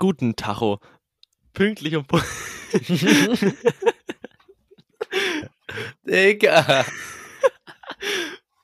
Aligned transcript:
Guten 0.00 0.34
Tacho. 0.34 0.80
Pünktlich 1.52 1.94
um 1.94 2.04
pu- 2.04 2.22
Digga. 6.06 6.86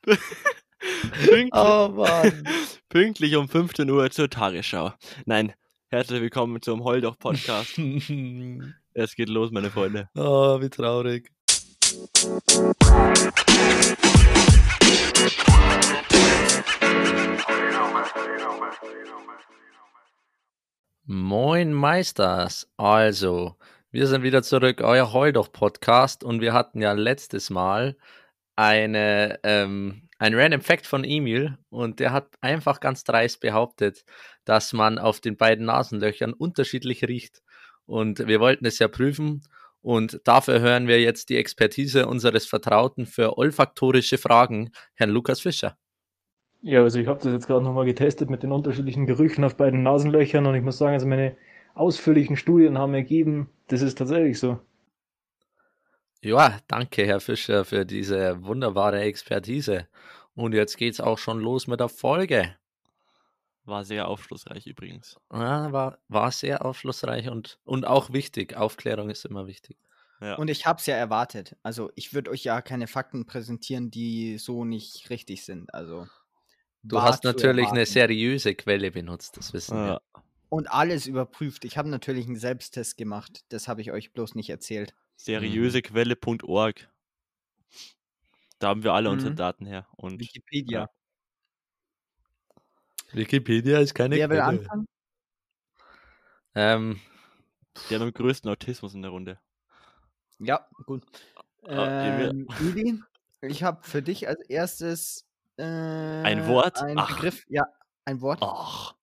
pünktlich, 0.02 1.50
Oh 1.52 1.88
Mann. 1.94 2.48
pünktlich 2.88 3.36
um 3.36 3.48
15 3.50 3.90
Uhr 3.90 4.10
zur 4.10 4.30
Tagesschau. 4.30 4.94
Nein, 5.26 5.52
herzlich 5.90 6.22
willkommen 6.22 6.62
zum 6.62 6.82
Heuldoch 6.84 7.18
Podcast. 7.18 7.78
Es 8.98 9.14
geht 9.14 9.28
los, 9.28 9.50
meine 9.50 9.70
Freunde. 9.70 10.08
oh, 10.16 10.58
wie 10.58 10.70
traurig. 10.70 11.30
Moin 21.08 21.72
Meisters. 21.72 22.68
Also, 22.76 23.54
wir 23.92 24.08
sind 24.08 24.24
wieder 24.24 24.42
zurück, 24.42 24.80
euer 24.80 25.12
Heuldoch-Podcast 25.12 26.24
und 26.24 26.40
wir 26.40 26.52
hatten 26.52 26.82
ja 26.82 26.94
letztes 26.94 27.48
Mal 27.48 27.96
eine, 28.56 29.38
ähm, 29.44 30.08
ein 30.18 30.34
Random 30.34 30.60
Fact 30.60 30.84
von 30.84 31.04
Emil 31.04 31.58
und 31.70 32.00
der 32.00 32.10
hat 32.10 32.34
einfach 32.40 32.80
ganz 32.80 33.04
dreist 33.04 33.38
behauptet, 33.38 34.04
dass 34.44 34.72
man 34.72 34.98
auf 34.98 35.20
den 35.20 35.36
beiden 35.36 35.66
Nasenlöchern 35.66 36.32
unterschiedlich 36.32 37.04
riecht. 37.04 37.40
Und 37.84 38.26
wir 38.26 38.40
wollten 38.40 38.66
es 38.66 38.80
ja 38.80 38.88
prüfen 38.88 39.44
und 39.82 40.20
dafür 40.24 40.58
hören 40.58 40.88
wir 40.88 41.00
jetzt 41.00 41.28
die 41.28 41.36
Expertise 41.36 42.08
unseres 42.08 42.46
Vertrauten 42.46 43.06
für 43.06 43.38
olfaktorische 43.38 44.18
Fragen, 44.18 44.72
Herrn 44.94 45.10
Lukas 45.10 45.40
Fischer. 45.40 45.78
Ja, 46.66 46.82
also 46.82 46.98
ich 46.98 47.06
habe 47.06 47.20
das 47.22 47.32
jetzt 47.32 47.46
gerade 47.46 47.64
nochmal 47.64 47.84
getestet 47.84 48.28
mit 48.28 48.42
den 48.42 48.50
unterschiedlichen 48.50 49.06
Gerüchen 49.06 49.44
auf 49.44 49.56
beiden 49.56 49.84
Nasenlöchern 49.84 50.46
und 50.46 50.56
ich 50.56 50.64
muss 50.64 50.78
sagen, 50.78 50.94
also 50.94 51.06
meine 51.06 51.36
ausführlichen 51.76 52.36
Studien 52.36 52.76
haben 52.76 52.92
ergeben, 52.92 53.48
das 53.68 53.82
ist 53.82 53.98
tatsächlich 53.98 54.40
so. 54.40 54.58
Ja, 56.22 56.58
danke, 56.66 57.06
Herr 57.06 57.20
Fischer, 57.20 57.64
für 57.64 57.86
diese 57.86 58.42
wunderbare 58.42 59.00
Expertise. 59.02 59.86
Und 60.34 60.54
jetzt 60.54 60.76
geht's 60.76 60.98
auch 60.98 61.18
schon 61.18 61.38
los 61.38 61.68
mit 61.68 61.78
der 61.78 61.88
Folge. 61.88 62.56
War 63.64 63.84
sehr 63.84 64.08
aufschlussreich 64.08 64.66
übrigens. 64.66 65.20
Ja, 65.32 65.70
war, 65.70 65.98
war 66.08 66.32
sehr 66.32 66.66
aufschlussreich 66.66 67.28
und, 67.28 67.60
und 67.62 67.86
auch 67.86 68.12
wichtig. 68.12 68.56
Aufklärung 68.56 69.08
ist 69.08 69.24
immer 69.24 69.46
wichtig. 69.46 69.76
Ja. 70.20 70.34
Und 70.34 70.48
ich 70.48 70.66
hab's 70.66 70.86
ja 70.86 70.96
erwartet. 70.96 71.54
Also 71.62 71.92
ich 71.94 72.12
würde 72.12 72.32
euch 72.32 72.42
ja 72.42 72.60
keine 72.60 72.88
Fakten 72.88 73.24
präsentieren, 73.24 73.92
die 73.92 74.38
so 74.38 74.64
nicht 74.64 75.10
richtig 75.10 75.44
sind. 75.44 75.72
Also 75.72 76.08
Du 76.88 76.96
war 76.96 77.02
hast 77.04 77.24
natürlich 77.24 77.68
eine 77.68 77.86
seriöse 77.86 78.54
Quelle 78.54 78.90
benutzt, 78.90 79.36
das 79.36 79.52
wissen 79.52 79.76
wir. 79.76 79.86
ja. 79.86 80.00
Und 80.48 80.70
alles 80.70 81.06
überprüft. 81.06 81.64
Ich 81.64 81.76
habe 81.76 81.88
natürlich 81.88 82.26
einen 82.26 82.36
Selbsttest 82.36 82.96
gemacht. 82.96 83.44
Das 83.48 83.66
habe 83.66 83.80
ich 83.80 83.90
euch 83.90 84.12
bloß 84.12 84.36
nicht 84.36 84.48
erzählt. 84.48 84.94
Seriösequelle.org. 85.16 86.88
Da 88.60 88.68
haben 88.68 88.84
wir 88.84 88.92
alle 88.94 89.10
unsere 89.10 89.32
Mhm. 89.32 89.36
Daten 89.36 89.66
her. 89.66 89.86
Und 89.96 90.20
Wikipedia. 90.20 90.88
Wikipedia 93.12 93.78
ist 93.80 93.94
keine 93.94 94.16
Wer 94.16 94.30
will 94.30 94.36
Quelle. 94.38 94.48
anfangen? 94.60 94.86
Ähm, 96.54 97.00
der 97.90 97.98
mit 97.98 98.14
dem 98.14 98.14
größten 98.14 98.50
Autismus 98.50 98.94
in 98.94 99.02
der 99.02 99.10
Runde. 99.10 99.38
Ja, 100.38 100.66
gut. 100.86 101.02
Ah. 101.64 102.28
Ähm, 102.28 102.46
Ili, 102.60 103.00
ich 103.42 103.62
habe 103.62 103.82
für 103.82 104.02
dich 104.02 104.28
als 104.28 104.40
erstes 104.48 105.25
äh, 105.58 105.62
ein 105.62 106.46
Wort? 106.48 106.80
Ein 106.82 106.98
Ach. 106.98 107.08
Begriff. 107.14 107.44
Ja, 107.48 107.64
ein 108.04 108.20
Wort. 108.20 108.38
Ach, 108.42 108.94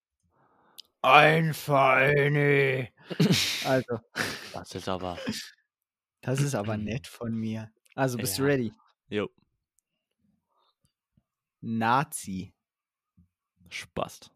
Ein 1.01 1.53
Feine. 1.53 2.89
Also, 3.65 3.99
das 4.53 4.75
ist 4.75 4.87
aber. 4.89 5.17
das 6.21 6.39
ist 6.41 6.55
aber 6.55 6.77
nett 6.77 7.07
von 7.07 7.33
mir. 7.35 7.71
Also, 7.95 8.17
bist 8.17 8.37
du 8.37 8.43
Ja. 8.43 8.47
ready? 8.49 8.73
Jo, 9.09 9.29
Nazi. 11.61 12.53
Spast. 13.69 14.31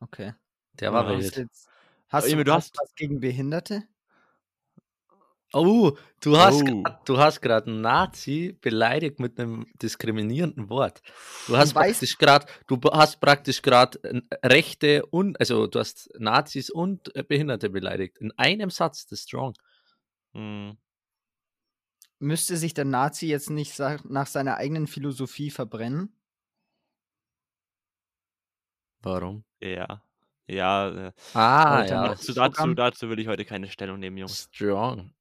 Okay. 0.00 0.34
der 0.74 0.92
war. 0.92 1.06
Hast, 1.06 1.18
wild. 1.18 1.36
jetzt, 1.36 1.68
hast 2.08 2.30
du, 2.30 2.44
du 2.44 2.52
hast 2.52 2.70
hast- 2.72 2.78
was 2.80 2.94
gegen 2.94 3.20
Behinderte? 3.20 3.82
Oh, 5.58 5.96
du 6.20 6.36
hast, 6.36 6.62
Oh. 6.62 6.82
grad- 6.82 7.08
du 7.08 7.18
hast 7.18 7.40
gerade 7.40 7.70
einen 7.70 7.80
Nazi 7.80 8.58
beleidigt 8.60 9.18
mit 9.20 9.38
einem 9.40 9.66
diskriminierenden 9.80 10.68
Wort. 10.68 11.00
Du 11.46 11.56
hast 11.56 11.70
weißt- 11.70 11.74
praktisch 11.92 12.18
gerade, 12.18 12.46
du 12.66 12.78
hast 12.92 13.20
praktisch 13.20 13.62
gerade 13.62 13.98
Rechte 14.44 15.06
und, 15.06 15.38
also 15.40 15.66
du 15.66 15.78
hast 15.78 16.10
Nazis 16.18 16.68
und 16.68 17.14
äh, 17.16 17.22
Behinderte 17.22 17.70
beleidigt. 17.70 18.18
In 18.18 18.32
einem 18.38 18.70
Satz, 18.70 19.06
das 19.06 19.20
ist 19.20 19.28
strong. 19.28 19.54
Hm. 20.34 20.76
Müsste 22.18 22.56
sich 22.56 22.74
der 22.74 22.84
Nazi 22.86 23.26
jetzt 23.26 23.50
nicht 23.50 23.78
nach 24.04 24.26
seiner 24.26 24.56
eigenen 24.56 24.86
Philosophie 24.86 25.50
verbrennen? 25.50 26.12
Warum? 29.02 29.44
Ja. 29.60 30.02
Ja, 30.48 31.08
äh, 31.08 31.12
Ah, 31.34 31.84
ja, 31.86 32.08
dazu, 32.08 32.32
dazu, 32.32 32.74
dazu 32.74 33.08
will 33.10 33.18
ich 33.18 33.26
heute 33.26 33.44
keine 33.44 33.68
Stellung 33.68 33.98
nehmen, 33.98 34.16
Jungs. 34.16 34.48
strong. 34.52 35.12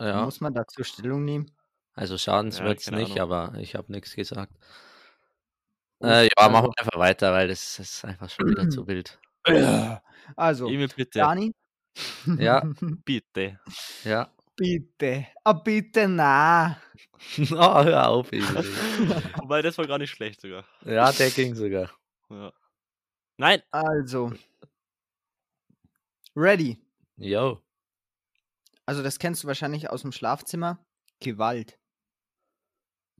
Ja, 0.00 0.24
Muss 0.24 0.40
man 0.40 0.54
dazu 0.54 0.82
Stellung 0.82 1.24
nehmen? 1.24 1.50
also 1.94 2.16
Schadens 2.16 2.58
Ja, 2.58 2.64
nicht, 2.68 2.88
Ahnung. 2.90 3.18
aber 3.20 3.54
ich 3.58 3.74
habe 3.74 3.92
nichts 3.92 4.14
gesagt. 4.14 4.52
Äh, 6.02 6.24
ja, 6.24 6.48
machen 6.48 6.54
also- 6.56 6.68
wir 6.68 6.78
einfach 6.78 6.98
weiter, 6.98 7.32
weil 7.32 7.48
das 7.48 7.78
ist 7.78 8.04
einfach 8.04 8.30
schon 8.30 8.48
wieder 8.48 8.68
zu 8.70 8.86
wild. 8.88 9.18
Also, 10.36 10.66
bitte. 10.68 11.18
Dani? 11.18 11.52
Ja. 12.38 12.62
Bitte. 13.04 13.60
Ja. 14.04 14.30
bitte. 14.56 15.26
Ah, 15.44 15.52
bitte 15.54 16.06
na. 16.08 16.76
oh, 17.52 17.84
hör 17.84 18.08
auf, 18.08 18.32
Emil. 18.32 18.46
Wobei, 19.38 19.60
das 19.62 19.76
war 19.76 19.86
gar 19.86 19.98
nicht 19.98 20.10
schlecht 20.10 20.40
sogar. 20.40 20.64
Ja, 20.84 21.10
der 21.12 21.30
ging 21.30 21.54
sogar. 21.54 21.90
Ja. 22.30 22.52
Nein. 23.36 23.62
Also. 23.70 24.32
Ready. 26.36 26.78
Yo. 27.16 27.60
Also, 28.90 29.04
das 29.04 29.20
kennst 29.20 29.44
du 29.44 29.46
wahrscheinlich 29.46 29.88
aus 29.88 30.02
dem 30.02 30.10
Schlafzimmer. 30.10 30.84
Gewalt. 31.20 31.78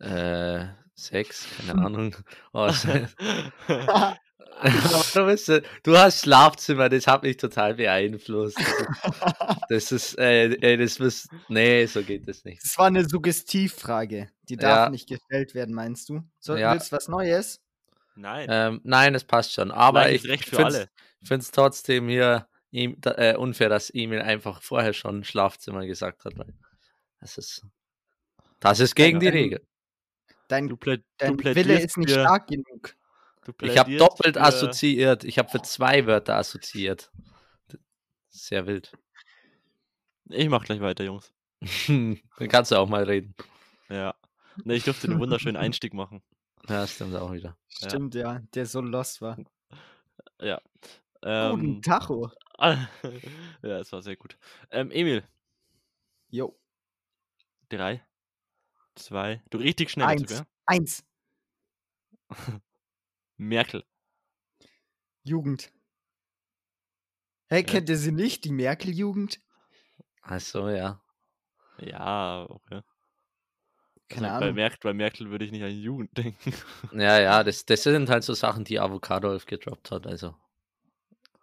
Äh, 0.01 0.67
Sex, 0.97 1.47
keine 1.57 1.81
Ahnung. 1.81 2.17
Oh, 2.53 2.67
du, 5.15 5.29
äh, 5.29 5.63
du 5.85 5.97
hast 5.97 6.23
Schlafzimmer, 6.23 6.89
das 6.89 7.07
hat 7.07 7.23
mich 7.23 7.37
total 7.37 7.75
beeinflusst. 7.75 8.59
Das 9.69 9.93
ist, 9.93 10.19
äh, 10.19 10.47
äh, 10.47 10.77
das 10.77 10.99
muss, 10.99 11.29
nee, 11.49 11.87
so 11.87 12.03
geht 12.03 12.27
das 12.27 12.45
nicht. 12.45 12.65
Das 12.65 12.77
war 12.77 12.87
eine 12.89 13.09
Suggestivfrage. 13.09 14.29
Die 14.49 14.57
darf 14.57 14.87
Ja. 14.87 14.91
nicht 14.91 15.09
gestellt 15.09 15.55
werden, 15.55 15.73
meinst 15.73 16.09
du? 16.09 16.25
So, 16.41 16.57
Ja. 16.57 16.73
Willst 16.73 16.91
du 16.91 16.97
was 16.97 17.07
Neues? 17.07 17.61
Nein. 18.17 18.49
Ähm, 18.51 18.81
nein, 18.83 19.15
es 19.15 19.23
passt 19.23 19.53
schon. 19.53 19.71
Aber 19.71 20.01
Gleiches 20.01 20.25
ich 20.25 20.47
finde 21.29 21.43
es 21.43 21.53
trotzdem 21.53 22.09
hier 22.09 22.49
ihm, 22.71 23.01
da, 23.01 23.13
äh, 23.17 23.37
unfair, 23.37 23.69
dass 23.69 23.91
Emil 23.91 24.21
einfach 24.21 24.63
vorher 24.63 24.93
schon 24.93 25.25
Schlafzimmer 25.25 25.87
gesagt 25.87 26.25
hat, 26.25 26.37
weil 26.39 26.53
das 27.21 27.39
ist, 27.39 27.67
das 28.61 28.81
ist 28.81 28.95
gegen 28.95 29.21
die 29.21 29.27
Dein- 29.27 29.35
Regel. 29.35 29.67
Dein, 30.49 30.69
Du, 30.69 30.77
plä 30.77 30.97
du 30.99 31.03
dein 31.19 31.39
Wille 31.39 31.53
plädierst 31.53 31.85
ist 31.85 31.97
nicht 31.99 32.11
für, 32.11 32.21
stark 32.21 32.49
genug. 32.49 32.97
Du 33.45 33.53
Ich 33.63 33.79
habe 33.79 33.97
doppelt 33.97 34.37
für- 34.37 34.43
assoziiert. 34.43 35.23
Ich 35.25 35.39
habe 35.39 35.49
für 35.49 35.63
zwei 35.63 36.07
Wörter 36.07 36.37
assoziiert. 36.37 37.11
Sehr 38.29 38.67
wild. 38.67 38.93
Ich 40.29 40.49
mach 40.49 40.65
gleich 40.65 40.81
weiter, 40.81 41.05
Jungs. 41.05 41.33
Dann 41.89 42.49
kannst 42.49 42.71
du 42.73 42.77
auch 42.77 42.89
mal 42.89 43.05
reden. 43.05 43.35
Ja. 43.89 44.15
Ne, 44.65 44.75
ich 44.75 44.85
durfte 44.85 45.09
einen 45.09 45.21
wunderschönen 45.21 45.57
Einstieg 45.57 45.95
machen. 45.95 46.23
Ja, 46.69 46.87
stimmt 46.87 47.15
auch 47.17 47.33
wieder. 47.33 47.57
Ja. 47.81 47.89
Stimmt, 47.89 48.15
ja. 48.15 48.41
Der 48.55 48.67
so 48.67 48.81
lost 48.81 49.23
war. 49.23 49.37
Ja. 50.41 50.61
Guten 51.23 51.65
Ähm, 51.77 51.83
Tacho. 51.83 52.31
ja, 53.63 53.79
es 53.79 53.91
war 53.93 54.03
sehr 54.03 54.17
gut. 54.17 54.37
Ähm, 54.71 54.91
Emil, 54.91 55.27
Jo. 56.29 56.59
drei, 57.69 58.05
zwei, 58.95 59.43
du 59.51 59.59
richtig 59.59 59.91
schnell 59.91 60.07
Eins. 60.07 60.31
sogar. 60.31 60.47
Eins. 60.67 61.05
Merkel. 63.37 63.85
Jugend. 65.23 65.73
Hey, 67.49 67.65
kennt 67.65 67.89
ihr 67.89 67.97
sie 67.97 68.13
nicht, 68.13 68.45
die 68.45 68.53
Merkel-Jugend? 68.53 69.41
Achso, 70.23 70.69
ja. 70.69 71.03
Ja, 71.79 72.47
okay. 72.49 72.83
Keine 74.09 74.29
also, 74.29 74.41
bei, 74.41 74.45
Ahnung. 74.47 74.55
Merkel, 74.57 74.79
bei 74.83 74.93
Merkel 74.93 75.31
würde 75.31 75.45
ich 75.45 75.51
nicht 75.51 75.63
an 75.63 75.71
Jugend 75.71 76.17
denken. 76.17 76.53
Ja, 76.93 77.19
ja, 77.21 77.43
das, 77.45 77.65
das 77.65 77.83
sind 77.83 78.11
halt 78.11 78.25
so 78.25 78.35
Sachen, 78.35 78.65
die 78.65 78.79
Avocadolf 78.79 79.47
gedroppt 79.47 79.91
hat. 79.91 80.07
Also, 80.07 80.35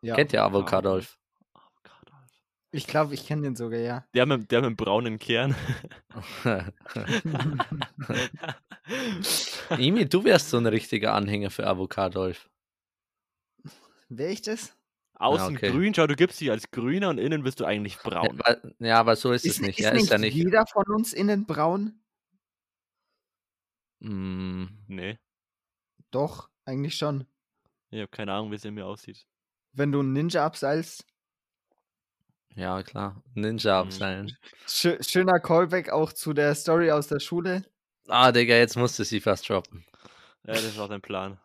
Ja. 0.01 0.15
kennt 0.15 0.33
ihr 0.33 0.43
Avocadolf? 0.43 1.17
Ich 2.71 2.85
glaube, 2.85 3.13
ich 3.13 3.25
kenne 3.25 3.43
den 3.43 3.55
sogar, 3.55 3.79
ja. 3.79 4.05
Der 4.13 4.25
mit, 4.25 4.51
der 4.51 4.61
mit 4.61 4.69
dem 4.71 4.75
braunen 4.75 5.19
Kern. 5.19 5.55
Imi, 9.77 10.07
du 10.07 10.23
wärst 10.23 10.49
so 10.49 10.57
ein 10.57 10.65
richtiger 10.65 11.13
Anhänger 11.13 11.49
für 11.49 11.65
Avocadolf. 11.65 12.49
Wer 14.09 14.29
ich 14.29 14.41
das? 14.41 14.73
Außen 15.15 15.57
okay. 15.57 15.71
grün, 15.71 15.93
schau, 15.95 16.05
du 16.07 16.15
gibst 16.15 16.39
dich 16.39 16.51
als 16.51 16.69
grüner 16.69 17.09
und 17.09 17.17
innen 17.17 17.41
bist 17.43 17.59
du 17.59 17.65
eigentlich 17.65 17.95
Ja, 17.95 18.01
braun. 18.09 18.39
aber, 18.41 18.61
ja, 18.79 18.99
aber 18.99 19.15
so 19.15 19.31
ist, 19.31 19.45
es 19.45 19.53
Ist, 19.53 19.61
nicht. 19.61 19.79
ist 19.79 19.85
Ja, 19.85 19.93
nicht 19.93 20.03
ist 20.03 20.11
ja 20.11 20.17
nicht. 20.19 20.35
jeder 20.35 20.65
von 20.67 20.85
uns 20.93 21.13
innen 21.13 21.45
braun? 21.47 21.99
Mm, 23.99 24.65
Nee, 24.87 25.17
Doch, 26.11 26.49
eigentlich 26.65 26.95
schon. 26.95 27.25
ich 27.89 27.99
habe 27.99 28.09
keine 28.09 28.33
Ahnung, 28.33 28.51
wie 28.51 28.55
es 28.55 28.65
in 28.65 28.75
mir 28.75 28.85
aussieht. 28.85 29.25
Wenn 29.77 29.91
du 29.91 29.99
einen 29.99 30.13
Ninja 30.13 30.45
abseilst. 30.45 31.05
ja, 32.55 32.81
klar. 32.83 33.21
Ninja 33.35 33.81
Mhm. 33.81 33.87
abseilen. 33.87 34.37
Schö 34.67 34.97
schöner 35.01 35.39
Callback 35.39 35.89
auch 35.91 36.11
zu 36.11 36.33
der 36.33 36.55
Story 36.55 36.91
aus 36.91 37.07
der 37.07 37.19
Schule. 37.19 37.63
Ah, 38.07 38.31
Digga, 38.31 38.55
jetzt 38.55 38.75
musste 38.77 39.03
sie 39.05 39.19
fast 39.19 39.47
droppen. 39.49 39.85
Ja, 40.43 40.53
das 40.53 40.77
war 40.77 40.87
dein 40.87 41.01
Plan. 41.01 41.37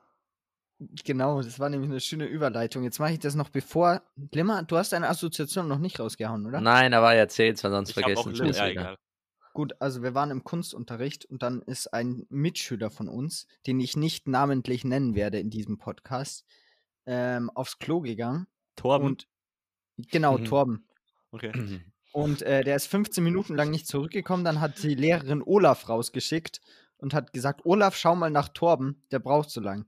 Genau, 1.04 1.42
das 1.42 1.58
war 1.60 1.68
nämlich 1.68 1.90
eine 1.90 2.00
schöne 2.00 2.24
Überleitung. 2.26 2.82
Jetzt 2.82 2.98
mache 2.98 3.12
ich 3.12 3.18
das 3.20 3.34
noch 3.34 3.50
bevor. 3.50 4.02
Glimmer, 4.30 4.62
du 4.64 4.76
hast 4.76 4.92
deine 4.92 5.08
Assoziation 5.08 5.68
noch 5.68 5.78
nicht 5.78 6.00
rausgehauen, 6.00 6.46
oder? 6.46 6.60
Nein, 6.60 6.94
aber 6.94 7.14
erzähl's, 7.14 7.62
weil 7.62 7.70
sonst 7.70 7.90
Ich 7.90 7.96
habe 7.96 8.06
auch 8.16 8.22
vergessen 8.24 8.42
Lim 8.44 8.50
es 8.50 8.58
ja, 8.58 8.68
wieder. 8.70 8.80
egal. 8.80 8.98
Gut, 9.52 9.74
also 9.80 10.02
wir 10.02 10.14
waren 10.14 10.30
im 10.30 10.44
Kunstunterricht 10.44 11.26
und 11.26 11.42
dann 11.42 11.60
ist 11.62 11.92
ein 11.92 12.24
Mitschüler 12.30 12.90
von 12.90 13.08
uns, 13.08 13.46
den 13.66 13.78
ich 13.80 13.96
nicht 13.96 14.26
namentlich 14.26 14.82
nennen 14.84 15.14
werde 15.14 15.38
in 15.38 15.50
diesem 15.50 15.76
Podcast, 15.78 16.44
ähm, 17.06 17.50
aufs 17.50 17.78
Klo 17.78 18.00
gegangen. 18.00 18.46
Torben. 18.76 19.06
Und 19.08 19.26
genau, 20.10 20.38
Mhm. 20.38 20.44
Torben. 20.44 20.88
okay. 21.30 21.52
Und 22.12 22.42
äh, 22.42 22.62
der 22.62 22.76
ist 22.76 22.88
15 22.88 23.24
Minuten 23.24 23.54
lang 23.56 23.70
nicht 23.70 23.86
zurückgekommen. 23.86 24.44
Dann 24.44 24.60
hat 24.60 24.82
die 24.82 24.94
Lehrerin 24.94 25.42
Olaf 25.42 25.88
rausgeschickt 25.88 26.60
und 26.98 27.14
hat 27.14 27.32
gesagt: 27.32 27.62
Olaf, 27.64 27.96
schau 27.96 28.14
mal 28.14 28.28
nach 28.30 28.48
Torben, 28.50 29.02
der 29.10 29.18
braucht 29.18 29.48
so 29.48 29.62
lang. 29.62 29.86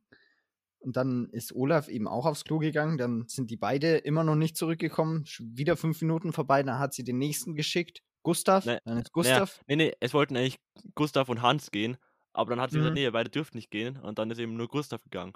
Und 0.79 0.97
dann 0.97 1.29
ist 1.33 1.55
Olaf 1.55 1.89
eben 1.89 2.09
auch 2.09 2.25
aufs 2.25 2.45
Klo 2.45 2.59
gegangen. 2.59 2.97
Dann 2.97 3.27
sind 3.29 3.51
die 3.51 3.59
beide 3.59 3.97
immer 3.99 4.25
noch 4.25 4.37
nicht 4.37 4.57
zurückgekommen. 4.57 5.25
Wieder 5.39 5.77
fünf 5.77 6.01
Minuten 6.01 6.33
vorbei. 6.33 6.63
Dann 6.63 6.79
hat 6.79 6.95
sie 6.95 7.05
den 7.05 7.19
nächsten 7.19 7.55
geschickt. 7.57 8.03
Gustav. 8.23 8.65
Nee, 8.65 8.79
dann 8.87 8.97
ist 8.97 9.15
Naja, 9.15 9.41
Gustav. 9.41 9.61
nee, 9.67 9.77
nee, 9.77 9.93
es 10.01 10.15
wollten 10.15 10.35
eigentlich 10.35 10.59
Gustav 10.95 11.29
und 11.29 11.43
Hans 11.43 11.71
gehen, 11.71 11.99
aber 12.33 12.51
dann 12.51 12.61
hat 12.63 12.71
sie 12.71 12.79
Mhm. 12.79 12.81
gesagt, 12.85 12.95
nee, 12.95 13.11
beide 13.11 13.29
dürft 13.29 13.55
nicht 13.55 13.71
gehen 13.71 13.99
und 13.99 14.19
dann 14.19 14.31
ist 14.31 14.39
eben 14.39 14.57
nur 14.57 14.69
Gustav 14.69 15.03
gegangen. 15.05 15.35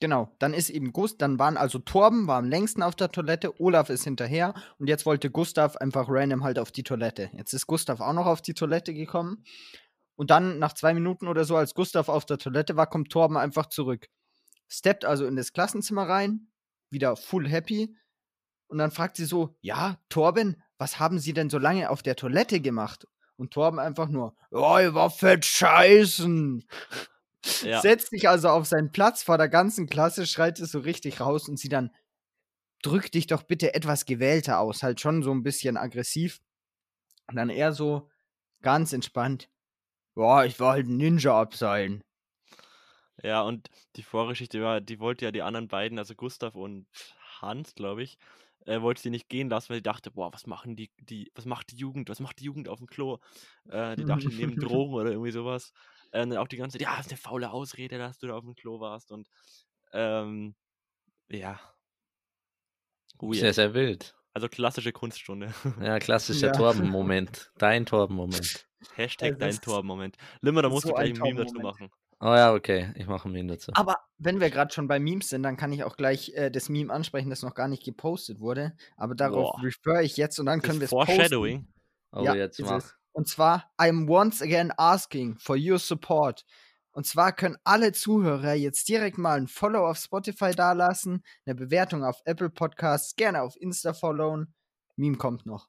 Genau, 0.00 0.34
dann 0.38 0.54
ist 0.54 0.70
eben 0.70 0.92
Gust, 0.92 1.22
dann 1.22 1.38
waren 1.38 1.56
also 1.56 1.78
Torben 1.78 2.26
war 2.26 2.38
am 2.38 2.48
längsten 2.48 2.82
auf 2.82 2.94
der 2.94 3.10
Toilette, 3.10 3.60
Olaf 3.60 3.90
ist 3.90 4.04
hinterher 4.04 4.54
und 4.78 4.88
jetzt 4.88 5.06
wollte 5.06 5.30
Gustav 5.30 5.76
einfach 5.76 6.06
random 6.08 6.44
halt 6.44 6.58
auf 6.58 6.72
die 6.72 6.82
Toilette. 6.82 7.30
Jetzt 7.32 7.52
ist 7.52 7.66
Gustav 7.66 8.00
auch 8.00 8.12
noch 8.12 8.26
auf 8.26 8.42
die 8.42 8.54
Toilette 8.54 8.92
gekommen 8.92 9.44
und 10.16 10.30
dann 10.30 10.58
nach 10.58 10.74
zwei 10.74 10.94
Minuten 10.94 11.28
oder 11.28 11.44
so, 11.44 11.56
als 11.56 11.74
Gustav 11.74 12.08
auf 12.08 12.26
der 12.26 12.38
Toilette 12.38 12.76
war, 12.76 12.86
kommt 12.88 13.10
Torben 13.10 13.36
einfach 13.36 13.66
zurück. 13.66 14.08
Steppt 14.68 15.04
also 15.04 15.26
in 15.26 15.36
das 15.36 15.52
Klassenzimmer 15.52 16.08
rein, 16.08 16.48
wieder 16.90 17.16
full 17.16 17.48
happy 17.48 17.96
und 18.66 18.78
dann 18.78 18.90
fragt 18.90 19.16
sie 19.16 19.24
so, 19.24 19.56
ja, 19.60 19.98
Torben, 20.08 20.62
was 20.78 20.98
haben 20.98 21.18
Sie 21.18 21.32
denn 21.32 21.50
so 21.50 21.58
lange 21.58 21.90
auf 21.90 22.02
der 22.02 22.16
Toilette 22.16 22.60
gemacht? 22.60 23.06
Und 23.36 23.52
Torben 23.52 23.78
einfach 23.78 24.08
nur, 24.08 24.36
oh, 24.50 24.78
ihr 24.80 24.94
war 24.94 25.10
fett 25.10 25.44
scheißen. 25.44 26.64
Ja. 27.62 27.80
Setzt 27.80 28.10
sich 28.10 28.28
also 28.28 28.48
auf 28.48 28.66
seinen 28.66 28.92
Platz 28.92 29.22
vor 29.22 29.38
der 29.38 29.48
ganzen 29.48 29.86
Klasse, 29.86 30.26
schreit 30.26 30.58
es 30.60 30.72
so 30.72 30.78
richtig 30.80 31.20
raus 31.20 31.48
und 31.48 31.58
sie 31.58 31.68
dann, 31.68 31.90
drück 32.84 33.10
dich 33.10 33.26
doch 33.26 33.42
bitte 33.42 33.74
etwas 33.74 34.04
gewählter 34.04 34.60
aus, 34.60 34.82
halt 34.82 35.00
schon 35.00 35.22
so 35.22 35.32
ein 35.32 35.42
bisschen 35.42 35.76
aggressiv. 35.76 36.40
Und 37.26 37.36
dann 37.36 37.48
eher 37.48 37.72
so 37.72 38.10
ganz 38.60 38.92
entspannt, 38.92 39.48
boah, 40.14 40.44
ich 40.44 40.60
war 40.60 40.72
halt 40.72 40.86
ein 40.86 40.96
Ninja 40.96 41.40
abseilen. 41.40 42.04
Ja, 43.22 43.42
und 43.42 43.70
die 43.96 44.02
Vorgeschichte 44.02 44.60
war, 44.60 44.80
die 44.80 45.00
wollte 45.00 45.24
ja 45.24 45.30
die 45.30 45.42
anderen 45.42 45.68
beiden, 45.68 45.98
also 45.98 46.14
Gustav 46.14 46.54
und 46.56 46.86
Hans, 47.40 47.74
glaube 47.74 48.02
ich, 48.02 48.18
äh, 48.66 48.80
wollte 48.80 49.02
sie 49.02 49.10
nicht 49.10 49.28
gehen 49.28 49.48
lassen, 49.48 49.70
weil 49.70 49.78
sie 49.78 49.82
dachte, 49.82 50.10
boah, 50.10 50.32
was 50.32 50.46
machen 50.46 50.76
die, 50.76 50.90
die, 51.00 51.30
was 51.34 51.44
macht 51.44 51.70
die 51.70 51.76
Jugend, 51.76 52.08
was 52.08 52.20
macht 52.20 52.40
die 52.40 52.44
Jugend 52.44 52.68
auf 52.68 52.78
dem 52.78 52.86
Klo? 52.86 53.18
Äh, 53.68 53.96
die 53.96 54.04
dachte, 54.04 54.28
die 54.28 54.36
nehmen 54.36 54.56
Drogen 54.60 54.94
oder 54.94 55.10
irgendwie 55.10 55.30
sowas. 55.30 55.72
Äh, 56.14 56.26
dann 56.28 56.36
auch 56.36 56.48
die 56.48 56.56
ganze 56.56 56.78
Zeit, 56.78 56.82
ja, 56.86 56.96
das 56.96 57.06
ist 57.06 57.12
eine 57.12 57.18
faule 57.18 57.50
Ausrede, 57.50 57.98
dass 57.98 58.18
du 58.18 58.28
da 58.28 58.34
auf 58.34 58.44
dem 58.44 58.54
Klo 58.54 58.78
warst 58.80 59.10
und 59.10 59.28
ähm, 59.92 60.54
ja. 61.28 61.60
Weird. 63.20 63.36
Sehr, 63.36 63.54
sehr 63.54 63.74
wild. 63.74 64.14
Also 64.32 64.48
klassische 64.48 64.92
Kunststunde. 64.92 65.52
Ja, 65.80 65.98
klassischer 65.98 66.48
Ja. 66.48 66.52
Torben-Moment. 66.52 67.52
Dein 67.58 67.86
Torben-Moment. 67.86 68.66
Hashtag 68.94 69.28
Also 69.34 69.38
dein 69.38 69.60
Tor-Moment. 69.60 70.16
Limmer, 70.40 70.62
da 70.62 70.68
musst 70.68 70.82
so 70.82 70.90
du 70.90 70.94
gleich 70.96 71.10
ein 71.10 71.16
ein 71.16 71.22
Meme 71.22 71.40
dazu 71.44 71.54
Torben-Moment. 71.54 71.80
machen. 71.80 71.90
Oh 72.20 72.34
ja, 72.34 72.52
okay. 72.54 72.92
Ich 72.96 73.06
mache 73.06 73.24
einen 73.24 73.34
Meme 73.34 73.52
dazu. 73.52 73.72
Aber 73.74 73.96
wenn 74.18 74.40
wir 74.40 74.50
gerade 74.50 74.72
schon 74.72 74.88
bei 74.88 74.98
Memes 74.98 75.28
sind, 75.28 75.42
dann 75.42 75.56
kann 75.56 75.72
ich 75.72 75.84
auch 75.84 75.96
gleich 75.96 76.32
äh, 76.34 76.50
das 76.50 76.68
Meme 76.68 76.92
ansprechen, 76.92 77.30
das 77.30 77.42
noch 77.42 77.54
gar 77.54 77.68
nicht 77.68 77.84
gepostet 77.84 78.40
wurde. 78.40 78.76
Aber 78.96 79.14
darauf 79.14 79.52
Boah. 79.56 79.62
refer 79.64 80.02
ich 80.02 80.16
jetzt 80.16 80.38
und 80.38 80.46
dann 80.46 80.60
Das 80.60 80.68
können 80.68 80.80
wir 80.80 80.84
es 80.86 80.90
posten. 80.90 81.12
Foreshadowing. 81.14 81.68
Oh, 82.12 82.22
ja, 82.24 82.34
jetzt 82.34 82.60
mach. 82.60 82.78
es. 82.78 82.94
Und 83.14 83.28
zwar, 83.28 83.70
I'm 83.78 84.08
once 84.08 84.42
again 84.42 84.72
asking 84.76 85.38
for 85.38 85.56
your 85.56 85.78
support. 85.78 86.44
Und 86.92 87.06
zwar 87.06 87.32
können 87.32 87.56
alle 87.64 87.92
Zuhörer 87.92 88.54
jetzt 88.54 88.88
direkt 88.88 89.18
mal 89.18 89.36
ein 89.38 89.48
Follow 89.48 89.88
auf 89.88 89.98
Spotify 89.98 90.50
dalassen, 90.52 91.22
eine 91.46 91.54
Bewertung 91.54 92.04
auf 92.04 92.20
Apple 92.24 92.50
Podcasts, 92.50 93.16
gerne 93.16 93.42
auf 93.42 93.56
Insta 93.60 93.94
followen. 93.94 94.54
Meme 94.96 95.16
kommt 95.16 95.46
noch. 95.46 95.68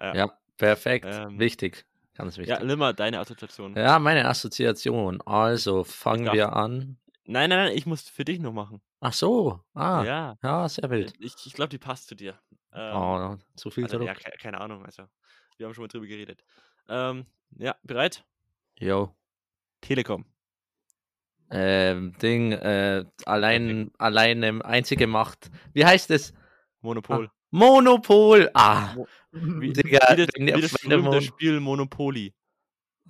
Ja, 0.00 0.38
perfekt. 0.56 1.06
Ähm, 1.08 1.38
wichtig. 1.38 1.84
Ganz 2.14 2.36
Ja, 2.36 2.42
wichtig. 2.42 2.60
Limmer, 2.60 2.92
deine 2.92 3.18
Assoziation. 3.20 3.76
Ja, 3.76 3.98
meine 3.98 4.26
Assoziation. 4.28 5.20
Also 5.22 5.84
fangen 5.84 6.32
wir 6.32 6.52
an. 6.54 6.98
Nein, 7.26 7.50
nein, 7.50 7.66
nein, 7.66 7.76
ich 7.76 7.86
muss 7.86 8.02
für 8.08 8.24
dich 8.24 8.38
noch 8.40 8.52
machen. 8.52 8.82
Ach 9.00 9.12
so. 9.12 9.60
Ah, 9.74 10.02
ja, 10.04 10.36
Ja, 10.42 10.68
sehr 10.68 10.90
wild. 10.90 11.14
ich, 11.18 11.34
ich 11.46 11.54
glaube, 11.54 11.70
die 11.70 11.78
passt 11.78 12.08
zu 12.08 12.14
dir. 12.14 12.38
Ähm, 12.72 12.96
Oh, 12.96 13.36
zu 13.56 13.70
viel 13.70 13.84
also, 13.84 13.98
Druck. 13.98 14.08
ja, 14.08 14.14
ke 14.14 14.30
keine 14.38 14.60
Ahnung, 14.60 14.84
also, 14.84 15.04
wir 15.56 15.66
haben 15.66 15.74
schon 15.74 15.82
mal 15.84 15.88
drüber 15.88 16.06
geredet. 16.06 16.44
Ähm, 16.88 17.26
ja, 17.58 17.76
bereit? 17.82 18.24
Jo. 18.78 19.14
Telekom. 19.80 20.24
Ähm, 21.50 22.16
Ding, 22.20 22.52
äh, 22.52 23.04
allein, 23.26 23.90
alleine, 23.98 24.64
einzige 24.64 25.06
Macht. 25.06 25.50
Wie 25.72 25.84
heißt 25.84 26.10
es? 26.10 26.32
Monopol. 26.80 27.30
Monopol. 27.50 28.50
Ah, 28.54 28.94
Wie, 29.30 29.72
Digga, 29.72 30.12
wie 30.12 30.16
das, 30.16 30.28
wenn 30.34 30.46
wie 30.46 30.60
das 30.60 30.72
berühmte 30.72 31.10
Mon- 31.10 31.22
Spiel 31.22 31.60
Monopoly. 31.60 32.34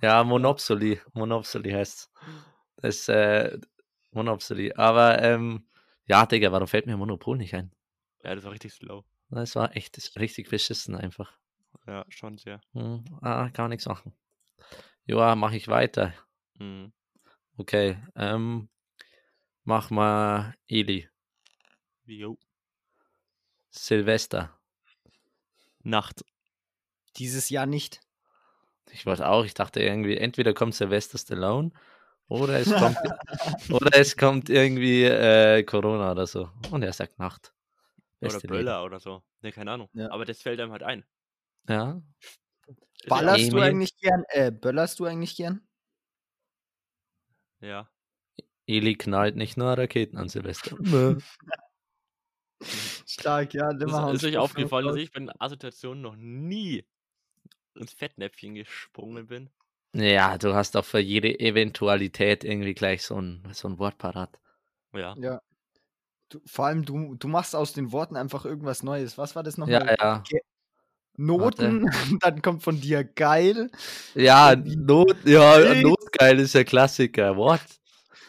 ja, 0.01 0.23
Monopoly. 0.23 0.99
Monopoly 1.13 1.71
heißt's. 1.71 2.11
Das, 2.77 3.07
äh, 3.09 3.57
Monopoly. 4.11 4.73
Aber, 4.75 5.21
ähm, 5.21 5.67
ja, 6.05 6.25
Digga, 6.25 6.51
warum 6.51 6.67
fällt 6.67 6.85
mir 6.85 6.97
Monopol 6.97 7.37
nicht 7.37 7.53
ein? 7.55 7.71
Ja, 8.23 8.35
das 8.35 8.43
war 8.43 8.51
richtig 8.51 8.73
slow. 8.73 9.03
Das 9.29 9.55
war 9.55 9.75
echt 9.75 9.97
das- 9.97 10.15
richtig 10.17 10.49
beschissen 10.49 10.95
einfach. 10.95 11.37
Ja, 11.87 12.05
schon 12.09 12.37
sehr. 12.37 12.61
Hm, 12.73 13.03
ah, 13.21 13.49
gar 13.49 13.67
nichts 13.67 13.85
machen. 13.85 14.13
Ja, 15.05 15.35
mache 15.35 15.57
ich 15.57 15.67
weiter. 15.67 16.13
Mhm. 16.59 16.91
Okay, 17.57 17.97
ähm, 18.15 18.69
mach 19.63 19.89
mal 19.89 20.55
Eli. 20.67 21.09
Jo. 22.05 22.37
Silvester. 23.69 24.57
Nacht. 25.83 26.25
Dieses 27.17 27.49
Jahr 27.49 27.65
nicht. 27.65 28.01
Ich 28.91 29.05
wollte 29.05 29.27
auch, 29.27 29.45
ich 29.45 29.53
dachte 29.53 29.81
irgendwie, 29.81 30.17
entweder 30.17 30.53
kommt 30.53 30.75
Sylvester 30.75 31.17
Stallone 31.17 31.71
oder 32.27 32.59
es 32.59 32.73
kommt, 32.73 32.97
oder 33.71 33.97
es 33.97 34.17
kommt 34.17 34.49
irgendwie 34.49 35.03
äh, 35.03 35.63
Corona 35.63 36.11
oder 36.11 36.27
so. 36.27 36.49
Und 36.71 36.83
er 36.83 36.93
sagt 36.93 37.19
Nacht. 37.19 37.53
Oder 38.21 38.33
Beste 38.33 38.47
Böller 38.47 38.83
oder 38.83 38.99
so. 38.99 39.23
Ne, 39.41 39.51
keine 39.51 39.71
Ahnung. 39.71 39.89
Ja. 39.93 40.11
Aber 40.11 40.25
das 40.25 40.41
fällt 40.41 40.59
einem 40.59 40.71
halt 40.71 40.83
ein. 40.83 41.05
Ja, 41.67 42.01
ja 42.67 43.09
Ballerst 43.09 43.51
du 43.51 43.57
Emil. 43.57 43.63
eigentlich 43.63 43.97
gern? 43.97 44.23
Äh, 44.29 44.51
böllerst 44.51 44.99
du 44.99 45.05
eigentlich 45.05 45.35
gern? 45.35 45.67
Ja. 47.61 47.89
Eli 48.67 48.95
knallt 48.95 49.35
nicht 49.35 49.57
nur 49.57 49.77
Raketen 49.77 50.17
an 50.17 50.29
Silvester. 50.29 50.77
Stark, 53.07 53.53
ja. 53.53 53.71
Ist, 53.71 54.23
ist 54.23 54.23
euch 54.23 54.37
aufgefallen, 54.37 54.87
dass 54.87 54.95
ich 54.95 55.11
bei 55.11 55.19
den 55.19 55.31
Assoziationen 55.39 56.01
noch 56.01 56.15
nie 56.15 56.85
ins 57.75 57.93
Fettnäpfchen 57.93 58.55
gesprungen 58.55 59.27
bin? 59.27 59.49
ja, 59.93 60.37
du 60.37 60.53
hast 60.53 60.75
auch 60.75 60.85
für 60.85 60.99
jede 60.99 61.39
Eventualität 61.39 62.43
irgendwie 62.43 62.73
gleich 62.73 63.03
so 63.03 63.21
ein, 63.21 63.47
so 63.53 63.67
ein 63.69 63.79
Wort 63.79 63.97
parat. 63.97 64.39
Ja. 64.93 65.15
Ja. 65.17 65.41
Du, 66.29 66.41
vor 66.45 66.65
allem, 66.65 66.85
du, 66.85 67.15
du 67.15 67.27
machst 67.27 67.55
aus 67.55 67.73
den 67.73 67.91
Worten 67.91 68.15
einfach 68.17 68.45
irgendwas 68.45 68.83
Neues. 68.83 69.17
Was 69.17 69.35
war 69.35 69.43
das 69.43 69.57
Ja, 69.57 69.79
nochmal? 69.79 69.95
ja. 69.99 70.23
Noten, 71.17 71.89
dann 72.21 72.41
kommt 72.41 72.63
von 72.63 72.79
dir 72.79 73.03
geil. 73.03 73.69
Ja, 74.13 74.55
Not, 74.55 75.15
ja. 75.25 75.73
Notgeil 75.81 76.39
ist 76.39 76.53
ja 76.53 76.63
Klassiker. 76.63 77.35
What? 77.37 77.61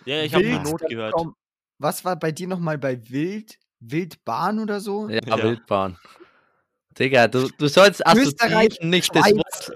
Ja, 0.05 0.23
ich 0.23 0.33
habe 0.35 0.45
Not 0.63 0.81
gehört. 0.89 1.13
kommt- 1.13 1.35
Was 1.79 2.05
war 2.05 2.17
bei 2.17 2.33
dir 2.33 2.47
nochmal 2.49 2.79
bei 2.79 2.99
Wild? 3.11 3.59
Wildbahn 3.81 4.59
oder 4.61 4.81
so? 4.81 5.09
Ja, 5.09 5.21
Ja. 5.27 5.43
Wildbahn. 5.43 5.99
Digga, 6.99 7.29
du, 7.29 7.49
du 7.59 7.69
sollst 7.69 8.07
assoziieren, 8.07 8.69
nicht 8.89 9.15
das. 9.15 9.27
Wort, 9.33 9.73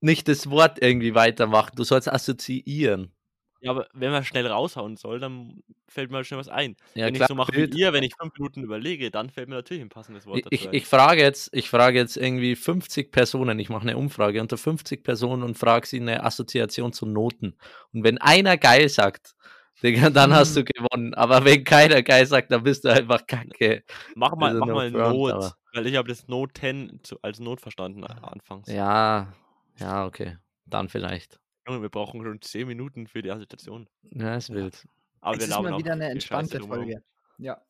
nicht 0.00 0.26
das 0.28 0.50
Wort 0.50 0.78
irgendwie 0.82 1.14
weitermachen. 1.14 1.72
Du 1.76 1.84
sollst 1.84 2.08
assoziieren. 2.12 3.12
Ja, 3.60 3.72
aber 3.72 3.88
wenn 3.92 4.12
man 4.12 4.24
schnell 4.24 4.46
raushauen 4.46 4.96
soll, 4.96 5.18
dann 5.18 5.62
fällt 5.88 6.10
mir 6.10 6.18
halt 6.18 6.26
schnell 6.26 6.38
was 6.38 6.48
ein. 6.48 6.76
Ja, 6.94 7.06
wenn 7.06 7.14
klar, 7.14 7.24
ich 7.26 7.28
so 7.28 7.34
mache 7.34 7.50
Bild- 7.52 7.74
wie 7.74 7.80
ihr, 7.80 7.92
wenn 7.92 8.04
ich 8.04 8.14
fünf 8.14 8.32
Minuten 8.38 8.62
überlege, 8.62 9.10
dann 9.10 9.30
fällt 9.30 9.48
mir 9.48 9.56
natürlich 9.56 9.82
ein 9.82 9.88
passendes 9.88 10.26
Wort 10.26 10.38
dazu 10.44 10.48
ich, 10.50 10.68
ein. 10.68 10.74
ich 10.74 10.86
frage 10.86 11.22
jetzt, 11.22 11.50
ich 11.52 11.68
frage 11.68 11.98
jetzt 11.98 12.16
irgendwie 12.16 12.54
50 12.54 13.10
Personen, 13.10 13.58
ich 13.58 13.68
mache 13.68 13.82
eine 13.82 13.96
Umfrage 13.96 14.40
unter 14.40 14.56
50 14.58 15.02
Personen 15.02 15.42
und 15.42 15.58
frage 15.58 15.86
sie 15.86 16.00
eine 16.00 16.22
Assoziation 16.22 16.92
zu 16.92 17.04
Noten. 17.06 17.56
Und 17.92 18.04
wenn 18.04 18.18
einer 18.18 18.56
geil 18.58 18.88
sagt, 18.88 19.34
Digga, 19.82 20.10
dann 20.10 20.32
hast 20.34 20.56
du 20.56 20.64
gewonnen. 20.64 21.14
Aber 21.14 21.44
wenn 21.44 21.64
keiner 21.64 22.02
geil 22.02 22.26
sagt, 22.26 22.52
dann 22.52 22.62
bist 22.62 22.84
du 22.84 22.88
einfach 22.88 23.26
kacke. 23.26 23.82
Mach 24.14 24.36
mal, 24.36 24.50
Also 24.50 24.60
mach 24.60 24.66
mal 24.74 24.90
front, 24.90 25.16
Not, 25.16 25.32
aber- 25.32 25.54
weil 25.72 25.86
ich 25.86 25.96
habe 25.96 26.08
das 26.08 26.26
Not 26.28 26.56
10 26.58 27.00
zu, 27.02 27.20
als 27.22 27.40
Not 27.40 27.60
verstanden 27.60 28.04
a- 28.04 28.28
anfangs. 28.28 28.68
Ja, 28.70 29.32
ja, 29.78 30.06
okay. 30.06 30.36
Dann 30.66 30.88
vielleicht. 30.88 31.40
Junge, 31.68 31.82
wir 31.82 31.90
brauchen 31.90 32.22
schon 32.22 32.40
10 32.40 32.66
Minuten 32.66 33.06
für 33.06 33.20
die 33.20 33.30
Assoziation. 33.30 33.88
Ja, 34.10 34.36
ist 34.36 34.48
wild. 34.50 34.88
Aber 35.20 35.36
es 35.36 35.48
wir 35.48 35.54
ist 35.54 35.62
mal 35.62 35.78
wieder 35.78 35.92
eine 35.92 36.08
entspannte 36.08 36.58
drumherum. 36.58 36.84
Folge. 36.84 37.04
Ja. 37.36 37.60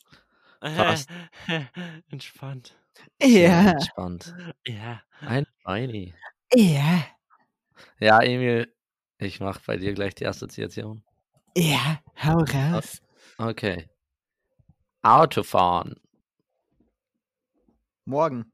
Passt. 0.61 1.11
Entspannt. 2.11 2.77
Sehr 3.21 3.73
Entspannt. 3.73 4.35
Ja. 4.67 5.03
Ein 5.21 5.47
Weini. 5.65 6.15
Ja. 6.55 7.07
Ja, 7.99 8.21
Emil, 8.21 8.73
ich 9.19 9.41
mache 9.41 9.61
bei 9.67 9.77
dir 9.77 9.95
gleich 9.95 10.15
die 10.15 10.27
Assoziation. 10.27 11.03
Ja. 11.57 12.01
Hau 12.23 12.39
raus. 12.39 13.01
Okay. 13.37 13.89
Autofahren. 15.03 15.97
Morgen. 18.05 18.53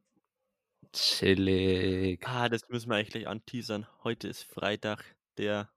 Chillig. 0.95 2.25
Ah, 2.27 2.49
das 2.49 2.69
müssen 2.69 2.89
wir 2.89 2.97
eigentlich 2.97 3.11
gleich 3.11 3.27
anteasern. 3.27 3.87
Heute 4.05 4.29
ist 4.29 4.45
Freitag, 4.45 5.14
der 5.39 5.71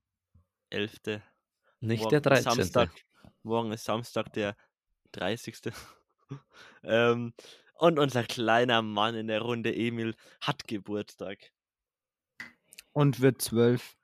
11. 0.70 1.22
Nicht 1.80 2.02
morgen 2.04 2.10
der 2.10 2.32
ist 2.34 2.46
13. 2.46 2.64
Samstag, 2.64 2.90
morgen 3.44 3.72
ist 3.72 3.84
Samstag, 3.86 4.34
der 4.34 4.56
30. 5.14 5.58
ähm, 6.84 7.34
und 7.76 8.00
unser 8.00 8.24
kleiner 8.24 8.82
Mann 8.82 9.16
in 9.16 9.28
der 9.28 9.42
Runde, 9.42 9.74
Emil, 9.76 10.16
hat 10.42 10.68
Geburtstag. 10.68 11.38
Und 12.92 13.20
wird 13.22 13.42
zwölf. 13.42 13.96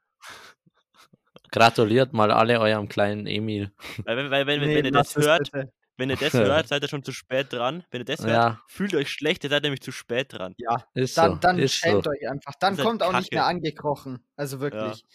Gratuliert 1.52 2.14
mal 2.14 2.32
alle 2.32 2.60
eurem 2.60 2.88
kleinen 2.88 3.28
Emil. 3.28 3.72
Weil, 4.06 4.18
wenn- 4.18 4.32
weil 4.32 4.48
wenn, 4.48 4.62
Nee, 4.62 4.76
wenn 4.78 4.86
ihr 4.86 4.92
das 4.92 5.16
hört, 5.16 5.52
bitte. 5.52 5.72
wenn 5.98 6.10
ihr 6.10 6.16
das 6.16 6.34
hört, 6.34 6.68
seid 6.68 6.82
ihr 6.84 6.88
schon 6.90 7.04
zu 7.04 7.12
spät 7.12 7.52
dran. 7.54 7.84
Wenn 7.92 8.02
ihr 8.02 8.06
das 8.06 8.22
hört, 8.22 8.30
Ja, 8.30 8.62
fühlt 8.68 8.94
euch 8.96 9.10
schlecht, 9.10 9.44
ihr 9.44 9.50
seid 9.50 9.64
nämlich 9.64 9.82
zu 9.82 9.92
spät 9.92 10.34
dran. 10.34 10.54
Ja, 10.58 10.84
ist 10.94 11.18
dann, 11.18 11.34
so. 11.34 11.38
dann 11.40 11.60
ist 11.60 11.74
schämt 11.74 12.06
so. 12.06 12.10
euch 12.12 12.28
einfach. 12.30 12.54
Dann 12.60 12.78
kommt 12.78 13.04
auch 13.04 13.12
nicht 13.12 13.26
Kacke. 13.32 13.36
mehr 13.36 13.46
angekrochen. 13.46 14.26
Also 14.36 14.60
wirklich. 14.60 15.06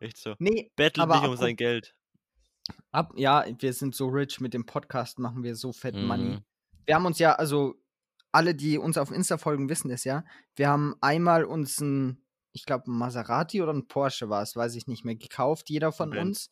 Echt 0.00 0.16
so. 0.18 0.34
Nee, 0.38 0.70
Bettelt 0.76 1.02
aber 1.02 1.20
nicht 1.20 1.28
um 1.28 1.36
sein 1.36 1.56
Geld. 1.56 1.94
ab, 2.92 3.12
ja, 3.16 3.44
wir 3.58 3.72
sind 3.72 3.94
so 3.94 4.06
rich 4.08 4.40
mit 4.40 4.54
dem 4.54 4.66
Podcast, 4.66 5.18
machen 5.18 5.42
wir 5.42 5.56
so 5.56 5.72
fett 5.72 5.94
Money. 5.94 6.36
Mhm. 6.36 6.44
Wir 6.86 6.94
haben 6.94 7.06
uns 7.06 7.18
ja, 7.18 7.34
also 7.34 7.74
alle, 8.32 8.54
die 8.54 8.78
uns 8.78 8.98
auf 8.98 9.10
Insta 9.10 9.38
folgen, 9.38 9.68
wissen 9.68 9.90
es 9.90 10.04
ja. 10.04 10.24
Wir 10.56 10.68
haben 10.68 10.94
einmal 11.00 11.44
uns 11.44 11.80
ein, 11.80 12.22
ich 12.52 12.64
glaube, 12.64 12.90
ein 12.90 12.96
Maserati 12.96 13.60
oder 13.62 13.72
ein 13.72 13.88
Porsche 13.88 14.28
war 14.28 14.42
es, 14.42 14.54
weiß 14.54 14.74
ich 14.76 14.86
nicht 14.86 15.04
mehr, 15.04 15.16
gekauft, 15.16 15.70
jeder 15.70 15.92
von 15.92 16.10
Benz. 16.10 16.48
uns. 16.48 16.50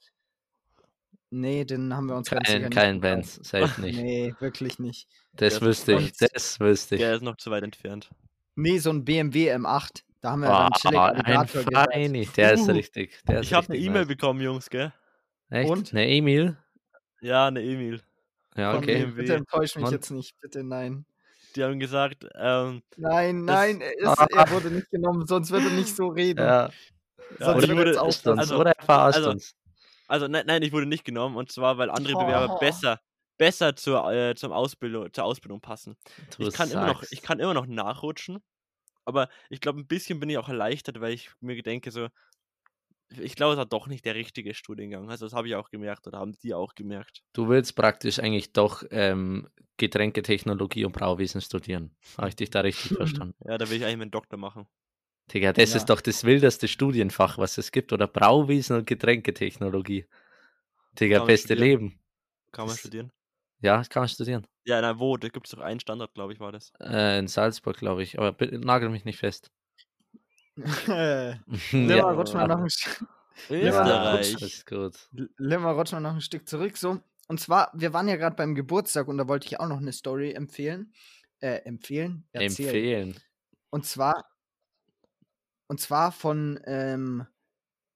Nee, 1.30 1.64
den 1.64 1.92
haben 1.94 2.08
wir 2.08 2.16
uns 2.16 2.30
ganz 2.30 2.46
sicher 2.48 2.60
Kein, 2.60 2.70
kein. 2.70 3.00
Benz, 3.00 3.40
safe 3.42 3.80
nicht. 3.80 3.98
Nee, 4.00 4.34
wirklich 4.38 4.78
nicht. 4.78 5.08
Das 5.32 5.54
Ja, 5.54 5.60
wüsste 5.62 5.94
ich, 5.94 6.12
das 6.16 6.60
wüsste 6.60 6.94
ich. 6.94 7.00
Der 7.00 7.14
ist 7.16 7.22
noch 7.22 7.36
zu 7.36 7.50
weit 7.50 7.64
entfernt. 7.64 8.10
Nee, 8.54 8.78
so 8.78 8.90
ein 8.90 9.04
BMW 9.04 9.52
M8. 9.54 10.02
Da 10.26 10.32
haben 10.32 10.40
wir 10.40 10.48
Boah, 10.48 10.68
dann 10.70 10.72
Chilek 10.80 10.98
ein 10.98 11.24
Alligator 11.24 11.62
gehört. 11.62 11.92
Feini, 11.92 12.26
der 12.36 12.52
ist 12.54 12.68
richtig. 12.68 13.22
Der 13.28 13.38
ist 13.38 13.46
Ich 13.46 13.54
habe 13.54 13.68
eine 13.68 13.76
E-Mail 13.78 14.00
nice. 14.00 14.08
bekommen, 14.08 14.40
Jungs, 14.40 14.68
gell? 14.68 14.92
Echt? 15.50 15.70
Und? 15.70 15.92
Ne, 15.92 16.08
Emil? 16.08 16.56
Ja, 17.20 17.46
eine 17.46 17.62
Emil. 17.62 18.02
Ja, 18.56 18.74
okay. 18.76 19.04
nee, 19.06 19.12
Bitte 19.12 19.34
enttäusch 19.36 19.76
mich 19.76 19.84
Und? 19.84 19.92
jetzt 19.92 20.10
nicht, 20.10 20.34
bitte 20.40 20.64
nein. 20.64 21.06
Die 21.54 21.62
haben 21.62 21.78
gesagt, 21.78 22.26
ähm, 22.34 22.82
Nein, 22.96 23.46
Das- 23.46 23.54
nein, 23.56 23.80
er, 23.80 23.92
ist, 23.92 24.18
er 24.36 24.50
wurde 24.50 24.70
nicht 24.72 24.90
genommen, 24.90 25.28
sonst 25.28 25.52
würde 25.52 25.66
er 25.66 25.74
nicht 25.74 25.94
so 25.94 26.08
reden. 26.08 26.40
Ja, 26.40 26.70
ja, 27.38 27.46
Sonst 27.46 27.68
wird 27.68 27.78
wurde, 27.78 28.02
uns, 28.02 28.26
also, 28.26 28.58
oder 28.58 28.72
er 28.72 28.84
verarscht 28.84 29.18
also- 29.18 29.30
uns. 29.30 29.54
also 30.08 30.26
nein, 30.26 30.42
nein, 30.48 30.60
ich 30.62 30.72
wurde 30.72 30.86
nicht 30.86 31.04
genommen 31.04 31.36
und 31.36 31.52
zwar, 31.52 31.78
weil 31.78 31.88
andere 31.88 32.14
Bewerber 32.14 32.56
Oh. 32.56 32.58
besser, 32.58 32.98
besser 33.38 33.76
zur, 33.76 34.10
äh, 34.12 34.34
zum 34.34 34.50
Ausbildung, 34.50 35.12
zur 35.12 35.22
Ausbildung 35.22 35.60
passen. 35.60 35.96
Du 36.36 36.48
Ich 36.48 36.52
kann, 36.52 36.68
immer 36.68 36.86
noch, 36.88 37.04
ich 37.12 37.22
kann 37.22 37.38
immer 37.38 37.54
noch 37.54 37.66
nachrutschen, 37.66 38.42
aber 39.06 39.28
ich 39.48 39.60
glaube, 39.60 39.80
ein 39.80 39.86
bisschen 39.86 40.20
bin 40.20 40.28
ich 40.28 40.36
auch 40.38 40.48
erleichtert, 40.48 41.00
weil 41.00 41.14
ich 41.14 41.30
mir 41.40 41.62
denke, 41.62 41.90
so, 41.90 42.08
ich 43.08 43.36
glaube, 43.36 43.52
es 43.52 43.58
war 43.58 43.66
doch 43.66 43.86
nicht 43.86 44.04
der 44.04 44.16
richtige 44.16 44.52
Studiengang. 44.52 45.08
Also, 45.10 45.26
das 45.26 45.32
habe 45.32 45.46
ich 45.48 45.54
auch 45.54 45.70
gemerkt 45.70 46.06
oder 46.06 46.18
haben 46.18 46.32
die 46.42 46.52
auch 46.54 46.74
gemerkt. 46.74 47.22
Du 47.32 47.48
willst 47.48 47.76
praktisch 47.76 48.18
eigentlich 48.18 48.52
doch 48.52 48.82
ähm, 48.90 49.48
Getränketechnologie 49.76 50.84
und 50.84 50.92
Brauwesen 50.92 51.40
studieren. 51.40 51.94
Habe 52.18 52.28
ich 52.30 52.36
dich 52.36 52.50
da 52.50 52.60
richtig 52.60 52.90
verstanden? 52.96 53.34
Ja, 53.48 53.56
da 53.58 53.70
will 53.70 53.76
ich 53.78 53.84
eigentlich 53.84 53.98
meinen 53.98 54.10
Doktor 54.10 54.36
machen. 54.38 54.66
Digga, 55.32 55.52
das 55.52 55.70
Ja. 55.70 55.76
ist 55.76 55.86
doch 55.86 56.00
das 56.00 56.24
wildeste 56.24 56.68
Studienfach, 56.68 57.38
was 57.38 57.58
es 57.58 57.70
gibt. 57.72 57.92
Oder 57.92 58.06
Brauwesen 58.08 58.76
und 58.76 58.86
Getränketechnologie. 58.86 60.06
Digga, 61.00 61.24
beste 61.24 61.54
studieren. 61.54 61.68
Leben. 61.80 62.00
Kann 62.52 62.66
man 62.66 62.74
Das- 62.74 62.80
studieren? 62.80 63.12
Ja, 63.60 63.82
kann 63.84 64.02
man 64.02 64.08
studieren. 64.08 64.46
Ja, 64.64 64.80
na 64.80 64.98
wo? 64.98 65.16
Da 65.16 65.28
gibt 65.28 65.46
es 65.46 65.52
doch 65.52 65.60
einen 65.60 65.80
Standort, 65.80 66.14
glaube 66.14 66.32
ich, 66.32 66.40
war 66.40 66.52
das. 66.52 66.72
Äh, 66.80 67.18
in 67.18 67.28
Salzburg, 67.28 67.76
glaube 67.76 68.02
ich. 68.02 68.18
Aber 68.18 68.32
bitte, 68.32 68.58
nagel 68.58 68.88
mich 68.90 69.04
nicht 69.04 69.18
fest. 69.18 69.50
Limmer, 70.56 71.38
ja, 71.72 72.10
rutsch 72.10 72.34
mal 72.34 72.48
noch 72.48 72.60
ein 72.60 72.70
Stück. 72.70 73.06
Österreich. 73.50 74.42
ist 74.42 74.66
gut. 74.66 75.08
Limmer, 75.36 75.72
rutsch 75.72 75.92
mal 75.92 76.00
noch 76.00 76.14
ein 76.14 76.20
Stück 76.20 76.48
zurück. 76.48 76.76
So. 76.76 77.00
Und 77.28 77.40
zwar, 77.40 77.70
wir 77.74 77.92
waren 77.92 78.08
ja 78.08 78.16
gerade 78.16 78.36
beim 78.36 78.54
Geburtstag 78.54 79.08
und 79.08 79.18
da 79.18 79.28
wollte 79.28 79.46
ich 79.46 79.58
auch 79.58 79.68
noch 79.68 79.78
eine 79.78 79.92
Story 79.92 80.32
empfehlen. 80.32 80.92
Äh, 81.40 81.62
empfehlen? 81.64 82.26
Erzählen. 82.32 82.68
Empfehlen. 82.68 83.20
Und 83.70 83.84
zwar, 83.84 84.24
und 85.66 85.80
zwar 85.80 86.12
von 86.12 86.60
ähm, 86.64 87.26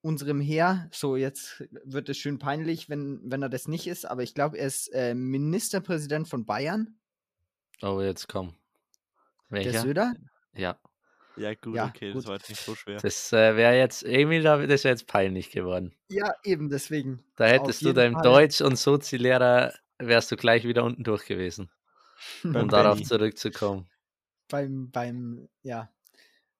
unserem 0.01 0.41
Heer, 0.41 0.89
so 0.91 1.15
jetzt 1.15 1.63
wird 1.83 2.09
es 2.09 2.17
schön 2.17 2.39
peinlich, 2.39 2.89
wenn, 2.89 3.21
wenn 3.23 3.41
er 3.41 3.49
das 3.49 3.67
nicht 3.67 3.87
ist, 3.87 4.05
aber 4.05 4.23
ich 4.23 4.33
glaube, 4.33 4.57
er 4.57 4.67
ist 4.67 4.87
äh, 4.93 5.13
Ministerpräsident 5.13 6.27
von 6.27 6.45
Bayern, 6.45 6.97
Oh, 7.83 7.99
jetzt 8.01 8.27
komm. 8.27 8.55
der 9.49 9.57
Welcher? 9.65 9.81
Söder. 9.81 10.13
Ja, 10.53 10.79
Ja, 11.35 11.53
gut, 11.55 11.75
Ja, 11.75 11.85
okay, 11.87 12.11
gut. 12.13 12.21
das 12.23 12.27
war 12.27 12.35
jetzt 12.37 12.49
nicht 12.49 12.61
so 12.61 12.75
schwer. 12.75 12.97
das 12.97 13.31
äh, 13.33 13.55
wäre 13.55 13.77
jetzt, 13.77 14.03
Emil, 14.03 14.43
da- 14.43 14.65
das 14.65 14.83
wäre 14.83 14.93
jetzt 14.93 15.07
peinlich 15.07 15.49
geworden. 15.49 15.95
Ja, 16.09 16.31
eben 16.43 16.69
deswegen. 16.69 17.23
Da 17.37 17.45
hättest 17.47 17.81
du 17.83 17.93
deinem 17.93 18.13
Fall. 18.13 18.23
Deutsch- 18.23 18.61
und 18.61 18.75
Sozi-Lehrer, 18.77 19.73
wärst 19.97 20.31
du 20.31 20.35
gleich 20.35 20.63
wieder 20.65 20.83
unten 20.83 21.03
durch 21.03 21.25
gewesen, 21.25 21.69
um 22.43 22.53
Beim 22.53 22.67
darauf 22.69 22.95
Benny. 22.97 23.07
zurückzukommen. 23.07 23.87
beim, 24.49 24.91
beim, 24.91 25.47
ja. 25.63 25.89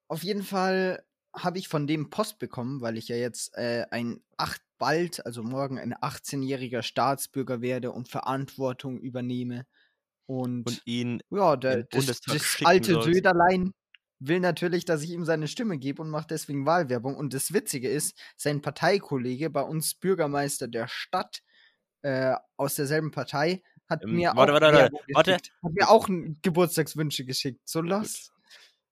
Auf 0.07 0.23
jeden 0.23 0.43
Fall 0.43 1.03
habe 1.33 1.59
ich 1.59 1.67
von 1.67 1.87
dem 1.87 2.09
Post 2.09 2.39
bekommen, 2.39 2.81
weil 2.81 2.97
ich 2.97 3.07
ja 3.07 3.15
jetzt 3.15 3.55
äh, 3.55 3.85
ein 3.91 4.21
acht 4.37 4.61
bald, 4.77 5.25
also 5.25 5.43
morgen 5.43 5.77
ein 5.79 5.93
18-jähriger 5.93 6.81
Staatsbürger 6.81 7.61
werde 7.61 7.91
und 7.91 8.09
Verantwortung 8.09 8.99
übernehme. 8.99 9.65
Und, 10.25 10.67
Und 10.67 10.81
ihn 10.85 11.21
ja, 11.29 11.55
der, 11.55 11.83
das, 11.83 12.21
das 12.21 12.59
alte 12.63 12.93
sollst. 12.93 13.13
Söderlein 13.13 13.73
will 14.19 14.39
natürlich, 14.39 14.85
dass 14.85 15.03
ich 15.03 15.11
ihm 15.11 15.25
seine 15.25 15.47
Stimme 15.47 15.77
gebe 15.77 16.01
und 16.01 16.09
macht 16.09 16.31
deswegen 16.31 16.65
Wahlwerbung. 16.65 17.15
Und 17.15 17.33
das 17.33 17.53
Witzige 17.53 17.89
ist, 17.89 18.17
sein 18.37 18.61
Parteikollege, 18.61 19.49
bei 19.49 19.61
uns 19.61 19.95
Bürgermeister 19.95 20.67
der 20.67 20.87
Stadt, 20.87 21.41
äh, 22.03 22.35
aus 22.57 22.75
derselben 22.75 23.11
Partei, 23.11 23.63
hat 23.87 24.03
Ähm, 24.03 24.15
mir 24.15 24.33
warte, 24.35 24.53
auch 24.53 24.61
warte, 24.61 24.91
warte. 25.13 25.33
Hat 25.33 25.73
mir 25.73 25.89
auch 25.89 26.07
Geburtstagswünsche 26.41 27.25
geschickt. 27.25 27.61
So 27.67 27.81
los. 27.81 28.31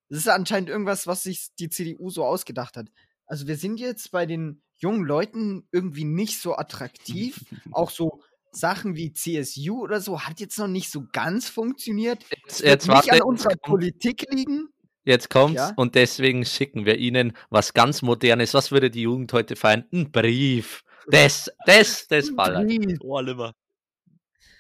Das 0.10 0.20
ist 0.20 0.28
anscheinend 0.28 0.70
irgendwas, 0.70 1.06
was 1.08 1.24
sich 1.24 1.50
die 1.60 1.70
CDU 1.70 2.10
so 2.10 2.26
ausgedacht 2.26 2.78
hat. 2.78 2.88
Also 3.26 3.48
wir 3.48 3.58
sind 3.58 3.80
jetzt 3.80 4.12
bei 4.12 4.26
den 4.26 4.62
jungen 4.78 5.04
Leuten 5.06 5.68
irgendwie 5.72 6.04
nicht 6.06 6.40
so 6.42 6.56
attraktiv. 6.56 7.40
auch 7.72 7.92
so 7.92 8.22
Sachen 8.52 8.96
wie 8.96 9.14
CSU 9.14 9.84
oder 9.84 10.02
so 10.02 10.22
hat 10.22 10.40
jetzt 10.40 10.58
noch 10.58 10.68
nicht 10.68 10.90
so 10.90 11.04
ganz 11.12 11.48
funktioniert. 11.50 12.24
Jetzt, 12.46 12.62
Wird 12.62 12.70
jetzt 12.72 12.88
nicht 12.88 12.96
warte, 12.96 13.12
an 13.12 13.16
jetzt 13.18 13.26
unserer 13.26 13.50
kommt, 13.52 13.62
Politik 13.62 14.26
liegen. 14.32 14.70
jetzt 15.04 15.30
kommt's 15.30 15.58
Ja? 15.62 15.74
und 15.76 15.94
deswegen 15.94 16.44
schicken 16.46 16.86
wir 16.86 16.98
Ihnen 16.98 17.34
was 17.52 17.74
ganz 17.76 18.02
Modernes. 18.02 18.56
Was 18.56 18.72
würde 18.72 18.90
die 18.90 19.04
Jugend 19.04 19.32
heute 19.34 19.56
feiern? 19.56 19.86
Ein 19.94 20.12
Brief. 20.12 20.82
Das, 21.12 21.52
das, 21.66 22.08
das 22.08 22.36
ballert. 22.36 22.66
Brief. 22.68 22.98
Oh, 23.02 23.20
Limmer. 23.20 23.54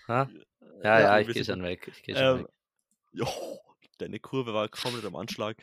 Ha? 0.07 0.29
Ja, 0.83 0.99
Ja, 0.99 0.99
ja, 0.99 1.19
ich 1.19 1.33
gehe 1.33 1.43
schon 1.45 1.63
weg. 1.63 1.87
Ich 1.91 2.03
geh 2.03 2.13
schon 2.13 2.23
Ähm, 2.23 2.39
weg. 2.43 2.47
jo, 3.13 3.27
deine 3.99 4.19
Kurve 4.19 4.53
war 4.53 4.67
komplett 4.69 5.05
am 5.05 5.15
Anschlag. 5.15 5.57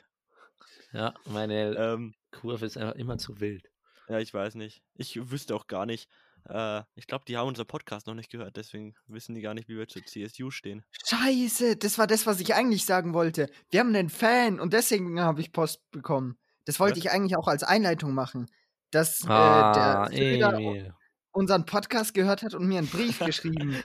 Ja, 0.92 1.14
meine 1.26 1.74
Ähm, 1.76 2.14
Kurve 2.30 2.66
ist 2.66 2.76
einfach 2.78 2.94
immer 2.94 3.18
zu 3.18 3.40
wild. 3.40 3.68
ja, 4.08 4.18
ich 4.20 4.32
weiß 4.32 4.54
nicht. 4.54 4.82
Ich 4.94 5.30
wüsste 5.30 5.54
auch 5.54 5.66
gar 5.66 5.84
nicht. 5.86 6.08
Äh, 6.48 6.82
ich 6.94 7.06
glaube, 7.08 7.24
die 7.26 7.36
haben 7.36 7.48
unser 7.48 7.64
Podcast 7.64 8.06
noch 8.06 8.14
nicht 8.14 8.30
gehört, 8.30 8.56
deswegen 8.56 8.94
wissen 9.08 9.34
die 9.34 9.40
gar 9.40 9.52
nicht, 9.54 9.68
wie 9.68 9.76
wir 9.76 9.88
zur 9.88 10.04
CSU 10.04 10.50
stehen. 10.50 10.84
Scheiße, 11.06 11.76
das 11.76 11.98
war 11.98 12.06
das, 12.06 12.24
was 12.26 12.38
ich 12.40 12.54
eigentlich 12.54 12.84
sagen 12.86 13.14
wollte. 13.14 13.50
Wir 13.70 13.80
haben 13.80 13.94
einen 13.94 14.10
Fan 14.10 14.60
und 14.60 14.72
deswegen 14.72 15.20
habe 15.20 15.40
ich 15.40 15.52
Post 15.52 15.90
bekommen. 15.90 16.38
Das 16.64 16.78
wollte 16.78 16.98
Was? 16.98 17.04
ich 17.04 17.10
eigentlich 17.10 17.36
auch 17.36 17.48
als 17.48 17.64
Einleitung 17.64 18.14
machen. 18.14 18.48
Dass 18.92 19.24
Ah, 19.26 20.06
äh, 20.12 20.38
der 20.38 20.50
Söder 20.52 20.96
unseren 21.32 21.66
Podcast 21.66 22.14
gehört 22.14 22.42
hat 22.44 22.54
und 22.54 22.66
mir 22.68 22.78
einen 22.78 22.88
Brief 22.88 23.18
geschrieben. 23.42 23.82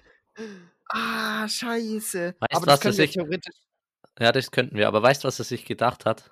Ah, 0.89 1.47
scheiße. 1.47 2.35
Weißt 2.39 2.55
Aber 2.55 2.65
das 2.67 2.79
können 2.79 2.97
wir 2.97 3.05
ich- 3.05 3.11
theoretisch. 3.13 3.55
Ja, 4.21 4.31
das 4.31 4.51
könnten 4.51 4.77
wir. 4.77 4.87
Aber 4.87 5.01
weißt 5.01 5.23
du, 5.23 5.27
was 5.27 5.39
er 5.39 5.45
sich 5.45 5.65
gedacht 5.65 6.05
hat? 6.05 6.29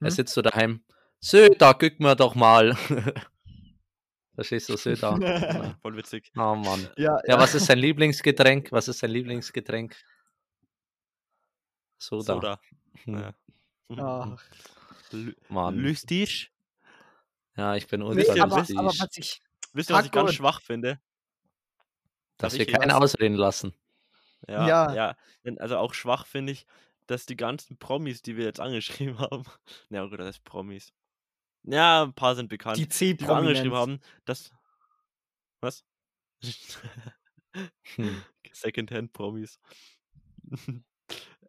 Er 0.00 0.06
Hm? 0.06 0.10
sitzt 0.10 0.32
so 0.32 0.42
daheim. 0.42 0.84
So, 1.18 1.48
da 1.48 1.72
guck 1.74 1.98
mir 1.98 2.14
doch 2.14 2.36
mal. 2.36 2.76
Verstehst 4.36 4.68
du, 4.68 4.76
so 4.76 4.94
da. 4.94 5.16
Ja. 5.18 5.76
Voll 5.82 5.96
witzig. 5.96 6.30
Oh 6.36 6.54
Mann. 6.54 6.88
Ja, 6.96 7.18
Ja, 7.26 7.36
was 7.38 7.54
ist 7.54 7.66
sein 7.66 7.78
Lieblingsgetränk? 7.78 8.70
Was 8.70 8.86
ist 8.86 9.00
sein 9.00 9.10
Lieblingsgetränk? 9.10 9.96
Soda. 11.98 12.34
Soda. 12.34 12.60
Hm, 13.04 13.18
Ja. 13.18 13.34
Ach. 13.98 14.42
Mann. 15.48 15.74
Lustig. 15.78 16.52
Ja, 17.56 17.74
ich 17.74 17.88
bin 17.88 18.00
Nee, 18.00 18.06
ultra 18.06 18.42
aber, 18.44 18.58
lustig, 18.58 18.78
aber 18.78 18.88
was 18.88 19.16
ich. 19.16 19.42
Wisst 19.72 19.90
ihr, 19.90 19.96
was 19.96 20.06
ich 20.06 20.12
ganz 20.12 20.32
schwach 20.32 20.60
finde? 20.62 21.00
dass 22.38 22.52
darf 22.54 22.58
wir 22.58 22.66
keinen 22.66 22.92
ausreden 22.92 23.34
lassen. 23.34 23.74
Ja, 24.48 24.66
Ja. 24.66 24.94
ja. 24.94 25.16
Also 25.58 25.76
auch 25.76 25.92
schwach 25.92 26.24
finde 26.24 26.52
ich, 26.52 26.66
dass 27.10 27.26
die 27.26 27.36
ganzen 27.36 27.76
Promis, 27.76 28.22
die 28.22 28.36
wir 28.36 28.44
jetzt 28.44 28.60
angeschrieben 28.60 29.18
haben, 29.18 29.44
ja 29.90 30.04
gut, 30.06 30.20
das 30.20 30.28
heißt 30.28 30.44
Promis. 30.44 30.92
Ja, 31.64 32.04
ein 32.04 32.14
paar 32.14 32.36
sind 32.36 32.48
bekannt, 32.48 32.78
Die 32.78 32.88
die, 32.88 33.20
wir 33.20 33.30
angeschrieben 33.30 33.74
haben, 33.74 34.00
dass. 34.24 34.52
Was? 35.60 35.84
Hm. 37.96 38.22
Secondhand-Promis. 38.52 39.58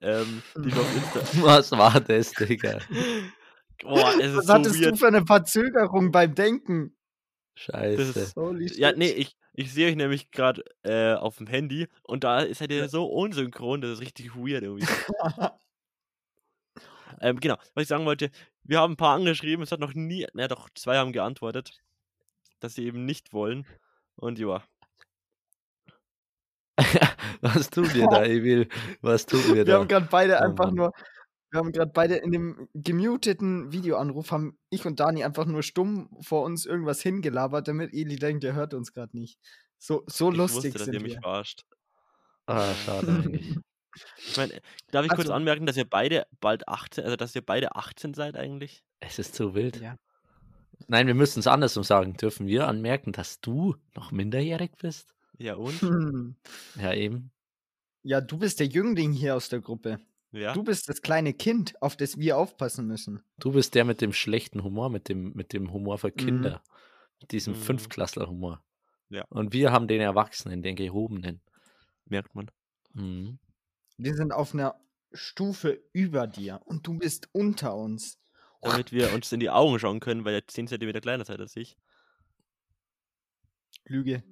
ähm, 0.02 0.44
die 0.58 0.76
wir 0.76 0.82
auf 0.82 0.96
Insta. 0.96 1.44
Was 1.44 1.72
war 1.72 2.02
das, 2.02 2.32
Digga? 2.32 2.80
Boah, 3.82 4.14
es 4.20 4.32
ist 4.32 4.38
Was 4.38 4.46
so 4.48 4.54
hattest 4.54 4.76
du 4.76 4.86
weird. 4.86 5.00
für 5.00 5.08
eine 5.08 5.26
Verzögerung 5.26 6.12
beim 6.12 6.36
Denken? 6.36 6.98
Scheiße. 7.62 8.20
ist- 8.60 8.78
Ja, 8.78 8.92
nee, 8.94 9.12
ich, 9.12 9.36
ich 9.54 9.72
sehe 9.74 9.88
euch 9.90 9.96
nämlich 9.96 10.32
gerade 10.32 10.64
äh, 10.84 11.14
auf 11.14 11.38
dem 11.38 11.48
Handy 11.48 11.88
und 12.04 12.24
da 12.24 12.52
seid 12.54 12.72
ihr 12.72 12.90
so 12.90 13.06
unsynchron, 13.06 13.82
das 13.82 13.92
ist 13.92 14.02
richtig 14.02 14.36
weird 14.36 14.64
irgendwie. 14.64 14.88
ähm, 17.22 17.40
genau, 17.40 17.56
was 17.74 17.84
ich 17.84 17.88
sagen 17.88 18.06
wollte, 18.06 18.32
wir 18.64 18.80
haben 18.80 18.94
ein 18.94 18.98
paar 18.98 19.16
angeschrieben, 19.16 19.64
es 19.64 19.72
hat 19.72 19.80
noch 19.80 19.94
nie, 19.94 20.26
na 20.34 20.48
doch, 20.48 20.70
zwei 20.76 20.98
haben 20.98 21.14
geantwortet, 21.14 21.82
dass 22.60 22.76
sie 22.76 22.86
eben 22.86 23.06
nicht 23.06 23.34
wollen. 23.34 23.66
Und 24.16 24.40
ja, 24.40 24.64
Was 27.42 27.70
tun 27.70 27.92
wir 27.94 28.08
da, 28.08 28.24
Emil? 28.24 28.68
Was 29.02 29.26
tun 29.26 29.42
wir 29.48 29.56
Wir 29.58 29.66
da? 29.66 29.80
haben 29.80 29.88
gerade 29.88 30.08
beide 30.10 30.36
Oh 30.36 30.44
einfach 30.44 30.66
Mann. 30.68 30.76
nur, 30.76 30.92
wir 31.52 31.60
haben 31.60 31.72
gerade 31.72 31.92
beide 31.94 32.16
in 32.16 32.32
dem 32.32 32.68
gemuteten 32.74 33.72
Videoanruf, 33.72 34.32
haben 34.32 34.58
ich 34.70 34.86
und 34.86 35.00
Dani 35.00 35.24
einfach 35.24 35.46
nur 35.46 35.64
stumm 35.64 36.10
vor 36.22 36.44
uns 36.44 36.66
irgendwas 36.66 37.02
hingelabert, 37.02 37.68
damit 37.68 37.94
Eli 37.94 38.16
denkt, 38.16 38.44
er 38.44 38.54
hört 38.54 38.74
uns 38.74 38.94
gerade 38.94 39.16
nicht. 39.18 39.38
So, 39.78 40.04
so 40.08 40.32
ich 40.32 40.38
lustig 40.38 40.74
wusste, 40.74 40.78
dass 40.80 40.86
sind 40.86 40.94
ihr 40.96 41.02
mich 41.02 41.14
wir. 41.16 41.22
verarscht. 41.22 41.64
Ah, 42.48 42.74
schade 42.74 43.08
eigentlich. 43.08 43.58
Ich 44.26 44.38
meine, 44.38 44.54
darf 44.92 45.04
ich 45.04 45.10
kurz 45.10 45.24
Also- 45.24 45.34
anmerken, 45.34 45.66
dass 45.66 45.76
ihr 45.76 45.84
beide 45.84 46.26
bald 46.40 46.66
18, 46.70 47.04
also 47.04 47.18
dass 47.18 47.36
ihr 47.36 47.42
beide 47.46 47.76
18 47.76 48.14
seid 48.14 48.38
eigentlich? 48.38 48.86
Es 49.02 49.20
ist 49.20 49.36
zu 49.36 49.54
wild. 49.54 49.82
Ja. 49.82 49.98
Nein, 50.88 51.08
wir 51.08 51.14
müssen 51.14 51.40
es 51.42 51.48
andersrum 51.48 51.84
sagen. 51.84 52.14
Dürfen 52.16 52.48
wir 52.48 52.70
anmerken, 52.70 53.12
dass 53.12 53.42
du 53.42 53.76
noch 53.94 54.14
minderjährig 54.14 54.72
bist? 54.82 55.14
Ja 55.38 55.56
und? 55.56 55.82
Hm. 55.82 56.36
Ja, 56.80 56.94
eben. 56.94 57.32
Ja, 58.04 58.22
du 58.22 58.38
bist 58.38 58.62
der 58.62 58.68
Jüngling 58.68 59.12
hier 59.12 59.36
aus 59.36 59.50
der 59.50 59.60
Gruppe. 59.60 60.00
Ja. 60.32 60.54
Du 60.54 60.64
bist 60.64 60.88
das 60.88 61.02
kleine 61.02 61.34
Kind, 61.34 61.82
auf 61.82 61.96
das 61.98 62.18
wir 62.18 62.38
aufpassen 62.38 62.88
müssen. 62.88 63.22
Du 63.38 63.52
bist 63.52 63.76
der 63.76 63.84
mit 63.86 64.00
dem 64.02 64.14
schlechten 64.14 64.64
Humor, 64.64 64.90
mit 64.90 65.10
dem, 65.10 65.34
mit 65.34 65.52
dem 65.54 65.74
Humor 65.74 65.98
für 65.98 66.12
Kinder. 66.12 66.64
Mit 67.20 67.32
diesem 67.32 67.54
Mhm. 67.54 67.58
Fünftklässler-Humor. 67.58 68.64
Ja. 69.10 69.26
Und 69.30 69.52
wir 69.54 69.72
haben 69.72 69.88
den 69.88 70.02
Erwachsenen, 70.02 70.64
den 70.64 70.76
Gehobenen. 70.76 71.42
Merkt 72.06 72.34
man. 72.34 72.50
Mhm. 72.94 73.40
Wir 73.98 74.16
sind 74.16 74.32
auf 74.32 74.54
einer 74.54 74.80
Stufe 75.12 75.84
über 75.92 76.28
dir 76.28 76.62
und 76.66 76.88
du 76.88 76.98
bist 76.98 77.28
unter 77.34 77.76
uns. 77.76 78.18
Damit 78.62 78.92
wir 78.92 79.14
uns 79.14 79.32
in 79.32 79.40
die 79.40 79.50
Augen 79.50 79.80
schauen 79.80 80.00
können, 80.00 80.24
weil 80.24 80.36
ihr 80.36 80.48
10 80.48 80.68
cm 80.68 80.94
kleiner 81.02 81.26
seid 81.26 81.40
als 81.42 81.56
ich. 81.58 81.78
Lüge. 83.86 84.24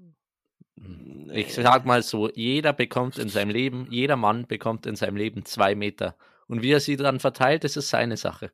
Ich 1.32 1.54
sag 1.54 1.86
mal 1.86 2.02
so, 2.02 2.30
jeder 2.30 2.74
bekommt 2.74 3.18
in 3.18 3.30
seinem 3.30 3.50
Leben, 3.50 3.88
jeder 3.90 4.16
Mann 4.16 4.48
bekommt 4.48 4.86
in 4.86 4.96
seinem 4.96 5.16
Leben 5.16 5.46
zwei 5.46 5.76
Meter. 5.76 6.16
Und 6.48 6.64
wie 6.64 6.72
er 6.72 6.80
sie 6.80 6.96
dann 6.96 7.20
verteilt, 7.20 7.64
das 7.64 7.78
ist 7.78 7.90
seine 7.90 8.18
Sache. 8.18 8.52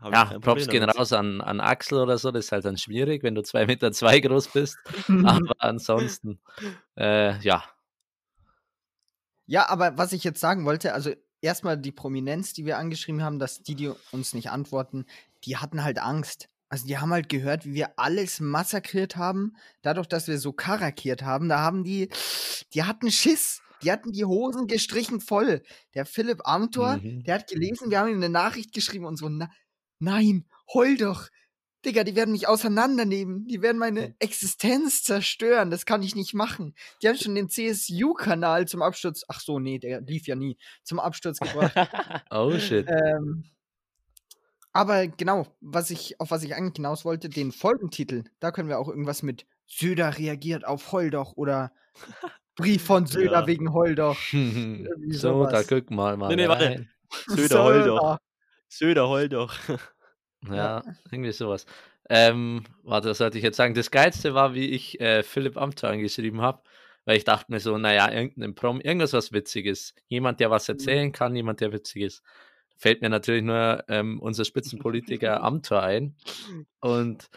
Hab 0.00 0.12
Ja, 0.12 0.38
Props 0.38 0.68
gehen 0.68 0.84
raus 0.84 1.12
an, 1.12 1.40
an 1.40 1.60
Axel 1.60 1.98
oder 1.98 2.18
so, 2.18 2.30
das 2.30 2.46
ist 2.46 2.52
halt 2.52 2.64
dann 2.64 2.78
schwierig, 2.78 3.22
wenn 3.22 3.34
du 3.34 3.42
zwei 3.42 3.66
Meter 3.66 3.92
zwei 3.92 4.20
groß 4.20 4.48
bist. 4.48 4.78
Aber 5.24 5.54
ansonsten, 5.58 6.40
äh, 6.96 7.38
ja. 7.40 7.64
Ja, 9.46 9.68
aber 9.68 9.98
was 9.98 10.14
ich 10.14 10.24
jetzt 10.24 10.40
sagen 10.40 10.64
wollte, 10.64 10.94
also 10.94 11.12
erstmal 11.42 11.76
die 11.76 11.92
Prominenz, 11.92 12.54
die 12.54 12.64
wir 12.64 12.78
angeschrieben 12.78 13.22
haben, 13.22 13.38
dass 13.38 13.62
die, 13.62 13.74
die 13.74 13.92
uns 14.10 14.32
nicht 14.32 14.50
antworten, 14.50 15.04
die 15.44 15.58
hatten 15.58 15.84
halt 15.84 15.98
Angst. 15.98 16.48
Also 16.74 16.88
die 16.88 16.98
haben 16.98 17.12
halt 17.12 17.28
gehört, 17.28 17.64
wie 17.66 17.74
wir 17.74 17.96
alles 18.00 18.40
massakriert 18.40 19.14
haben. 19.14 19.52
Dadurch, 19.82 20.08
dass 20.08 20.26
wir 20.26 20.40
so 20.40 20.52
karakiert 20.52 21.22
haben, 21.22 21.48
da 21.48 21.60
haben 21.60 21.84
die, 21.84 22.08
die 22.72 22.82
hatten 22.82 23.12
Schiss. 23.12 23.62
Die 23.84 23.92
hatten 23.92 24.10
die 24.10 24.24
Hosen 24.24 24.66
gestrichen 24.66 25.20
voll. 25.20 25.62
Der 25.94 26.04
Philipp 26.04 26.40
Amthor, 26.48 26.96
Mhm. 26.96 27.22
der 27.22 27.36
hat 27.36 27.46
gelesen, 27.48 27.92
wir 27.92 28.00
haben 28.00 28.08
ihm 28.08 28.16
eine 28.16 28.28
Nachricht 28.28 28.72
geschrieben 28.74 29.04
und 29.04 29.16
so, 29.16 29.28
na, 29.28 29.48
nein, 30.00 30.46
heul 30.74 30.96
doch. 30.96 31.28
Digga, 31.84 32.02
die 32.02 32.16
werden 32.16 32.32
mich 32.32 32.48
auseinandernehmen. 32.48 33.46
Die 33.46 33.62
werden 33.62 33.78
meine 33.78 34.16
Existenz 34.18 35.04
zerstören. 35.04 35.70
Das 35.70 35.86
kann 35.86 36.02
ich 36.02 36.16
nicht 36.16 36.34
machen. 36.34 36.74
Die 37.02 37.08
haben 37.08 37.18
schon 37.18 37.36
den 37.36 37.48
CSU-Kanal 37.50 38.66
zum 38.66 38.82
Absturz. 38.82 39.22
Ach 39.28 39.38
so, 39.38 39.60
nee, 39.60 39.78
der 39.78 40.00
lief 40.00 40.26
ja 40.26 40.34
nie. 40.34 40.56
Zum 40.82 40.98
Absturz 40.98 41.38
gebracht. 41.38 41.74
Oh 42.30 42.58
shit. 42.58 42.88
ähm, 42.88 43.44
aber 44.74 45.06
genau, 45.06 45.46
was 45.60 45.90
ich, 45.90 46.20
auf 46.20 46.30
was 46.30 46.42
ich 46.42 46.54
eigentlich 46.54 46.74
hinaus 46.76 47.04
wollte, 47.06 47.28
den 47.30 47.52
Folgentitel, 47.52 48.24
da 48.40 48.50
können 48.50 48.68
wir 48.68 48.78
auch 48.78 48.88
irgendwas 48.88 49.22
mit 49.22 49.46
Söder 49.66 50.18
reagiert 50.18 50.66
auf 50.66 50.92
Heuldoch 50.92 51.32
oder 51.36 51.72
Brief 52.56 52.84
von 52.84 53.06
Söder 53.06 53.40
Ja. 53.40 53.46
wegen 53.46 53.72
Heuldoch. 53.72 54.18
so, 55.10 55.46
da 55.46 55.62
guck 55.62 55.90
mal 55.90 56.16
mal. 56.16 56.28
Nee, 56.28 56.36
nee, 56.36 56.48
warte. 56.48 56.86
Söder, 57.28 57.64
heul 57.64 57.82
doch. 57.86 58.18
Söder, 58.68 59.08
heul 59.08 59.28
doch. 59.28 59.54
Ja, 60.50 60.82
irgendwie 61.10 61.32
sowas. 61.32 61.64
Ähm, 62.10 62.64
warte, 62.82 63.08
was 63.10 63.18
sollte 63.18 63.38
ich 63.38 63.44
jetzt 63.44 63.56
sagen? 63.56 63.74
Das 63.74 63.90
Geilste 63.90 64.34
war, 64.34 64.54
wie 64.54 64.66
ich 64.70 65.00
äh, 65.00 65.22
Philipp 65.22 65.56
Amthor 65.56 65.90
angeschrieben 65.90 66.42
habe, 66.42 66.62
weil 67.04 67.16
ich 67.16 67.24
dachte 67.24 67.50
mir 67.50 67.60
so, 67.60 67.78
naja, 67.78 68.10
irgendein 68.10 68.54
Prom, 68.54 68.80
irgendwas 68.80 69.12
was 69.14 69.32
Witziges. 69.32 69.94
Jemand, 70.08 70.40
der 70.40 70.50
was 70.50 70.68
erzählen 70.68 71.12
kann, 71.12 71.34
jemand, 71.36 71.60
der 71.60 71.72
witzig 71.72 72.02
ist. 72.02 72.22
Fällt 72.76 73.02
mir 73.02 73.08
natürlich 73.08 73.42
nur 73.42 73.84
ähm, 73.88 74.20
unser 74.20 74.44
Spitzenpolitiker 74.44 75.42
Amthor 75.44 75.82
ein. 75.82 76.16
Und 76.80 77.28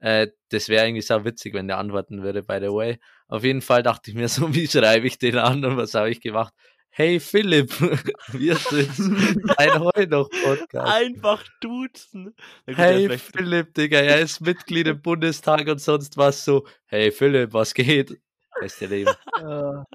äh, 0.00 0.28
das 0.50 0.68
wäre 0.68 0.84
eigentlich 0.84 1.06
so 1.06 1.24
witzig, 1.24 1.54
wenn 1.54 1.68
der 1.68 1.78
antworten 1.78 2.22
würde, 2.22 2.42
by 2.42 2.58
the 2.60 2.68
way. 2.68 2.98
Auf 3.28 3.44
jeden 3.44 3.62
Fall 3.62 3.82
dachte 3.82 4.10
ich 4.10 4.16
mir 4.16 4.28
so, 4.28 4.54
wie 4.54 4.66
schreibe 4.66 5.06
ich 5.06 5.18
den 5.18 5.38
an 5.38 5.64
und 5.64 5.76
was 5.76 5.94
habe 5.94 6.10
ich 6.10 6.20
gemacht? 6.20 6.52
Hey 6.94 7.20
Philipp, 7.20 7.72
wir 8.32 8.56
sind 8.56 9.58
ein 9.58 9.80
Heu-noch-Podcast. 9.80 10.92
Einfach 10.92 11.42
duzen. 11.60 12.34
Hey 12.66 13.08
ja, 13.08 13.16
Philipp, 13.16 13.72
Digga, 13.72 13.98
er 13.98 14.20
ist 14.20 14.42
Mitglied 14.42 14.88
im 14.88 15.00
Bundestag 15.00 15.68
und 15.68 15.80
sonst 15.80 16.18
was 16.18 16.44
so. 16.44 16.66
Hey 16.84 17.10
Philipp, 17.10 17.54
was 17.54 17.72
geht? 17.72 18.20
Beste 18.60 18.86
Leben. 18.86 19.10
Ja, 19.40 19.86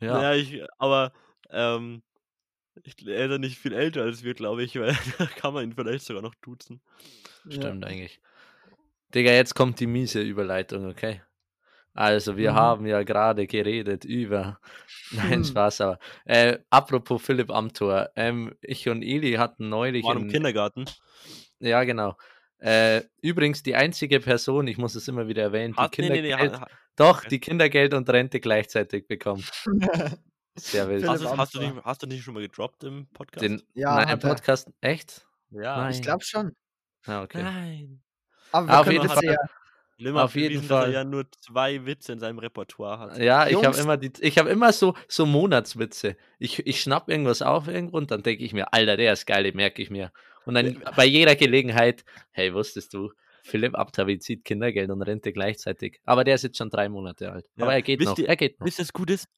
Naja, 0.00 0.34
ich, 0.34 0.62
aber 0.78 1.12
ähm, 1.50 2.02
ich, 2.84 3.06
er 3.06 3.24
ist 3.24 3.30
ja 3.32 3.38
nicht 3.38 3.58
viel 3.58 3.72
älter 3.72 4.02
als 4.02 4.22
wir, 4.24 4.34
glaube 4.34 4.62
ich, 4.62 4.78
weil 4.78 4.94
da 5.18 5.26
kann 5.26 5.54
man 5.54 5.64
ihn 5.64 5.72
vielleicht 5.74 6.04
sogar 6.04 6.22
noch 6.22 6.34
duzen. 6.36 6.80
stimmt 7.48 7.84
eigentlich. 7.84 8.20
Digga, 9.14 9.30
jetzt 9.32 9.54
kommt 9.54 9.78
die 9.80 9.86
miese 9.86 10.20
Überleitung, 10.22 10.88
okay? 10.88 11.22
Also, 11.92 12.36
wir 12.36 12.52
Mhm. 12.52 12.56
haben 12.56 12.86
ja 12.86 13.02
gerade 13.04 13.46
geredet 13.46 14.04
über. 14.04 14.58
Nein, 15.12 15.32
Hm. 15.38 15.44
Spaß, 15.44 15.80
aber. 15.82 15.98
Äh, 16.24 16.58
apropos 16.70 17.22
Philipp 17.22 17.50
Amthor. 17.50 18.10
Ähm, 18.16 18.54
ich 18.60 18.88
und 18.88 19.02
Eli 19.02 19.34
hatten 19.34 19.68
neulich. 19.68 20.04
Waren 20.04 20.16
im 20.18 20.22
in- 20.24 20.30
Kindergarten. 20.30 20.86
Ja, 21.60 21.84
genau. 21.84 22.16
Äh, 22.58 23.02
übrigens 23.22 23.62
die 23.62 23.76
einzige 23.76 24.18
Person, 24.20 24.66
ich 24.66 24.76
muss 24.78 24.94
es 24.96 25.06
immer 25.06 25.28
wieder 25.28 25.42
erwähnen, 25.42 25.74
die 25.74 25.80
Hat, 25.80 25.96
nee, 25.98 26.08
nee, 26.08 26.20
nee, 26.22 26.28
Kindergeld, 26.30 26.60
doch, 26.96 27.24
die 27.24 27.38
Kindergeld 27.38 27.94
und 27.94 28.08
Rente 28.10 28.40
gleichzeitig 28.40 29.06
bekommt. 29.06 29.50
Sehr 30.56 30.88
wild. 30.88 31.06
Hast, 31.06 31.22
du, 31.22 31.36
hast, 31.36 31.54
du 31.54 31.60
nicht, 31.60 31.74
hast 31.84 32.02
du 32.02 32.06
nicht 32.06 32.22
schon 32.22 32.34
mal 32.34 32.40
gedroppt 32.42 32.84
im 32.84 33.06
Podcast? 33.08 33.42
Den, 33.42 33.62
Ja, 33.74 33.94
nein, 33.96 34.04
im 34.04 34.10
er. 34.10 34.16
Podcast, 34.28 34.70
echt? 34.80 35.26
ja. 35.50 35.76
Nein. 35.78 35.90
ich 35.92 36.02
glaube 36.02 36.24
schon. 36.24 36.54
Ah, 37.06 37.22
okay. 37.22 37.42
Nein. 37.42 38.02
Aber 38.52 38.68
wir 38.68 38.80
Auf 38.80 38.92
jeden 38.92 39.08
Fall. 39.08 39.24
ja. 39.24 39.36
Limmer 39.96 40.24
Auf 40.24 40.34
jeden 40.34 40.60
Fall. 40.62 40.86
dass 40.86 40.88
er 40.88 40.92
ja 41.02 41.04
nur 41.04 41.24
zwei 41.40 41.86
Witze 41.86 42.12
in 42.12 42.18
seinem 42.18 42.40
Repertoire 42.40 42.98
hat. 42.98 43.18
Ja, 43.18 43.46
ich 43.46 43.54
habe 43.54 43.66
Jungs. 43.66 43.78
immer 43.78 43.96
die, 43.96 44.10
ich 44.20 44.38
habe 44.38 44.50
immer 44.50 44.72
so, 44.72 44.94
so 45.06 45.24
Monatswitze. 45.24 46.16
Ich, 46.40 46.66
ich 46.66 46.80
schnapp 46.80 47.08
irgendwas 47.08 47.42
auf 47.42 47.68
irgendwo 47.68 47.98
und 47.98 48.10
dann 48.10 48.22
denke 48.24 48.42
ich 48.42 48.52
mir, 48.52 48.72
Alter, 48.72 48.96
der 48.96 49.12
ist 49.12 49.24
geil, 49.24 49.44
den 49.44 49.54
merke 49.54 49.80
ich 49.82 49.90
mir. 49.90 50.10
Und 50.46 50.54
dann 50.54 50.82
bei 50.96 51.04
jeder 51.04 51.36
Gelegenheit, 51.36 52.04
hey, 52.32 52.52
wusstest 52.52 52.92
du? 52.92 53.12
Philipp 53.44 53.76
Abter 53.76 54.06
bezieht 54.06 54.44
Kindergeld 54.44 54.90
und 54.90 55.00
Rente 55.02 55.32
gleichzeitig. 55.32 56.00
Aber 56.04 56.24
der 56.24 56.34
ist 56.36 56.42
jetzt 56.42 56.58
schon 56.58 56.70
drei 56.70 56.88
Monate 56.88 57.30
alt. 57.30 57.46
Ja. 57.56 57.62
Aber 57.64 57.74
er 57.74 57.82
geht 57.82 58.00
Wisst 58.00 58.10
noch. 58.10 58.18
ihr- 58.18 58.28
Er 58.28 58.36
geht 58.36 58.58
noch. 58.58 58.66
Wisst 58.66 58.80
ihr, 58.80 58.82
was 58.82 58.92
gut 58.92 59.10
ist? 59.10 59.28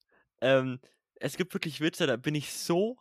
Ähm, 0.40 0.80
es 1.20 1.36
gibt 1.36 1.52
wirklich 1.54 1.80
Witze, 1.80 2.06
da 2.06 2.16
bin 2.16 2.34
ich 2.34 2.52
so, 2.52 2.96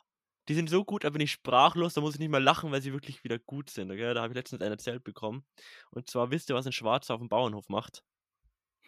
die 0.47 0.53
sind 0.55 0.69
so 0.69 0.83
gut, 0.85 1.03
da 1.03 1.09
bin 1.09 1.21
ich 1.21 1.31
sprachlos, 1.31 1.93
da 1.95 2.01
muss 2.01 2.13
ich 2.15 2.19
nicht 2.19 2.29
mal 2.29 2.43
lachen, 2.43 2.71
weil 2.71 2.81
sie 2.81 2.93
wirklich 2.93 3.23
wieder 3.23 3.39
gut 3.39 3.69
sind. 3.69 3.91
Okay? 3.91 4.13
Da 4.13 4.21
habe 4.21 4.31
ich 4.33 4.35
letztens 4.35 4.61
einen 4.61 4.71
erzählt 4.73 5.03
bekommen. 5.03 5.43
Und 5.91 6.09
zwar 6.09 6.31
wisst 6.31 6.49
ihr, 6.49 6.55
was 6.55 6.65
ein 6.65 6.71
Schwarzer 6.71 7.15
auf 7.15 7.19
dem 7.19 7.29
Bauernhof 7.29 7.67
macht? 7.69 8.03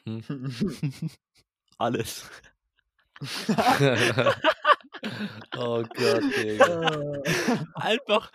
Alles. 1.78 2.30
oh 5.58 5.84
Gott, 5.84 6.24
Digga. 6.38 7.02
Einfach, 7.76 8.32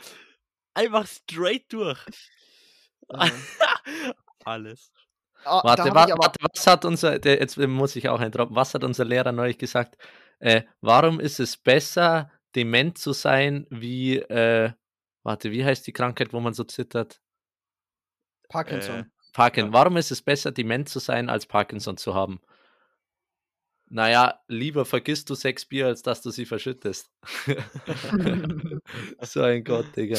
einfach 0.74 1.06
straight 1.06 1.72
durch. 1.72 1.98
Alles. 4.44 4.90
ah, 5.44 5.60
Warte, 5.64 5.84
hab 5.84 5.94
wa 5.94 6.04
ich 6.06 6.12
aber- 6.12 6.24
warte, 6.24 6.38
was 6.52 6.66
hat 6.66 6.84
unser, 6.84 7.18
der, 7.18 7.38
jetzt 7.40 7.56
muss 7.58 7.96
ich 7.96 8.08
auch 8.08 8.20
eintroppen, 8.20 8.56
was 8.56 8.74
hat 8.74 8.84
unser 8.84 9.04
Lehrer 9.04 9.32
neulich 9.32 9.58
gesagt? 9.58 9.96
Äh, 10.42 10.62
warum 10.80 11.20
ist 11.20 11.38
es 11.38 11.56
besser, 11.56 12.28
dement 12.56 12.98
zu 12.98 13.12
sein, 13.12 13.64
wie, 13.70 14.16
äh, 14.16 14.72
warte, 15.22 15.52
wie 15.52 15.64
heißt 15.64 15.86
die 15.86 15.92
Krankheit, 15.92 16.32
wo 16.32 16.40
man 16.40 16.52
so 16.52 16.64
zittert? 16.64 17.20
Parkinson. 18.48 19.00
Äh, 19.00 19.04
Parkinson. 19.32 19.72
Ja. 19.72 19.78
Warum 19.78 19.96
ist 19.96 20.10
es 20.10 20.20
besser, 20.20 20.50
dement 20.50 20.88
zu 20.88 20.98
sein, 20.98 21.30
als 21.30 21.46
Parkinson 21.46 21.96
zu 21.96 22.14
haben? 22.14 22.40
Naja, 23.86 24.40
lieber 24.48 24.84
vergisst 24.84 25.30
du 25.30 25.34
sechs 25.36 25.64
Bier, 25.64 25.86
als 25.86 26.02
dass 26.02 26.22
du 26.22 26.30
sie 26.30 26.44
verschüttest. 26.46 27.12
so 29.20 29.42
ein 29.42 29.62
Gott, 29.62 29.94
Digga. 29.96 30.18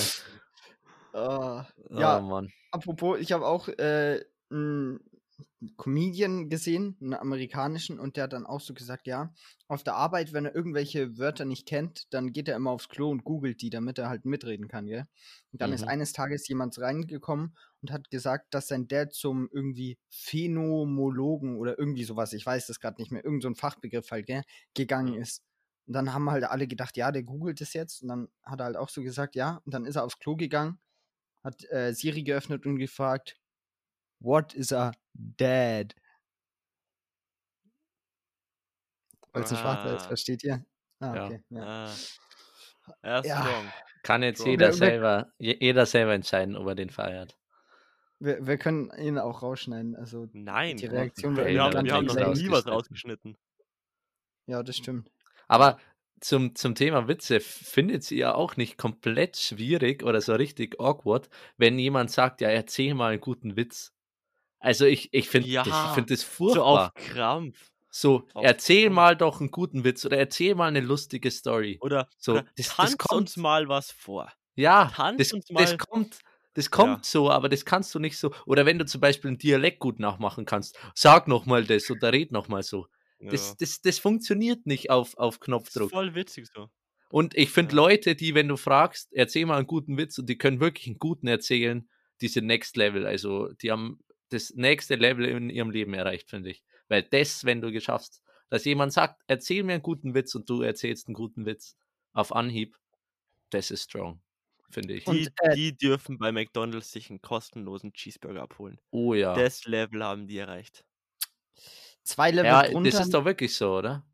Oh 1.11 1.63
Ja. 1.89 2.21
Mann. 2.21 2.49
apropos, 2.71 3.19
ich 3.19 3.33
habe 3.33 3.45
auch 3.45 3.67
äh, 3.67 4.23
Comedian 5.77 6.49
gesehen, 6.49 6.97
einen 7.01 7.13
amerikanischen, 7.13 7.99
und 7.99 8.17
der 8.17 8.25
hat 8.25 8.33
dann 8.33 8.45
auch 8.45 8.61
so 8.61 8.73
gesagt, 8.73 9.07
ja, 9.07 9.33
auf 9.67 9.83
der 9.83 9.95
Arbeit, 9.95 10.33
wenn 10.33 10.45
er 10.45 10.55
irgendwelche 10.55 11.17
Wörter 11.17 11.45
nicht 11.45 11.67
kennt, 11.67 12.13
dann 12.13 12.31
geht 12.33 12.47
er 12.47 12.55
immer 12.55 12.71
aufs 12.71 12.89
Klo 12.89 13.09
und 13.09 13.23
googelt 13.23 13.61
die, 13.61 13.69
damit 13.69 13.97
er 13.97 14.09
halt 14.09 14.25
mitreden 14.25 14.67
kann, 14.67 14.85
gell? 14.87 15.05
Und 15.51 15.61
dann 15.61 15.71
ist 15.71 15.83
Mhm. 15.83 15.87
eines 15.87 16.13
Tages 16.13 16.47
jemand 16.47 16.77
reingekommen 16.79 17.55
und 17.81 17.91
hat 17.91 18.09
gesagt, 18.09 18.53
dass 18.53 18.67
sein 18.67 18.87
Dad 18.87 19.13
zum 19.13 19.49
irgendwie 19.51 19.97
Phänomologen 20.09 21.57
oder 21.57 21.77
irgendwie 21.77 22.03
sowas, 22.03 22.33
ich 22.33 22.45
weiß 22.45 22.67
das 22.67 22.79
gerade 22.79 23.01
nicht 23.01 23.11
mehr, 23.11 23.23
irgend 23.23 23.43
so 23.43 23.49
ein 23.49 23.55
Fachbegriff 23.55 24.09
halt, 24.11 24.25
gell, 24.27 24.43
gegangen 24.73 25.13
Mhm. 25.13 25.21
ist. 25.21 25.43
Und 25.85 25.93
dann 25.93 26.13
haben 26.13 26.29
halt 26.31 26.45
alle 26.45 26.67
gedacht, 26.67 26.95
ja, 26.97 27.11
der 27.11 27.23
googelt 27.23 27.59
es 27.61 27.73
jetzt. 27.73 28.01
Und 28.01 28.07
dann 28.07 28.27
hat 28.43 28.61
er 28.61 28.65
halt 28.65 28.77
auch 28.77 28.89
so 28.89 29.01
gesagt, 29.03 29.35
ja. 29.35 29.61
Und 29.65 29.73
dann 29.73 29.85
ist 29.85 29.95
er 29.97 30.03
aufs 30.05 30.19
Klo 30.19 30.35
gegangen 30.35 30.79
hat 31.43 31.63
äh, 31.71 31.93
Siri 31.93 32.23
geöffnet 32.23 32.65
und 32.65 32.77
gefragt, 32.77 33.37
What 34.19 34.53
is 34.55 34.71
a 34.73 34.93
dad? 35.13 35.95
Weil 39.31 39.43
es 39.43 39.51
ein 39.51 39.57
Schwarzer 39.57 39.95
ist, 39.95 40.03
Ah. 40.03 40.07
versteht 40.07 40.43
ihr? 40.43 40.65
Ah, 40.99 41.15
Ja. 41.15 41.25
okay. 41.25 41.43
Ja. 41.49 41.63
Ah. 41.85 41.91
Er 43.01 43.25
Ja. 43.25 43.41
strong. 43.41 43.73
Kann 44.03 44.23
jetzt 44.23 44.39
So. 44.41 44.47
jeder 44.47 44.67
wer- 44.67 44.73
selber, 44.73 45.33
je- 45.37 45.57
jeder 45.59 45.85
selber 45.85 46.13
entscheiden, 46.13 46.55
ob 46.55 46.67
er 46.67 46.75
den 46.75 46.89
feiert. 46.89 47.37
Wir, 48.19 48.45
wir 48.45 48.57
können 48.57 48.91
ihn 48.97 49.17
auch 49.17 49.41
rausschneiden. 49.41 49.95
Also, 49.95 50.27
Nein. 50.33 50.77
Die. 50.77 50.85
Reaktion 50.85 51.35
wir 51.35 51.45
immer 51.47 51.63
haben, 51.63 51.85
wir 51.85 51.93
haben 51.93 52.05
noch 52.05 52.15
nie 52.15 52.21
was 52.49 52.65
rausgeschnitten. 52.65 52.71
rausgeschnitten. 52.73 53.37
ja, 54.47 54.61
das 54.63 54.75
stimmt. 54.77 55.09
Aber 55.47 55.79
zum, 56.19 56.55
zum 56.55 56.75
Thema 56.75 57.07
Witze, 57.07 57.39
findet 57.39 58.09
ihr 58.11 58.35
auch 58.35 58.55
nicht 58.57 58.77
komplett 58.77 59.35
schwierig 59.37 60.03
oder 60.03 60.21
so 60.21 60.33
richtig 60.35 60.79
awkward, 60.79 61.29
wenn 61.57 61.79
jemand 61.79 62.11
sagt, 62.11 62.39
ja, 62.41 62.49
erzähl 62.49 62.93
mal 62.93 63.11
einen 63.13 63.21
guten 63.21 63.55
Witz? 63.57 63.92
Also 64.63 64.85
ich, 64.85 65.09
ich 65.13 65.27
finde 65.29 65.49
Ja, 65.49 65.63
das, 65.63 65.93
find 65.93 66.09
das 66.09 66.21
So 66.21 66.27
furchtbar. 66.27 66.63
auf 66.65 66.93
Krampf. 66.95 67.69
So, 67.89 68.27
auf 68.33 68.43
erzähl 68.43 68.83
Krampf. 68.85 68.95
mal 68.95 69.15
doch 69.17 69.39
einen 69.39 69.51
guten 69.51 69.83
Witz 69.83 70.05
oder 70.05 70.17
erzähl 70.17 70.55
mal 70.55 70.67
eine 70.67 70.79
lustige 70.79 71.29
Story. 71.29 71.77
Oder, 71.81 72.07
So, 72.17 72.31
oder 72.33 72.43
das- 72.55 72.67
das 72.67 72.75
tanz 72.75 72.97
kommt- 72.97 73.21
uns 73.21 73.37
mal 73.37 73.67
was 73.67 73.91
vor. 73.91 74.31
Ja, 74.55 74.89
Tanz 74.95 75.17
das, 75.17 75.33
uns 75.33 75.45
das 75.47 75.71
mal- 75.71 75.77
kommt, 75.77 76.19
das 76.53 76.71
kommt 76.71 77.05
so, 77.05 77.29
aber 77.29 77.49
das 77.49 77.65
kannst 77.65 77.93
du 77.93 77.99
nicht 77.99 78.17
so. 78.17 78.33
Oder 78.45 78.65
wenn 78.65 78.79
du 78.79 78.85
zum 78.85 79.01
Beispiel 79.01 79.29
einen 79.29 79.37
Dialekt 79.37 79.79
gut 79.79 79.99
nachmachen 79.99 80.45
kannst, 80.45 80.79
sag 80.95 81.27
noch 81.27 81.45
mal 81.45 81.63
das 81.65 81.89
oder 81.91 82.13
red 82.13 82.31
noch 82.31 82.47
mal 82.47 82.63
so. 82.63 82.87
Das, 83.19 83.49
Ja. 83.49 83.55
das, 83.59 83.81
das 83.81 83.99
funktioniert 83.99 84.65
nicht 84.65 84.89
auf, 84.89 85.17
auf 85.17 85.35
Das 85.35 85.41
ist 85.41 85.45
Knopfdruck. 85.45 85.89
voll 85.91 86.15
witzig 86.15 86.47
so. 86.53 86.69
Und 87.09 87.35
ich 87.35 87.51
finde 87.51 87.75
Ja. 87.75 87.81
Leute, 87.81 88.15
die, 88.15 88.33
wenn 88.33 88.47
du 88.47 88.57
fragst, 88.57 89.09
erzähl 89.11 89.45
mal 89.45 89.57
einen 89.57 89.67
guten 89.67 89.97
Witz 89.97 90.17
und 90.17 90.27
die 90.29 90.37
können 90.37 90.59
wirklich 90.59 90.87
einen 90.87 90.99
guten 90.99 91.27
erzählen, 91.27 91.87
die 92.21 92.27
sind 92.27 92.45
Next 92.47 92.75
Level. 92.77 93.05
Also 93.05 93.49
die 93.61 93.71
haben 93.71 93.99
das 94.29 94.51
nächste 94.55 94.95
Level 94.95 95.25
in 95.25 95.49
ihrem 95.49 95.71
Leben 95.71 95.93
erreicht, 95.93 96.29
finde 96.29 96.51
ich. 96.51 96.63
Weil 96.87 97.03
das, 97.03 97.45
wenn 97.45 97.61
du 97.61 97.71
geschaffst, 97.71 98.21
dass 98.49 98.65
jemand 98.65 98.93
sagt, 98.93 99.21
erzähl 99.27 99.63
mir 99.63 99.73
einen 99.73 99.81
guten 99.83 100.13
Witz 100.13 100.35
und 100.35 100.49
du 100.49 100.61
erzählst 100.61 101.07
einen 101.07 101.15
guten 101.15 101.45
Witz 101.45 101.75
auf 102.13 102.35
Anhieb, 102.35 102.77
das 103.49 103.71
ist 103.71 103.83
strong, 103.83 104.21
finde 104.69 104.95
ich. 104.95 105.05
Die, 105.05 105.29
äh, 105.41 105.55
die 105.55 105.77
dürfen 105.77 106.17
bei 106.17 106.31
McDonalds 106.31 106.91
sich 106.91 107.09
einen 107.09 107.21
kostenlosen 107.21 107.93
Cheeseburger 107.93 108.41
abholen. 108.43 108.79
oh 108.91 109.13
ja. 109.13 109.33
Das 109.33 109.65
Level 109.65 110.03
haben 110.03 110.27
die 110.27 110.37
erreicht. 110.37 110.85
Zwei 112.03 112.31
Level 112.31 112.45
Ja, 112.45 112.63
drunter. 112.63 112.89
das 112.91 113.01
ist 113.01 113.13
doch 113.13 113.25
wirklich 113.25 113.55
so, 113.55 113.77
oder? 113.77 114.05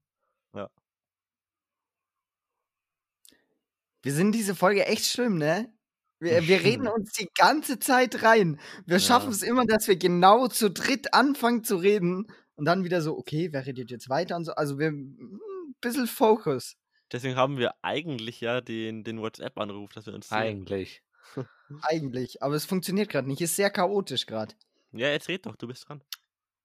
wir 4.02 4.14
sind 4.14 4.32
diese 4.32 4.56
Folge 4.56 4.86
echt 4.86 5.06
schlimm, 5.06 5.38
ne? 5.38 5.74
Wir, 6.20 6.48
wir 6.48 6.64
reden 6.64 6.88
uns 6.88 7.14
die 7.14 7.30
ganze 7.38 7.80
Zeit 7.80 8.24
rein. 8.24 8.60
Wir 8.86 8.98
Ja. 8.98 9.00
schaffen 9.00 9.32
es 9.32 9.42
immer, 9.42 9.66
dass 9.66 9.88
wir 9.88 9.96
genau 9.96 10.48
zu 10.48 10.70
dritt 10.70 11.14
anfangen 11.14 11.64
zu 11.64 11.78
reden 11.78 12.28
und 12.56 12.66
dann 12.66 12.84
wieder 12.84 13.02
so, 13.02 13.18
okay, 13.18 13.50
wer 13.54 13.66
redet 13.66 13.90
jetzt 13.92 14.10
weiter 14.10 14.36
und 14.36 14.44
so. 14.46 14.52
Also 14.54 14.78
wir 14.80 14.90
ein 14.90 15.40
bisschen 15.82 16.08
Fokus. 16.08 16.76
Deswegen 17.12 17.36
haben 17.38 17.58
wir 17.58 17.74
eigentlich 17.82 18.42
ja 18.42 18.62
den, 18.62 19.04
den 19.04 19.22
WhatsApp-Anruf, 19.22 19.94
dass 19.94 20.06
wir 20.06 20.14
uns 20.14 20.28
sehen. 20.30 20.38
Eigentlich. 20.38 21.02
Eigentlich. 21.84 22.44
Aber 22.44 22.56
es 22.56 22.66
funktioniert 22.66 23.10
gerade 23.10 23.28
nicht. 23.28 23.42
Ist 23.42 23.56
sehr 23.56 23.70
chaotisch 23.70 24.26
gerade. 24.26 24.54
Ja, 24.92 25.08
jetzt 25.10 25.28
red 25.30 25.46
doch, 25.46 25.56
du 25.56 25.68
bist 25.68 25.88
dran. 25.88 26.02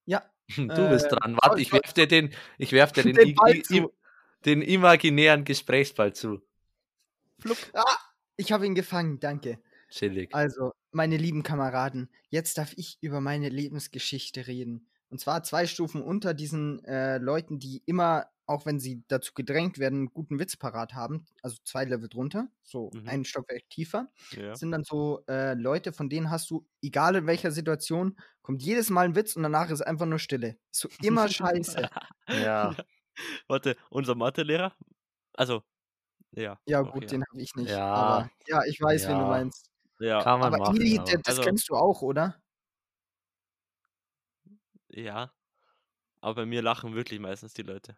Ja. 0.07 0.23
Du 0.57 0.89
bist 0.91 1.07
Äh, 1.07 1.09
dran. 1.11 1.39
Warte, 1.43 1.61
ich 1.63 1.73
werf 1.73 1.93
dir 1.95 2.07
den, 2.07 2.35
ich 2.59 2.73
werf 2.73 2.93
dir 2.93 3.03
den, 3.05 3.15
Den 3.15 3.37
i- 3.71 3.87
den 4.45 4.63
imaginären 4.63 5.45
Gesprächsball 5.45 6.13
zu. 6.13 6.43
Ich 8.37 8.53
habe 8.53 8.67
ihn 8.67 8.75
gefangen, 8.75 9.21
danke. 9.21 9.59
Chillig. 9.89 10.35
Also, 10.35 10.73
meine 10.93 11.17
lieben 11.17 11.43
Kameraden, 11.43 12.11
jetzt 12.29 12.59
darf 12.59 12.73
ich 12.77 12.99
über 13.01 13.21
meine 13.21 13.49
Lebensgeschichte 13.49 14.47
reden. 14.47 14.89
Und 15.11 15.21
zwar 15.21 15.43
zwei 15.45 15.67
Stufen 15.67 16.03
unter 16.03 16.35
diesen 16.35 16.85
äh, 16.85 17.19
Leuten, 17.19 17.59
die 17.61 17.83
immer, 17.87 18.27
auch 18.47 18.67
wenn 18.67 18.81
sie 18.81 19.05
dazu 19.09 19.33
gedrängt 19.35 19.79
werden, 19.79 20.01
einen 20.01 20.13
guten 20.13 20.39
Witz 20.41 20.57
parat 20.57 20.95
haben, 20.95 21.27
also 21.43 21.57
zwei 21.65 21.85
Level 21.85 22.09
drunter, 22.09 22.49
so 22.65 22.91
Mhm. 22.95 23.09
einen 23.09 23.25
Stockwerk 23.25 23.69
tiefer, 23.71 24.11
Ja. 24.31 24.55
sind 24.57 24.73
dann 24.73 24.83
so 24.85 25.23
äh, 25.29 25.55
Leute, 25.55 25.93
von 25.93 26.09
denen 26.09 26.31
hast 26.31 26.51
du, 26.51 26.67
egal 26.83 27.15
in 27.17 27.27
welcher 27.29 27.53
Situation, 27.53 28.17
kommt 28.43 28.63
jedes 28.63 28.91
Mal 28.91 29.07
ein 29.07 29.15
Witz 29.17 29.37
und 29.37 29.45
danach 29.45 29.71
ist 29.71 29.83
einfach 29.83 30.07
nur 30.07 30.19
Stille. 30.19 30.59
Ist 30.73 30.81
so 30.81 30.89
immer 31.01 31.29
scheiße. 31.29 31.89
Ja, 32.33 32.77
Warte, 33.49 33.77
unser 33.91 34.15
Mathelehrer? 34.17 34.75
Also, 35.35 35.63
ja. 36.37 36.59
Ja, 36.67 36.81
gut, 36.83 36.97
okay, 36.97 37.07
den 37.07 37.25
habe 37.29 37.41
ich 37.41 37.55
nicht. 37.55 37.71
Ja. 37.71 37.85
Aber 37.87 38.31
ja, 38.47 38.65
ich 38.65 38.81
weiß, 38.81 39.03
wen 39.09 39.15
du 39.17 39.23
Ja. 39.23 39.29
meinst. 39.29 39.71
Ja, 40.01 40.23
kann 40.23 40.41
man 40.41 40.55
Aber 40.55 40.65
machen. 40.65 40.77
Ili, 40.77 40.99
aber- 40.99 41.07
der- 41.11 41.19
das 41.19 41.39
Also- 41.39 41.43
kennst 41.43 41.69
du 41.69 41.75
auch, 41.77 42.03
oder? 42.03 42.41
ja. 44.89 45.33
Aber 46.21 46.35
bei 46.37 46.47
mir 46.47 46.63
lachen 46.63 46.95
wirklich 46.95 47.21
meistens 47.21 47.53
die 47.55 47.63
Leute. 47.63 47.97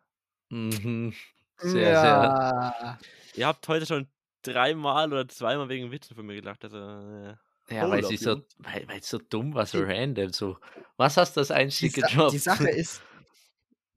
Mhm. 0.50 1.12
Sehr, 1.58 1.72
sehr. 1.72 1.92
ja. 2.02 2.98
Ihr 3.34 3.46
habt 3.46 3.66
heute 3.68 3.86
schon 3.86 4.08
dreimal 4.42 5.10
oder 5.10 5.26
zweimal 5.26 5.70
wegen 5.70 5.90
Witzen 5.90 6.14
von 6.14 6.26
mir 6.26 6.34
gelacht. 6.34 6.62
Also, 6.64 6.76
äh, 6.76 7.34
Ja, 7.70 7.88
weil 7.88 8.04
sie 8.04 8.18
so, 8.18 8.30
Jungs. 8.32 8.44
weil, 8.58 8.86
weil 8.88 8.98
es 8.98 9.08
so 9.08 9.16
dumm 9.18 9.54
war, 9.54 9.64
so 9.64 9.82
random. 9.82 10.32
So, 10.34 10.58
was 10.98 11.16
hast 11.16 11.34
du 11.34 11.40
als 11.40 11.48
Die, 11.48 11.54
Einstieg 11.54 11.92
Sa 11.94 12.06
gedroppt? 12.06 12.32
die 12.34 12.38
Sache 12.38 12.68
ist, 12.68 13.00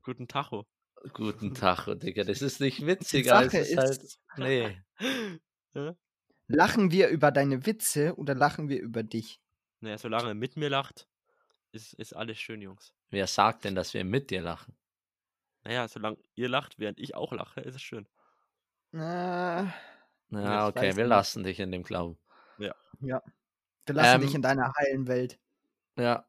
guten 0.03 0.27
Tacho. 0.29 0.65
Guten 1.13 1.53
Tag, 1.53 1.87
Digga. 1.99 2.23
Das 2.23 2.41
ist 2.41 2.59
nicht 2.59 2.85
witzig, 2.85 3.23
die 3.23 3.29
Sache 3.29 3.59
es 3.59 3.69
ist 3.69 3.77
halt. 3.77 4.19
Nee. 4.37 5.93
lachen 6.47 6.91
wir 6.91 7.09
über 7.09 7.31
deine 7.31 7.65
Witze 7.65 8.15
oder 8.15 8.35
lachen 8.35 8.69
wir 8.69 8.81
über 8.81 9.03
dich? 9.03 9.39
Naja, 9.81 9.97
solange 9.97 10.29
er 10.29 10.33
mit 10.35 10.57
mir 10.57 10.69
lacht, 10.69 11.07
ist, 11.71 11.93
ist 11.93 12.13
alles 12.13 12.37
schön, 12.39 12.61
Jungs. 12.61 12.93
Wer 13.11 13.27
sagt 13.27 13.63
denn, 13.63 13.75
dass 13.75 13.93
wir 13.93 14.03
mit 14.03 14.29
dir 14.29 14.41
lachen? 14.41 14.75
Naja, 15.63 15.87
solange 15.87 16.17
ihr 16.35 16.49
lacht, 16.49 16.79
während 16.79 16.99
ich 16.99 17.15
auch 17.15 17.31
lache, 17.33 17.61
ist 17.61 17.75
es 17.75 17.81
schön. 17.81 18.07
Ja, 18.91 19.73
ich 20.31 20.75
okay, 20.75 20.95
wir 20.95 21.03
nicht. 21.03 21.09
lassen 21.09 21.43
dich 21.43 21.59
in 21.59 21.71
dem 21.71 21.83
Glauben. 21.83 22.17
wir 22.57 23.21
lassen 23.87 24.21
dich 24.21 24.31
Ähm, 24.31 24.35
in 24.37 24.41
deiner 24.41 24.73
heilen 24.77 25.07
Welt. 25.07 25.39
Ja. 25.97 26.25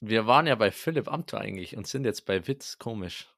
Wir 0.00 0.26
waren 0.26 0.46
ja 0.46 0.54
bei 0.54 0.70
Philipp 0.70 1.08
Amthor 1.08 1.40
eigentlich 1.40 1.76
und 1.76 1.86
sind 1.86 2.04
jetzt 2.04 2.24
bei 2.26 2.46
Witz. 2.46 2.78
Komisch. 2.78 3.31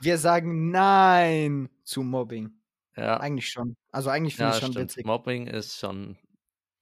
Wir 0.00 0.18
sagen 0.18 0.70
Nein 0.70 1.68
zu 1.84 2.02
Mobbing. 2.02 2.52
ja. 2.96 3.18
Eigentlich 3.20 3.48
schon. 3.50 3.76
Also 3.92 4.10
eigentlich 4.10 4.36
finde 4.36 4.50
Ja, 4.50 4.56
ich 4.56 4.60
schon 4.60 4.72
stimmt. 4.72 4.90
witzig. 4.90 5.06
Mobbing 5.06 5.46
ist 5.46 5.78
schon 5.78 6.16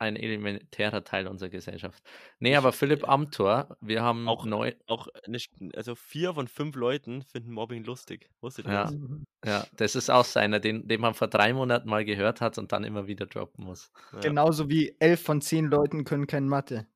ein 0.01 0.15
elementärer 0.15 1.03
Teil 1.03 1.27
unserer 1.27 1.49
Gesellschaft. 1.49 2.01
Nee, 2.39 2.55
aber 2.55 2.71
Philipp 2.73 3.09
Amthor, 3.09 3.77
wir 3.81 4.01
haben 4.03 4.29
Auch, 4.29 4.45
neu. 4.45 4.73
auch 4.87 5.09
nicht, 5.27 5.51
also 5.75 5.97
vier 5.97 6.35
von 6.35 6.47
fünf 6.47 6.77
Leuten 6.77 7.23
finden 7.23 7.51
Mobbing 7.51 7.83
lustig. 7.83 8.31
Wusstet 8.41 8.67
ihr 8.67 8.73
Ja, 8.75 8.85
das? 8.85 8.97
Ja, 9.45 9.67
das 9.77 9.97
ist 9.97 10.09
auch 10.09 10.25
seiner, 10.25 10.61
den, 10.61 10.87
den 10.87 11.01
man 11.01 11.15
vor 11.15 11.27
drei 11.27 11.53
Monaten 11.53 11.89
mal 11.89 12.05
gehört 12.05 12.41
hat 12.41 12.59
und 12.59 12.71
dann 12.71 12.85
immer 12.85 13.09
wieder 13.09 13.27
droppen 13.27 13.65
muss. 13.65 13.91
Ja. 14.13 14.21
Genauso 14.21 14.69
wie 14.71 14.95
elf 15.01 15.21
von 15.23 15.41
zehn 15.41 15.65
Leuten 15.67 16.05
können 16.05 16.29
kein 16.29 16.47
Mathe. 16.47 16.87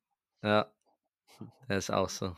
Ja, 0.41 0.71
der 1.67 1.77
ist 1.77 1.89
auch 1.91 2.07
so. 2.09 2.37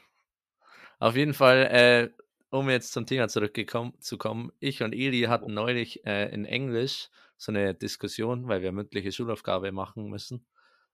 Auf 0.97 1.15
jeden 1.15 1.33
Fall, 1.35 1.57
äh, 1.71 2.09
um 2.49 2.69
jetzt 2.69 2.93
zum 2.93 3.05
Thema 3.05 3.27
zurückgekommen 3.27 3.93
zu 4.01 4.17
kommen, 4.17 4.51
ich 4.59 4.83
und 4.83 4.93
Eli 4.93 5.21
hatten 5.23 5.53
neulich 5.53 6.05
äh, 6.05 6.33
in 6.33 6.45
Englisch 6.45 7.09
so 7.37 7.51
eine 7.51 7.73
Diskussion, 7.75 8.47
weil 8.47 8.61
wir 8.61 8.71
mündliche 8.71 9.11
Schulaufgabe 9.11 9.71
machen 9.71 10.09
müssen 10.09 10.45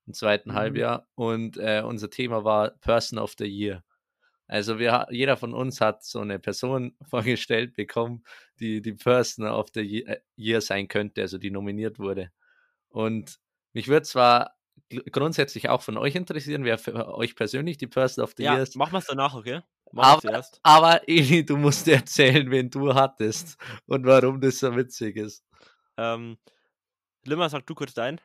im 0.07 0.13
zweiten 0.13 0.53
Mhm. 0.53 0.55
Halbjahr 0.55 1.07
und 1.15 1.57
äh, 1.57 1.83
unser 1.85 2.09
Thema 2.09 2.43
war 2.43 2.71
Person 2.79 3.19
of 3.19 3.35
the 3.37 3.45
Year. 3.45 3.83
Also 4.47 4.79
wir, 4.79 5.07
jeder 5.11 5.37
von 5.37 5.53
uns 5.53 5.81
hat 5.81 6.03
so 6.03 6.19
eine 6.19 6.39
Person 6.39 6.95
vorgestellt 7.09 7.73
bekommen, 7.75 8.23
die 8.59 8.81
die 8.81 8.93
Person 8.93 9.47
of 9.47 9.69
the 9.73 10.05
äh, 10.05 10.21
Year 10.37 10.61
sein 10.61 10.87
könnte, 10.87 11.21
also 11.21 11.37
die 11.37 11.51
nominiert 11.51 11.99
wurde. 11.99 12.31
Und 12.89 13.39
mich 13.73 13.87
würde 13.89 14.03
zwar 14.05 14.57
grundsätzlich 15.11 15.69
auch 15.69 15.81
von 15.81 15.97
euch 15.97 16.15
interessieren, 16.15 16.65
wer 16.65 16.77
für 16.77 17.13
euch 17.15 17.35
persönlich 17.35 17.77
die 17.77 17.87
Person 17.87 18.23
of 18.23 18.33
the 18.37 18.43
Ja, 18.43 18.49
Year 18.49 18.63
ist. 18.63 18.75
machen 18.75 18.91
wir 18.93 18.97
es 18.99 19.05
danach, 19.05 19.33
okay? 19.35 19.61
Wir 19.91 20.03
Aber, 20.03 20.21
zuerst. 20.21 20.59
aber 20.63 21.07
Eli, 21.07 21.45
du 21.45 21.57
musst 21.57 21.87
erzählen, 21.87 22.49
wen 22.49 22.69
du 22.69 22.93
hattest 22.93 23.57
und 23.85 24.05
warum 24.05 24.39
das 24.39 24.59
so 24.59 24.75
witzig 24.75 25.17
ist. 25.17 25.43
Ähm, 25.97 26.37
Limmer, 27.25 27.49
sag 27.49 27.65
du 27.65 27.75
kurz 27.75 27.93
dein. 27.93 28.19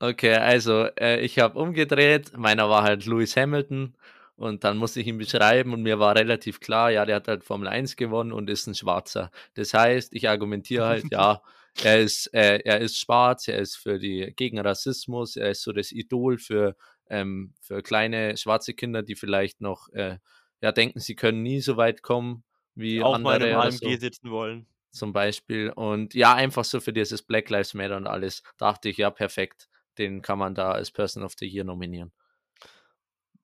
Okay, 0.00 0.34
also 0.34 0.86
äh, 0.98 1.20
ich 1.20 1.38
habe 1.38 1.58
umgedreht, 1.58 2.36
meiner 2.36 2.70
war 2.70 2.82
halt 2.82 3.04
Lewis 3.04 3.36
Hamilton 3.36 3.94
und 4.36 4.64
dann 4.64 4.78
musste 4.78 5.00
ich 5.00 5.06
ihn 5.06 5.18
beschreiben 5.18 5.74
und 5.74 5.82
mir 5.82 5.98
war 5.98 6.16
relativ 6.16 6.58
klar, 6.60 6.90
ja, 6.90 7.04
der 7.04 7.16
hat 7.16 7.28
halt 7.28 7.44
Formel 7.44 7.68
1 7.68 7.96
gewonnen 7.96 8.32
und 8.32 8.48
ist 8.48 8.66
ein 8.66 8.74
Schwarzer. 8.74 9.30
Das 9.54 9.74
heißt, 9.74 10.14
ich 10.14 10.28
argumentiere 10.30 10.86
halt, 10.86 11.04
ja, 11.10 11.42
er 11.84 12.00
ist, 12.00 12.32
äh, 12.32 12.60
er 12.64 12.80
ist 12.80 12.98
schwarz, 12.98 13.46
er 13.48 13.58
ist 13.58 13.76
für 13.76 13.98
die 13.98 14.32
gegen 14.34 14.58
Rassismus, 14.58 15.36
er 15.36 15.50
ist 15.50 15.62
so 15.62 15.72
das 15.72 15.92
Idol 15.92 16.38
für, 16.38 16.76
ähm, 17.10 17.52
für 17.60 17.82
kleine 17.82 18.38
schwarze 18.38 18.72
Kinder, 18.72 19.02
die 19.02 19.16
vielleicht 19.16 19.60
noch 19.60 19.90
äh, 19.90 20.16
ja, 20.60 20.72
denken, 20.72 21.00
sie 21.00 21.14
können 21.16 21.42
nie 21.42 21.60
so 21.60 21.76
weit 21.76 22.02
kommen 22.02 22.44
wie 22.74 23.02
Auch 23.02 23.18
mal 23.20 23.36
andere 23.36 23.50
im 23.50 23.56
oder 23.56 23.64
AMG 23.64 23.78
so 23.78 24.00
sitzen 24.00 24.30
wollen. 24.30 24.66
zum 24.90 25.12
Beispiel. 25.12 25.70
Und 25.70 26.14
ja, 26.14 26.34
einfach 26.34 26.64
so 26.64 26.80
für 26.80 26.92
dieses 26.92 27.22
Black 27.22 27.50
Lives 27.50 27.74
Matter 27.74 27.96
und 27.96 28.06
alles, 28.06 28.42
dachte 28.58 28.88
ich, 28.88 28.96
ja, 28.98 29.10
perfekt. 29.10 29.68
Den 29.98 30.22
kann 30.22 30.38
man 30.38 30.54
da 30.54 30.72
als 30.72 30.90
Person 30.90 31.22
of 31.24 31.34
the 31.38 31.46
Year 31.46 31.64
nominieren. 31.64 32.12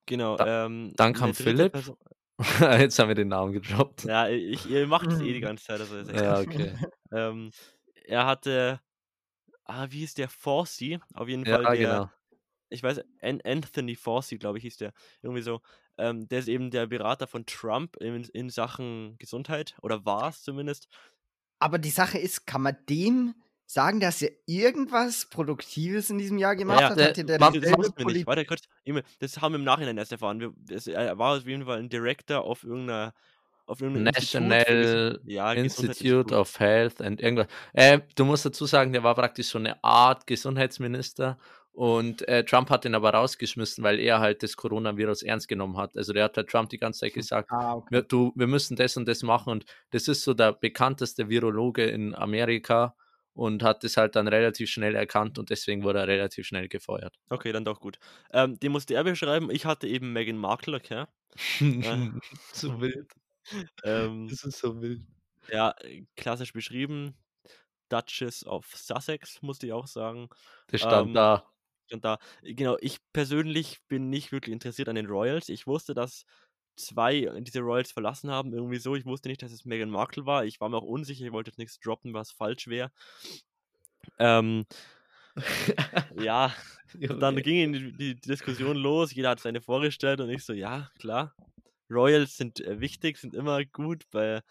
Genau. 0.07 0.38
ähm, 0.38 0.92
Dann 0.96 1.12
kam 1.12 1.35
Philipp. 1.35 1.72
Person- 1.72 1.96
Jetzt 2.81 2.98
haben 2.98 3.09
wir 3.09 3.14
den 3.14 3.29
Namen 3.29 3.52
gedroppt. 3.52 4.05
Ja, 4.05 4.29
ich, 4.29 4.68
ihr 4.70 4.87
macht 4.87 5.11
es 5.11 5.20
eh 5.20 5.33
die 5.33 5.40
ganze 5.40 5.64
Zeit. 5.64 5.81
Also 5.81 5.96
ist 5.96 6.09
echt 6.11 6.20
Ja, 6.20 6.38
okay. 6.40 6.74
ähm, 7.12 7.50
er 8.05 8.26
hatte, 8.26 8.81
ah, 9.64 9.87
wie 9.90 10.00
hieß 10.00 10.14
der? 10.14 10.29
Forsey, 10.29 11.00
auf 11.14 11.29
jeden 11.29 11.44
Ja, 11.46 11.57
Fall 11.57 11.76
der, 11.79 11.79
genau. 11.79 12.11
ich 12.68 12.83
weiß, 12.83 13.00
An 13.22 13.40
Anthony 13.44 13.96
Forsey, 13.96 14.38
glaube 14.38 14.59
ich, 14.59 14.62
hieß 14.62 14.76
der. 14.79 14.92
Irgendwie 15.22 15.42
so. 15.42 15.61
Ähm, 15.98 16.28
der 16.28 16.40
ist 16.40 16.48
eben 16.48 16.70
der 16.70 16.87
Berater 16.87 17.26
von 17.26 17.46
Trump 17.46 17.96
in, 17.96 18.24
in 18.24 18.50
Sachen 18.50 19.16
Gesundheit, 19.18 19.74
oder 19.82 20.04
war 20.04 20.28
es 20.28 20.42
zumindest. 20.42 20.88
Aber 21.59 21.78
die 21.78 21.90
Sache 21.90 22.18
ist, 22.18 22.46
kann 22.46 22.62
man 22.62 22.76
dem 22.88 23.35
sagen, 23.64 23.98
dass 23.98 24.22
er 24.22 24.30
irgendwas 24.46 25.26
Produktives 25.26 26.11
in 26.11 26.18
diesem 26.18 26.38
Jahr 26.38 26.54
gemacht 26.54 26.80
Ja, 26.80 26.90
hat? 26.90 26.98
der- 26.98 27.09
Hat 27.09 27.16
der 27.16 27.38
Das 27.38 27.96
wir 27.96 28.06
nicht. 28.06 28.26
Warte 28.26 28.44
kurz. 28.44 28.62
Das 29.18 29.40
haben 29.40 29.52
wir 29.52 29.59
im 29.59 29.64
Nachhinein 29.64 29.98
erst 29.98 30.12
erfahren. 30.12 30.38
Wir, 30.40 30.52
das, 30.56 30.87
er 30.87 31.18
war 31.18 31.38
auf 31.38 31.46
jeden 31.46 31.64
Fall 31.64 31.78
ein 31.78 31.88
Director 31.88 32.42
auf 32.42 32.62
irgendeiner 32.62 33.12
auf 33.68 33.80
National 33.80 35.20
ja, 35.24 35.52
Institute 35.52 36.32
of 36.32 36.61
Health 36.61 37.00
und 37.00 37.20
irgendwas. 37.20 37.48
Äh, 37.72 38.00
du 38.14 38.24
musst 38.24 38.46
dazu 38.46 38.64
sagen, 38.64 38.92
der 38.92 39.02
war 39.02 39.16
praktisch 39.16 39.48
so 39.48 39.59
eine 39.59 39.82
Art 39.82 40.26
Gesundheitsminister 40.28 41.37
und 41.77 42.27
äh, 42.29 42.45
Trump 42.45 42.71
hat 42.71 42.85
ihn 42.87 42.95
aber 42.95 43.11
rausgeschmissen, 43.11 43.85
weil 43.85 43.99
er 44.01 44.19
halt 44.21 44.43
das 44.43 44.57
Coronavirus 44.57 45.23
ernst 45.23 45.47
genommen 45.49 45.77
hat. 45.77 45.97
Also 45.97 46.12
der 46.15 46.25
hat 46.25 46.37
halt 46.39 46.49
Trump 46.49 46.71
die 46.71 46.79
ganze 46.79 47.01
Zeit 47.01 47.12
gesagt, 47.15 47.51
Ah, 47.51 47.75
okay. 47.75 47.89
wir, 47.91 48.03
du, 48.03 48.33
wir 48.35 48.47
müssen 48.47 48.77
das 48.77 48.97
und 48.97 49.07
das 49.07 49.23
machen. 49.23 49.51
Und 49.51 49.65
das 49.91 50.09
ist 50.09 50.25
so 50.25 50.33
der 50.35 50.53
bekannteste 50.55 51.29
Virologe 51.29 51.85
in 51.85 52.15
Amerika 52.15 52.97
und 53.35 53.62
hat 53.62 53.85
das 53.85 53.99
halt 53.99 54.17
dann 54.17 54.27
relativ 54.29 54.71
schnell 54.71 54.95
erkannt 54.95 55.39
und 55.39 55.51
deswegen 55.51 55.83
wurde 55.85 55.99
er 56.01 56.09
relativ 56.09 56.47
schnell 56.47 56.69
gefeuert. 56.69 57.15
Okay, 57.29 57.53
dann 57.53 57.67
doch 57.67 57.81
gut. 57.81 57.99
Ähm, 58.33 58.59
den 58.59 58.73
musste 58.73 58.95
er 58.95 59.05
beschreiben. 59.05 59.51
Ich 59.51 59.67
hatte 59.67 59.87
eben 59.87 60.15
Meghan 60.15 60.39
Markle, 60.39 60.77
okay? 60.79 61.05
so 62.53 62.81
wild. 62.81 63.12
Ähm, 63.85 64.29
Das 64.29 64.43
ist 64.45 64.59
so 64.59 64.81
wild. 64.81 65.03
ja, 65.53 65.75
äh, 65.83 66.05
klassisch 66.17 66.55
beschrieben. 66.55 67.15
Duchess 67.91 68.45
of 68.47 68.67
Sussex, 68.75 69.43
musste 69.43 69.67
ich 69.67 69.73
auch 69.75 69.87
sagen. 69.87 70.29
Das 70.69 70.81
stand 70.81 71.09
Ähm, 71.09 71.15
da. 71.15 71.45
Und 71.92 72.05
da, 72.05 72.18
genau, 72.42 72.77
ich 72.81 72.99
persönlich 73.12 73.79
bin 73.88 74.11
nicht 74.11 74.33
wirklich 74.33 74.53
interessiert 74.53 74.88
an 74.88 74.96
den 74.96 75.07
Royals. 75.07 75.49
Ich 75.49 75.66
wusste, 75.66 75.94
dass 75.94 76.25
zwei 76.77 77.31
diese 77.40 77.61
Royals 77.61 77.92
verlassen 77.92 78.31
haben, 78.31 78.53
irgendwie 78.53 78.79
so. 78.79 78.96
Ich 78.96 79.07
wusste 79.07 79.29
nicht, 79.29 79.42
dass 79.42 79.53
es 79.53 79.64
Meghan 79.64 79.90
Markle 79.90 80.27
war. 80.27 80.44
Ich 80.44 80.61
war 80.61 80.68
mir 80.68 80.77
auch 80.77 80.83
unsicher, 80.83 81.25
ich 81.25 81.33
wollte 81.33 81.51
jetzt 81.51 81.59
nichts 81.59 81.81
droppen, 81.81 82.14
was 82.14 82.31
falsch 82.31 82.66
wäre. 82.68 82.90
Ähm, 84.18 84.66
ja, 86.20 86.55
und 86.94 87.20
dann 87.20 87.37
ging 87.37 87.72
die, 87.72 87.92
die, 87.92 88.14
die 88.14 88.20
Diskussion 88.20 88.77
los, 88.77 89.14
jeder 89.14 89.31
hat 89.31 89.40
seine 89.40 89.61
vorgestellt 89.61 90.20
und 90.20 90.31
ich 90.31 90.44
so, 90.44 90.53
ja, 90.53 90.90
klar. 90.99 91.35
Royals 91.90 92.37
sind 92.37 92.61
äh, 92.61 92.81
wichtig, 92.81 93.18
sind 93.18 93.35
immer 93.35 93.64
gut 93.64 94.05
bei 94.11 94.42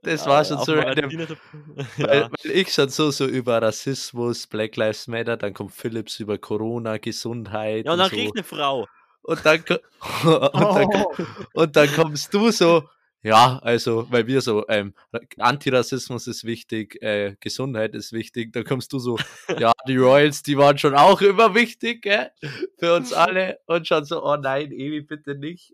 Das 0.00 0.26
war 0.26 0.40
äh, 0.40 0.44
schon 0.44 0.56
auf 0.56 0.64
so 0.64 0.74
random. 0.74 1.10
Weil, 1.96 2.22
weil 2.22 2.50
ich 2.50 2.72
schon 2.72 2.88
so, 2.88 3.10
so 3.10 3.26
über 3.26 3.60
Rassismus, 3.62 4.46
Black 4.46 4.76
Lives 4.76 5.06
Matter, 5.06 5.36
dann 5.36 5.54
kommt 5.54 5.72
Philips 5.72 6.18
über 6.18 6.38
Corona, 6.38 6.98
Gesundheit 6.98 7.84
ja, 7.86 7.92
und 7.92 7.98
und 7.98 7.98
dann 7.98 8.10
so. 8.10 8.16
krieg 8.16 8.26
ich 8.26 8.32
eine 8.32 8.44
Frau. 8.44 8.88
Und 9.22 9.46
dann, 9.46 9.60
und, 10.24 10.54
dann, 10.64 10.88
Oh, 10.90 11.14
und 11.52 11.76
dann 11.76 11.88
kommst 11.94 12.34
du 12.34 12.50
so, 12.50 12.88
ja, 13.24 13.60
also, 13.62 14.06
weil 14.10 14.26
wir 14.26 14.40
so, 14.40 14.66
ähm, 14.68 14.94
Antirassismus 15.38 16.26
ist 16.26 16.42
wichtig, 16.42 17.00
äh, 17.00 17.36
Gesundheit 17.38 17.94
ist 17.94 18.12
wichtig, 18.12 18.52
dann 18.52 18.64
kommst 18.64 18.92
du 18.92 18.98
so, 18.98 19.16
ja, 19.58 19.72
die 19.86 19.96
Royals, 19.96 20.42
die 20.42 20.58
waren 20.58 20.76
schon 20.76 20.96
auch 20.96 21.20
immer 21.20 21.54
wichtig, 21.54 22.02
gell, 22.02 22.32
für 22.78 22.96
uns 22.96 23.12
alle, 23.12 23.60
und 23.66 23.86
schon 23.86 24.04
so, 24.04 24.24
oh 24.24 24.36
nein, 24.36 24.72
Ewi, 24.72 25.02
bitte 25.02 25.36
nicht. 25.36 25.72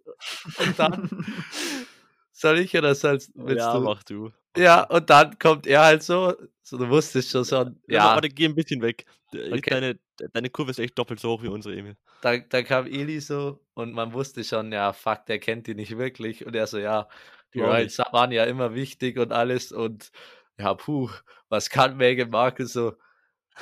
Und 0.59 0.78
dann, 0.78 1.09
soll 2.40 2.59
ich 2.61 2.77
oder 2.77 2.94
sollst 2.94 3.33
willst 3.35 3.66
ja, 3.66 3.74
du? 3.74 3.81
mach 3.81 4.03
du. 4.03 4.31
Ja, 4.57 4.85
und 4.85 5.09
dann 5.11 5.38
kommt 5.38 5.66
er 5.66 5.83
halt 5.85 6.03
so, 6.03 6.35
so 6.62 6.79
du 6.79 6.88
wusstest 6.88 7.31
schon 7.31 7.44
so, 7.44 7.57
Ja. 7.57 7.72
ja, 7.87 8.05
Warte, 8.14 8.29
geh 8.29 8.46
ein 8.46 8.55
bisschen 8.55 8.83
weg. 8.83 9.05
Okay. 9.33 9.61
Deine, 9.70 9.98
deine 10.33 10.51
Kurve 10.51 10.70
ist 10.70 10.79
echt 10.81 10.98
doppelt 10.98 11.20
so 11.20 11.31
hoch 11.31 11.42
wie 11.42 11.48
unsere, 11.48 11.77
Emil. 11.77 11.96
da, 12.22 12.38
da 12.38 12.62
kam 12.62 12.87
Eli 12.87 13.20
so 13.20 13.61
und 13.74 13.92
man 13.92 14.12
wusste 14.12 14.42
schon, 14.42 14.72
ja, 14.72 14.92
fuck, 14.92 15.27
der 15.27 15.38
kennt 15.38 15.66
die 15.66 15.74
nicht 15.74 15.96
wirklich. 15.98 16.44
Und 16.46 16.57
er 16.57 16.66
so, 16.66 16.79
ja, 16.79 17.09
die 17.55 17.62
auch 17.62 17.66
Royals 17.68 17.98
waren 17.98 18.33
ja 18.33 18.44
immer 18.44 18.74
wichtig 18.74 19.18
und 19.18 19.33
alles 19.33 19.70
und 19.72 20.11
ja, 20.59 20.74
puh, 20.74 21.11
was 21.48 21.70
kann 21.70 21.96
Meghan 21.96 22.31
Markle 22.31 22.66
so? 22.66 22.94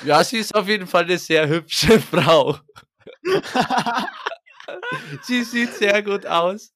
Ja, 0.04 0.22
sie 0.24 0.38
ist 0.38 0.54
auf 0.54 0.68
jeden 0.68 0.86
Fall 0.86 1.04
eine 1.04 1.18
sehr 1.18 1.48
hübsche 1.48 2.00
Frau. 2.12 2.58
Sie 5.22 5.44
sieht 5.44 5.74
sehr 5.74 6.02
gut 6.02 6.26
aus. 6.26 6.72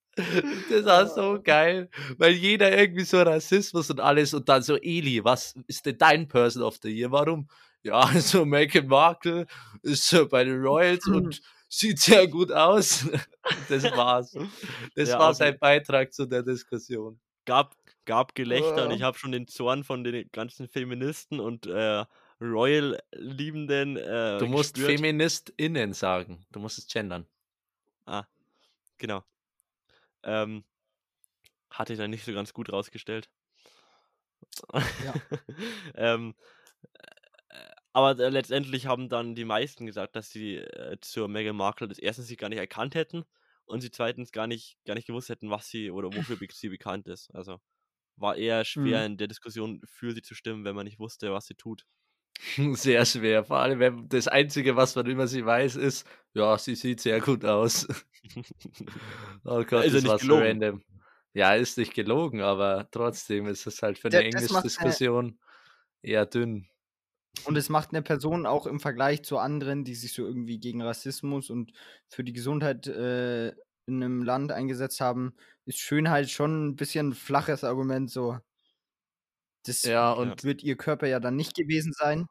Das 0.70 0.84
war 0.84 1.06
so 1.06 1.40
geil, 1.42 1.88
weil 2.18 2.32
jeder 2.32 2.76
irgendwie 2.76 3.04
so 3.04 3.20
Rassismus 3.22 3.90
und 3.90 4.00
alles 4.00 4.34
und 4.34 4.48
dann 4.48 4.62
so, 4.62 4.76
Eli, 4.76 5.22
was 5.24 5.54
ist 5.66 5.86
denn 5.86 5.98
dein 5.98 6.28
Person 6.28 6.62
of 6.62 6.78
the 6.82 6.88
Year? 6.90 7.10
Warum? 7.10 7.48
Ja, 7.82 8.00
also 8.00 8.44
Meghan 8.44 8.86
Markle 8.86 9.46
ist 9.82 10.14
bei 10.30 10.44
den 10.44 10.60
Royals 10.60 11.06
und 11.06 11.40
sieht 11.68 11.98
sehr 12.00 12.26
gut 12.28 12.52
aus. 12.52 13.06
Das 13.68 13.84
war's. 13.84 14.36
Das 14.94 15.08
Ja, 15.10 15.18
war 15.18 15.28
okay. 15.28 15.36
sein 15.38 15.58
Beitrag 15.58 16.12
zu 16.12 16.26
der 16.26 16.42
Diskussion. 16.42 17.18
Gab, 17.46 17.74
gab 18.04 18.34
Gelächter 18.34 18.84
und 18.84 18.90
Ja. 18.90 18.96
ich 18.96 19.02
habe 19.02 19.16
schon 19.18 19.32
den 19.32 19.46
Zorn 19.48 19.82
von 19.84 20.04
den 20.04 20.28
ganzen 20.32 20.68
Feministen 20.68 21.40
und 21.40 21.66
äh, 21.66 22.04
Royal-Liebenden 22.40 23.96
äh, 23.96 24.38
Du 24.38 24.46
musst 24.46 24.74
gespürt. 24.74 24.98
FeministInnen 24.98 25.92
sagen. 25.92 26.44
Du 26.52 26.60
musst 26.60 26.78
es 26.78 26.86
gendern. 26.86 27.26
Genau. 28.98 29.24
Ähm, 30.24 30.64
hatte 31.70 31.92
ich 31.94 31.98
dann 31.98 32.10
nicht 32.10 32.24
so 32.24 32.32
ganz 32.32 32.52
gut 32.52 32.72
rausgestellt. 32.72 33.28
Ja. 34.98 35.20
ähm, 35.94 36.34
äh, 37.48 37.56
aber 37.92 38.14
letztendlich 38.30 38.86
haben 38.86 39.08
dann 39.08 39.34
die 39.34 39.44
meisten 39.44 39.86
gesagt, 39.86 40.16
dass 40.16 40.30
sie 40.30 40.56
äh, 40.56 40.98
zur 41.00 41.28
Meghan 41.28 41.56
Markle 41.56 41.88
das 41.88 41.98
erstens 41.98 42.26
sie 42.28 42.36
gar 42.36 42.48
nicht 42.48 42.58
erkannt 42.58 42.94
hätten 42.94 43.24
und 43.64 43.80
sie 43.80 43.90
zweitens 43.90 44.32
gar 44.32 44.46
nicht, 44.46 44.78
gar 44.84 44.94
nicht 44.94 45.06
gewusst 45.06 45.28
hätten, 45.28 45.50
was 45.50 45.68
sie 45.68 45.90
oder 45.90 46.12
wofür 46.12 46.38
sie 46.52 46.68
bekannt 46.68 47.06
ist. 47.08 47.30
Also 47.34 47.60
war 48.16 48.36
eher 48.36 48.64
schwer 48.64 49.04
Mhm. 49.04 49.06
in 49.06 49.18
der 49.18 49.28
Diskussion 49.28 49.82
für 49.86 50.12
sie 50.12 50.22
zu 50.22 50.34
stimmen, 50.36 50.64
wenn 50.64 50.76
man 50.76 50.86
nicht 50.86 51.00
wusste, 51.00 51.32
was 51.32 51.46
sie 51.46 51.54
tut. 51.56 51.86
Sehr 52.74 53.04
schwer. 53.04 53.44
Vor 53.44 53.58
allem, 53.58 53.78
wenn 53.78 54.08
das 54.08 54.28
Einzige, 54.28 54.76
was 54.76 54.96
man 54.96 55.06
über 55.06 55.26
sie 55.26 55.44
weiß, 55.44 55.76
ist, 55.76 56.06
ja, 56.32 56.56
sie 56.58 56.74
sieht 56.74 57.00
sehr 57.00 57.20
gut 57.20 57.44
aus. 57.44 57.86
oh 59.44 59.64
Gott, 59.64 59.84
ist 59.84 59.92
ja 59.94 60.00
das 60.00 60.02
nicht 60.02 60.06
war 60.08 60.18
so 60.18 60.26
gelogen. 60.26 60.46
random. 60.46 60.82
Ja, 61.32 61.54
ist 61.54 61.78
nicht 61.78 61.94
gelogen, 61.94 62.40
aber 62.40 62.88
trotzdem 62.90 63.46
ist 63.46 63.66
es 63.66 63.82
halt 63.82 63.98
für 63.98 64.08
eine 64.08 64.24
Englisch-Diskussion 64.24 65.38
eher 66.02 66.26
dünn. 66.26 66.66
Und 67.44 67.56
es 67.56 67.68
macht 67.68 67.90
eine 67.90 68.02
Person 68.02 68.46
auch 68.46 68.66
im 68.66 68.80
Vergleich 68.80 69.22
zu 69.22 69.38
anderen, 69.38 69.84
die 69.84 69.94
sich 69.94 70.12
so 70.12 70.26
irgendwie 70.26 70.58
gegen 70.58 70.82
Rassismus 70.82 71.50
und 71.50 71.72
für 72.08 72.24
die 72.24 72.32
Gesundheit 72.32 72.86
äh, 72.88 73.48
in 73.86 74.02
einem 74.02 74.22
Land 74.22 74.50
eingesetzt 74.50 75.00
haben, 75.00 75.34
ist 75.66 75.78
Schönheit 75.78 76.30
schon 76.30 76.68
ein 76.68 76.76
bisschen 76.76 77.10
ein 77.10 77.14
flaches 77.14 77.64
Argument. 77.64 78.10
So, 78.10 78.38
das 79.66 79.84
Ja, 79.84 80.12
und 80.12 80.44
wird 80.44 80.62
ihr 80.62 80.76
Körper 80.76 81.06
ja 81.08 81.20
dann 81.20 81.36
nicht 81.36 81.54
gewesen 81.54 81.92
sein. 81.92 82.26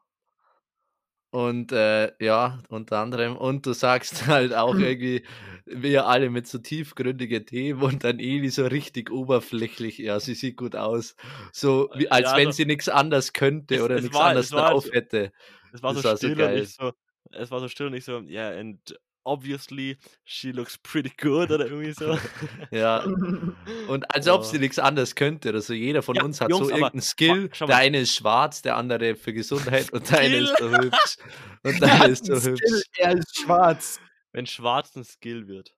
Und 1.32 1.70
äh, 1.70 2.12
ja, 2.24 2.60
unter 2.70 2.98
anderem. 2.98 3.36
Und 3.36 3.64
du 3.64 3.72
sagst 3.72 4.26
halt 4.26 4.52
auch 4.52 4.78
Mhm. 4.78 4.80
irgendwie, 4.80 5.24
wir 5.64 6.06
alle 6.06 6.28
mit 6.28 6.48
so 6.48 6.58
tiefgründigen 6.58 7.46
Themen 7.46 7.82
und 7.82 8.02
dann 8.02 8.18
Eli 8.18 8.48
so 8.50 8.66
richtig 8.66 9.10
oberflächlich. 9.12 9.98
Ja, 9.98 10.18
sie 10.18 10.34
sieht 10.34 10.56
gut 10.56 10.74
aus. 10.74 11.14
So, 11.52 11.88
wie, 11.94 12.10
als 12.10 12.34
Ja, 12.34 12.34
wenn 12.34 12.50
also, 12.50 12.50
sie 12.50 12.64
nichts 12.66 12.88
anders 12.88 13.32
könnte 13.32 13.80
es, 13.80 13.84
oder 13.84 14.00
es 14.00 14.00
nichts 14.00 14.18
war, 14.18 14.20
anderes 14.20 14.50
es 14.50 14.52
war, 14.52 14.74
drauf 14.74 14.84
so, 14.84 14.90
hätte. 14.90 15.32
es 15.72 15.82
war 15.82 15.94
so 15.94 16.02
Das 16.02 16.04
war 16.04 16.16
so 16.16 16.30
still 16.30 16.40
und 16.42 16.52
nicht 16.52 16.74
so, 16.74 16.92
es 17.32 17.50
war 17.50 17.60
so 17.60 17.68
still 17.68 17.86
und 17.86 17.92
nicht 17.92 18.04
so, 18.04 18.20
yeah, 18.22 18.50
and 18.58 18.98
obviously 19.24 19.98
she 20.24 20.52
looks 20.52 20.76
pretty 20.78 21.10
good 21.20 21.50
oder 21.50 21.66
irgendwie 21.66 21.92
so. 21.92 22.18
Ja, 22.70 23.04
und 23.88 24.14
als 24.14 24.26
ob 24.28 24.44
sie 24.44 24.56
Oh. 24.56 24.60
nichts 24.60 24.78
anderes 24.78 25.14
könnte. 25.14 25.52
Also 25.52 25.72
jeder 25.74 26.02
von 26.02 26.14
Ja, 26.16 26.24
uns 26.24 26.40
hat 26.40 26.50
Jungs, 26.50 26.68
so 26.68 26.74
irgendeinen 26.74 27.02
Skill. 27.02 27.48
Der 27.48 27.76
eine 27.76 28.00
ist 28.00 28.14
schwarz, 28.14 28.62
der 28.62 28.76
andere 28.76 29.16
für 29.16 29.32
Gesundheit 29.32 29.92
und 29.92 30.10
der 30.10 30.18
eine 30.20 30.36
ist 30.36 30.56
so 30.58 30.70
hübsch. 30.70 31.16
Und 31.62 31.74
Er 31.74 31.80
der 31.80 31.98
hat 31.98 32.08
ist 32.10 32.26
so 32.26 32.32
einen 32.32 32.40
Skill, 32.40 32.52
hübsch. 32.52 32.84
er 32.98 33.12
ist 33.18 33.36
schwarz. 33.40 34.00
wenn 34.32 34.46
schwarz 34.46 34.94
ein 34.96 35.04
Skill 35.04 35.48
wird. 35.48 35.74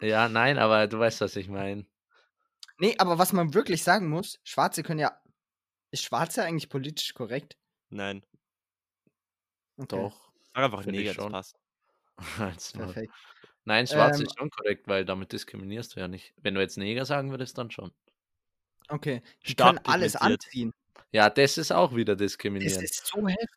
Ja, 0.00 0.28
nein, 0.28 0.58
aber 0.58 0.86
du 0.88 0.98
weißt, 0.98 1.20
was 1.20 1.36
ich 1.36 1.48
meine. 1.48 1.86
Nee, 2.78 2.96
aber 2.98 3.18
was 3.18 3.32
man 3.32 3.54
wirklich 3.54 3.82
sagen 3.84 4.08
muss, 4.08 4.40
Schwarze 4.44 4.82
können 4.82 4.98
ja. 5.00 5.16
Ist 5.92 6.02
Schwarze 6.04 6.42
eigentlich 6.42 6.68
politisch 6.68 7.14
korrekt? 7.14 7.56
Nein, 7.90 8.24
Okay, 9.76 9.96
Doch, 9.96 10.32
sag 10.54 10.64
einfach 10.64 10.84
das 10.84 11.14
schon. 11.14 11.32
passt. 11.32 11.58
Perfekt. 12.74 13.12
Nein, 13.64 13.86
schwarz 13.86 14.18
Ähm, 14.18 14.26
ist 14.26 14.38
schon 14.38 14.50
korrekt, 14.50 14.88
weil 14.88 15.04
damit 15.04 15.32
diskriminierst 15.32 15.96
du 15.96 16.00
ja 16.00 16.08
nicht. 16.08 16.34
Wenn 16.38 16.54
du 16.54 16.60
jetzt 16.60 16.78
Neger 16.78 17.04
sagen 17.06 17.30
würdest, 17.30 17.58
dann 17.58 17.70
schon. 17.70 17.92
okay. 18.88 19.22
Die 19.46 19.54
können 19.54 19.78
Stark 19.78 19.88
alles 19.88 20.16
anziehen. 20.16 20.72
Ja, 21.12 21.30
das 21.30 21.58
ist 21.58 21.72
auch 21.72 21.94
wieder 21.94 22.16
Das 22.16 22.20
diskriminierend. 22.26 22.82
ist 22.82 23.06
so 23.06 23.26
heftig. 23.28 23.48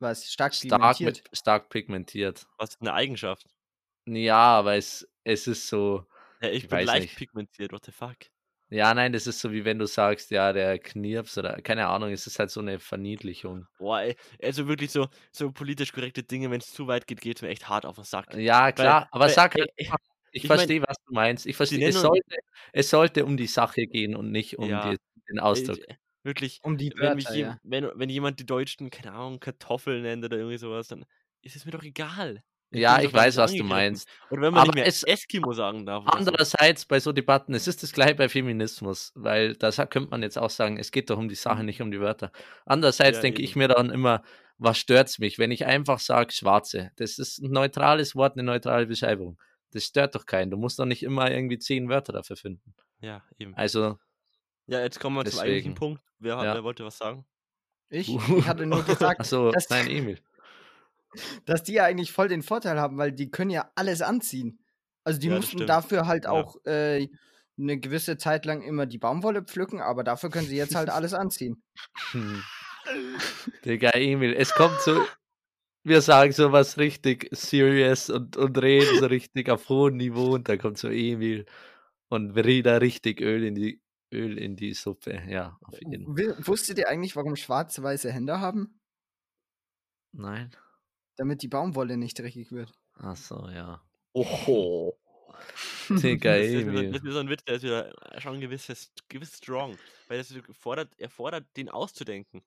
Was? 0.00 0.32
Stark 0.32 0.54
Stark, 0.54 0.98
pigmentiert. 0.98 1.02
mit, 1.02 1.38
stark 1.38 1.68
pigmentiert. 1.70 2.46
Was 2.58 2.70
ist 2.70 2.80
eine 2.80 2.94
Eigenschaft? 2.94 3.46
Ja, 4.06 4.58
aber 4.58 4.76
es, 4.76 5.06
es 5.24 5.46
ist 5.46 5.68
so, 5.68 6.06
Ja, 6.40 6.50
ich 6.50 6.64
ich 6.64 6.68
bin 6.68 6.80
leicht 6.80 7.14
nicht. 7.14 7.16
pigmentiert, 7.16 7.72
what 7.72 7.84
the 7.84 7.92
fuck? 7.92 8.16
Ja, 8.74 8.92
nein, 8.92 9.12
das 9.12 9.26
ist 9.26 9.40
so 9.40 9.52
wie 9.52 9.64
wenn 9.64 9.78
du 9.78 9.86
sagst, 9.86 10.30
ja, 10.30 10.52
der 10.52 10.78
Knirps 10.78 11.38
oder 11.38 11.60
keine 11.62 11.86
Ahnung, 11.86 12.10
es 12.10 12.26
ist 12.26 12.38
halt 12.38 12.50
so 12.50 12.60
eine 12.60 12.80
Verniedlichung. 12.80 13.66
Boah, 13.78 14.00
ey, 14.02 14.16
also 14.42 14.68
wirklich 14.68 14.90
so, 14.92 15.08
so 15.32 15.50
politisch 15.52 15.92
korrekte 15.92 16.22
Dinge, 16.22 16.50
wenn 16.50 16.60
es 16.60 16.72
zu 16.72 16.86
weit 16.86 17.06
geht, 17.06 17.20
geht 17.20 17.36
es 17.38 17.42
mir 17.42 17.48
echt 17.48 17.68
hart 17.68 17.86
auf 17.86 17.96
den 17.96 18.04
Sack. 18.04 18.34
Ja, 18.36 18.66
Weil, 18.66 18.72
klar, 18.74 19.08
aber 19.10 19.26
weil, 19.26 19.34
sag 19.34 19.54
ey, 19.54 19.60
halt 19.60 19.70
ich 19.76 19.90
ich 20.32 20.46
verstehe, 20.46 20.82
was 20.82 20.96
du 21.06 21.12
meinst. 21.12 21.46
Ich 21.46 21.56
verstehe, 21.56 21.88
es 21.88 22.00
sollte, 22.00 22.36
es 22.72 22.90
sollte 22.90 23.24
um 23.24 23.36
die 23.36 23.46
Sache 23.46 23.86
gehen 23.86 24.14
und 24.16 24.30
nicht 24.32 24.58
um 24.58 24.68
ja, 24.68 24.92
die, 24.92 24.96
den 25.28 25.38
Ausdruck. 25.40 25.78
äh, 25.78 25.94
wirklich, 26.24 26.60
Um 26.62 26.76
die 26.76 26.92
wenn 26.96 27.14
mich 27.14 27.26
Wörter, 27.26 27.36
jem, 27.36 27.46
ja. 27.48 27.58
wenn, 27.62 27.90
wenn 27.94 28.08
jemand 28.10 28.40
die 28.40 28.46
Deutschen, 28.46 28.90
keine 28.90 29.12
Ahnung, 29.12 29.40
Kartoffeln 29.40 30.02
nennt 30.02 30.24
oder 30.24 30.36
irgendwie 30.36 30.58
sowas, 30.58 30.88
dann 30.88 31.04
ist 31.42 31.56
es 31.56 31.64
mir 31.64 31.72
doch 31.72 31.82
egal. 31.84 32.42
Ja, 32.80 33.00
ich 33.00 33.12
weiß, 33.12 33.36
nicht 33.36 33.42
was 33.42 33.52
du 33.54 33.64
meinst. 33.64 34.08
Oder 34.30 34.42
wenn 34.42 34.52
man 34.54 34.62
nicht 34.62 34.68
Aber 34.70 34.74
mehr 34.78 34.86
es, 34.86 35.02
Eskimo 35.02 35.52
sagen 35.52 35.86
darf 35.86 36.04
so. 36.04 36.10
Andererseits 36.10 36.84
bei 36.86 37.00
so 37.00 37.12
Debatten, 37.12 37.54
es 37.54 37.66
ist 37.68 37.82
das 37.82 37.92
gleiche 37.92 38.14
bei 38.14 38.28
Feminismus, 38.28 39.12
weil 39.14 39.54
da 39.56 39.70
könnte 39.86 40.10
man 40.10 40.22
jetzt 40.22 40.38
auch 40.38 40.50
sagen, 40.50 40.78
es 40.78 40.90
geht 40.90 41.10
doch 41.10 41.18
um 41.18 41.28
die 41.28 41.34
Sache, 41.34 41.64
nicht 41.64 41.80
um 41.82 41.90
die 41.90 42.00
Wörter. 42.00 42.30
Andererseits 42.66 43.18
Ja, 43.18 43.22
denke 43.22 43.40
eben. 43.40 43.48
ich 43.48 43.56
mir 43.56 43.68
dann 43.68 43.90
immer, 43.90 44.22
was 44.58 44.78
stört's 44.78 45.18
mich, 45.18 45.38
wenn 45.38 45.50
ich 45.50 45.66
einfach 45.66 45.98
sage 45.98 46.32
Schwarze? 46.32 46.90
Das 46.96 47.18
ist 47.18 47.38
ein 47.42 47.50
neutrales 47.50 48.14
Wort, 48.14 48.34
eine 48.34 48.42
neutrale 48.44 48.86
Beschreibung. 48.86 49.38
Das 49.72 49.84
stört 49.84 50.14
doch 50.14 50.26
keinen. 50.26 50.50
Du 50.50 50.56
musst 50.56 50.78
doch 50.78 50.84
nicht 50.84 51.02
immer 51.02 51.30
irgendwie 51.30 51.58
zehn 51.58 51.88
Wörter 51.88 52.12
dafür 52.12 52.36
finden. 52.36 52.74
Ja, 53.00 53.22
eben. 53.38 53.54
Also, 53.56 53.98
Ja, 54.66 54.80
jetzt 54.80 55.00
kommen 55.00 55.16
wir 55.16 55.24
zum 55.24 55.40
eigentlichen 55.40 55.72
deswegen. 55.72 55.74
Punkt. 55.74 56.02
Wer, 56.20 56.36
hat- 56.36 56.44
Ja. 56.44 56.54
wer 56.54 56.64
wollte 56.64 56.84
was 56.84 56.96
sagen? 56.96 57.26
Ich, 57.90 58.08
ich 58.08 58.18
hatte 58.46 58.64
nur 58.66 58.82
gesagt, 58.84 59.20
Achso, 59.20 59.50
dass, 59.50 59.68
nein, 59.70 59.88
Emil. 59.88 60.18
Dass 61.46 61.62
die 61.62 61.74
ja 61.74 61.84
eigentlich 61.84 62.12
voll 62.12 62.28
den 62.28 62.42
Vorteil 62.42 62.80
haben, 62.80 62.98
weil 62.98 63.12
die 63.12 63.30
können 63.30 63.50
ja 63.50 63.70
alles 63.74 64.02
anziehen. 64.02 64.58
Also 65.04 65.20
die 65.20 65.28
Ja, 65.28 65.36
mussten 65.36 65.66
dafür 65.66 66.06
halt 66.06 66.24
Ja. 66.24 66.30
auch 66.32 66.56
äh, 66.64 67.08
eine 67.58 67.78
gewisse 67.78 68.16
Zeit 68.16 68.46
lang 68.46 68.62
immer 68.62 68.86
die 68.86 68.98
Baumwolle 68.98 69.42
pflücken, 69.42 69.80
aber 69.80 70.02
dafür 70.02 70.30
können 70.30 70.46
sie 70.46 70.56
jetzt 70.56 70.74
halt 70.74 70.90
alles 70.90 71.14
anziehen. 71.14 71.62
Hm. 72.12 72.42
Digga, 73.64 73.90
Emil, 73.90 74.34
es 74.34 74.52
kommt 74.54 74.80
so, 74.80 75.04
wir 75.84 76.00
sagen 76.00 76.32
sowas 76.32 76.78
richtig 76.78 77.28
serious 77.32 78.10
und, 78.10 78.36
und 78.36 78.58
reden 78.60 78.98
so 78.98 79.06
richtig 79.06 79.50
auf 79.50 79.68
hohem 79.68 79.96
Niveau 79.96 80.34
und 80.34 80.48
da 80.48 80.56
kommt 80.56 80.78
so 80.78 80.88
Emil 80.88 81.46
und 82.08 82.34
wieder 82.34 82.80
richtig 82.80 83.20
Öl 83.20 83.44
in 83.44 83.54
die 83.54 83.80
Öl 84.12 84.38
in 84.38 84.56
die 84.56 84.74
Suppe. 84.74 85.22
Ja, 85.28 85.58
auf 85.62 85.78
jeden 85.80 86.06
Fall. 86.14 86.46
Wusstet 86.46 86.78
ihr 86.78 86.88
eigentlich, 86.88 87.16
warum 87.16 87.36
Schwarze 87.36 87.82
weiße 87.82 88.12
Hände 88.12 88.40
haben? 88.40 88.80
Nein. 90.12 90.50
Damit 91.16 91.42
die 91.42 91.48
Baumwolle 91.48 91.96
nicht 91.96 92.18
dreckig 92.18 92.50
wird. 92.52 92.72
Ach 92.98 93.16
so, 93.16 93.48
ja. 93.48 93.80
Oho. 94.12 94.96
Das 95.88 96.02
ist, 96.02 96.04
wieder, 96.04 96.38
Emil. 96.40 96.86
das 96.92 96.96
ist 96.98 97.02
wieder 97.04 97.12
so 97.12 97.18
ein 97.18 97.28
Witz, 97.28 97.44
der 97.44 97.56
ist 97.56 97.62
wieder 97.64 97.92
schon 98.18 98.40
gewisses, 98.40 98.90
gewiss 99.08 99.36
strong. 99.36 99.76
Weil 100.08 100.18
das 100.18 100.32
fordert, 100.58 100.88
er 100.96 101.10
fordert, 101.10 101.44
den 101.56 101.68
auszudenken. 101.68 102.40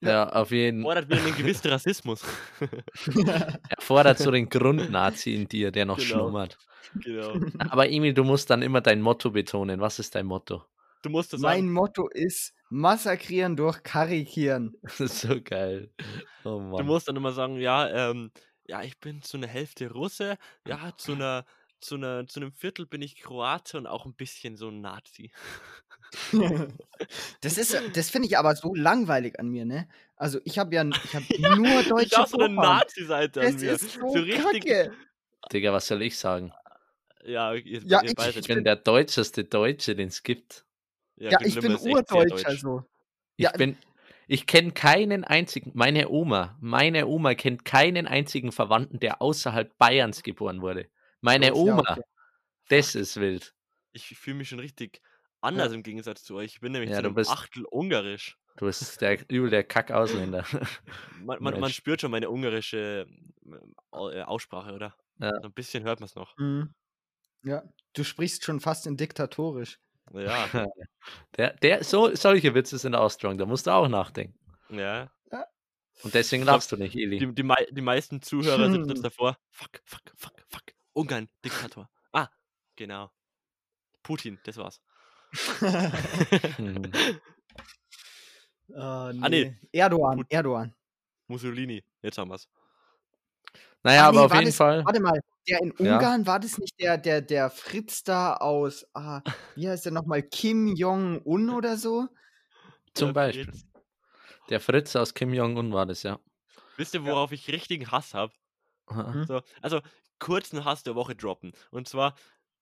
Ja, 0.00 0.28
auf 0.30 0.50
jeden 0.50 0.82
Fall. 0.82 0.94
Fordert 0.94 1.10
wieder 1.10 1.22
einen 1.26 1.36
gewissen 1.36 1.68
Rassismus. 1.70 2.24
Er 3.26 3.60
fordert 3.78 4.18
so 4.18 4.30
den 4.32 4.48
Grundnazi 4.48 5.34
in 5.34 5.46
dir, 5.46 5.70
der 5.70 5.84
noch 5.84 5.98
Genau. 5.98 6.08
schlummert. 6.08 6.58
genau. 6.94 7.34
Aber 7.58 7.88
Emil, 7.88 8.14
du 8.14 8.24
musst 8.24 8.50
dann 8.50 8.62
immer 8.62 8.80
dein 8.80 9.00
Motto 9.00 9.30
betonen. 9.30 9.80
Was 9.80 9.98
ist 10.00 10.14
dein 10.14 10.26
Motto? 10.26 10.64
Du 11.02 11.10
musst 11.10 11.32
das 11.32 11.40
mein 11.40 11.60
sagen. 11.60 11.72
Motto 11.72 12.08
ist 12.08 12.54
massakrieren 12.70 13.56
durch 13.56 13.82
karikieren. 13.82 14.74
Das 14.82 15.00
ist 15.00 15.20
so 15.20 15.40
geil. 15.42 15.90
Oh 16.44 16.58
Du 16.58 16.60
Mann. 16.60 16.86
musst 16.86 17.08
dann 17.08 17.16
immer 17.16 17.32
sagen, 17.32 17.56
ja, 17.60 18.10
ähm, 18.10 18.30
ja, 18.66 18.82
ich 18.82 18.98
bin 18.98 19.22
zu 19.22 19.36
einer 19.36 19.46
Hälfte 19.46 19.90
Russe, 19.90 20.36
ja, 20.66 20.92
zu 20.96 21.12
einer, 21.12 21.44
zu 21.80 21.94
einer, 21.94 22.26
zu 22.26 22.40
einem 22.40 22.52
Viertel 22.52 22.86
bin 22.86 23.00
ich 23.02 23.16
Kroate 23.16 23.78
und 23.78 23.86
auch 23.86 24.04
ein 24.06 24.14
bisschen 24.14 24.56
so 24.56 24.68
ein 24.68 24.80
Nazi. 24.80 25.30
Das 27.42 27.58
ist, 27.58 27.78
das 27.94 28.10
finde 28.10 28.28
ich 28.28 28.38
aber 28.38 28.56
so 28.56 28.74
langweilig 28.74 29.38
an 29.38 29.48
mir, 29.48 29.64
ne? 29.64 29.88
Also 30.16 30.40
ich 30.44 30.58
habe 30.58 30.74
ja, 30.74 30.84
ich 31.04 31.14
habe 31.14 31.24
nur 31.58 31.80
Ich 31.80 31.88
deutsche 31.88 32.16
hab 32.16 32.28
so 32.28 32.38
eine. 32.38 32.54
Nazi-Seite 32.54 33.40
an 33.40 33.46
Das 33.52 33.60
mir. 33.62 33.72
ist 33.72 33.92
so, 33.92 34.08
so 34.08 34.18
richtig. 34.20 34.42
kacke. 34.64 34.92
Digga, 35.52 35.72
was 35.72 35.86
soll 35.86 36.02
ich 36.02 36.18
sagen? 36.18 36.52
Ja, 37.24 37.52
ihr, 37.54 37.82
Ja, 37.84 38.00
ihr 38.02 38.08
ich- 38.10 38.14
beide. 38.16 38.38
Ich 38.40 38.46
bin 38.48 38.64
der 38.64 38.76
deutscheste 38.76 39.44
Deutsche, 39.44 39.94
den 39.94 40.08
es 40.08 40.22
gibt. 40.22 40.64
Ja, 41.20 41.38
ich 41.42 41.54
Glimme 41.54 41.60
bin 41.68 41.72
ist 41.76 41.86
echt 41.86 42.08
sehr 42.08 42.16
urdeutsch, 42.18 42.30
deutsch. 42.30 42.46
also. 42.46 42.84
Ich 43.36 43.44
Ja, 43.44 43.52
bin, 43.52 43.76
ich 44.26 44.46
kenne 44.46 44.72
keinen 44.72 45.24
einzigen, 45.24 45.72
meine 45.74 46.08
Oma, 46.08 46.56
meine 46.60 47.06
Oma 47.06 47.34
kennt 47.34 47.64
keinen 47.64 48.06
einzigen 48.06 48.52
Verwandten, 48.52 49.00
der 49.00 49.20
außerhalb 49.22 49.76
Bayerns 49.78 50.22
geboren 50.22 50.60
wurde. 50.60 50.88
Meine 51.20 51.48
Los, 51.50 51.58
ja, 51.58 51.72
Oma, 51.74 51.82
okay. 51.92 52.02
das 52.68 52.94
ist 52.94 53.18
wild. 53.18 53.54
Ich 53.92 54.16
fühle 54.18 54.36
mich 54.36 54.48
schon 54.48 54.60
richtig 54.60 55.00
anders 55.40 55.72
im 55.72 55.82
Gegensatz 55.82 56.22
zu 56.24 56.36
euch. 56.36 56.54
Ich 56.54 56.60
bin 56.60 56.72
nämlich 56.72 56.90
Ja, 56.90 57.02
zu 57.02 57.12
bist- 57.12 57.30
Achtel 57.30 57.64
ungarisch. 57.64 58.36
Du 58.56 58.66
bist 58.66 59.00
der, 59.00 59.18
übel 59.30 59.50
der 59.50 59.62
Kack-Ausländer. 59.62 60.44
Man, 61.20 61.42
man, 61.42 61.60
man 61.60 61.70
spürt 61.70 62.00
schon 62.00 62.10
meine 62.10 62.28
ungarische 62.30 63.06
ähm, 63.44 63.74
äh, 63.92 64.22
Aussprache, 64.22 64.72
oder? 64.72 64.96
Ja. 65.20 65.32
So 65.40 65.48
ein 65.48 65.52
bisschen 65.52 65.84
hört 65.84 66.00
man 66.00 66.06
es 66.06 66.14
noch. 66.14 66.36
Mhm. 66.38 66.74
Ja, 67.44 67.62
du 67.92 68.02
sprichst 68.04 68.44
schon 68.44 68.60
fast 68.60 68.86
in 68.86 68.96
diktatorisch. 68.96 69.78
Ja, 70.12 70.48
Der, 71.36 71.52
der, 71.54 71.84
so, 71.84 72.14
solche 72.14 72.54
Witze 72.54 72.78
sind 72.78 72.94
auch 72.94 73.10
strong, 73.10 73.38
da 73.38 73.46
musst 73.46 73.66
du 73.66 73.70
auch 73.70 73.88
nachdenken. 73.88 74.38
ja. 74.70 75.10
Und 76.04 76.14
deswegen 76.14 76.44
lachst 76.44 76.70
du 76.70 76.76
nicht, 76.76 76.94
Eli. 76.94 77.18
Die, 77.18 77.34
die, 77.34 77.52
die 77.72 77.80
meisten 77.80 78.22
Zuhörer 78.22 78.70
sitzen 78.70 78.88
jetzt 78.88 79.02
davor. 79.04 79.36
Fuck, 79.50 79.80
fuck, 79.84 80.02
fuck, 80.14 80.32
fuck. 80.48 80.62
Ungarn, 80.92 81.28
Diktator. 81.44 81.90
Ah, 82.12 82.28
genau. 82.76 83.10
Putin, 84.04 84.38
das 84.44 84.56
war's. 84.58 84.80
Mhm. 86.58 86.92
Ah, 88.76 89.12
nee. 89.12 89.56
Erdogan, 89.72 90.18
Gut. 90.18 90.26
Erdogan. 90.30 90.74
Mussolini, 91.26 91.82
jetzt 92.02 92.18
haben 92.18 92.30
wir's. 92.30 92.46
Naja, 93.82 94.04
Ah, 94.04 94.08
aber 94.08 94.18
nee, 94.18 94.24
auf 94.24 94.30
war 94.30 94.38
jeden 94.38 94.48
das, 94.48 94.56
Fall. 94.56 94.84
Warte 94.84 95.00
mal, 95.00 95.20
der 95.48 95.60
in 95.62 95.72
Ja. 95.78 95.94
Ungarn, 95.94 96.26
war 96.26 96.40
das 96.40 96.58
nicht 96.58 96.78
der, 96.80 96.98
der, 96.98 97.20
der 97.22 97.48
Fritz 97.50 98.02
da 98.02 98.34
aus, 98.36 98.86
ah, 98.94 99.22
wie 99.54 99.68
heißt 99.68 99.84
der 99.84 99.92
nochmal, 99.92 100.22
Kim 100.22 100.66
Jong-un 100.74 101.50
oder 101.50 101.76
so? 101.76 102.08
Zum 102.94 103.12
Beispiel. 103.12 103.50
Der 104.50 104.60
Fritz 104.60 104.96
aus 104.96 105.14
Kim 105.14 105.32
Jong-un 105.32 105.72
war 105.72 105.86
das, 105.86 106.02
ja. 106.02 106.18
Wisst 106.76 106.94
ihr, 106.94 107.04
worauf 107.04 107.32
ich 107.32 107.48
richtigen 107.48 107.90
Hass 107.90 108.14
habe? 108.14 108.32
Aha. 108.86 109.24
So, 109.26 109.42
also 109.62 109.80
kurzen 110.18 110.64
Hass 110.64 110.82
der 110.82 110.94
Woche 110.94 111.14
droppen. 111.14 111.52
Und 111.70 111.88
zwar, 111.88 112.14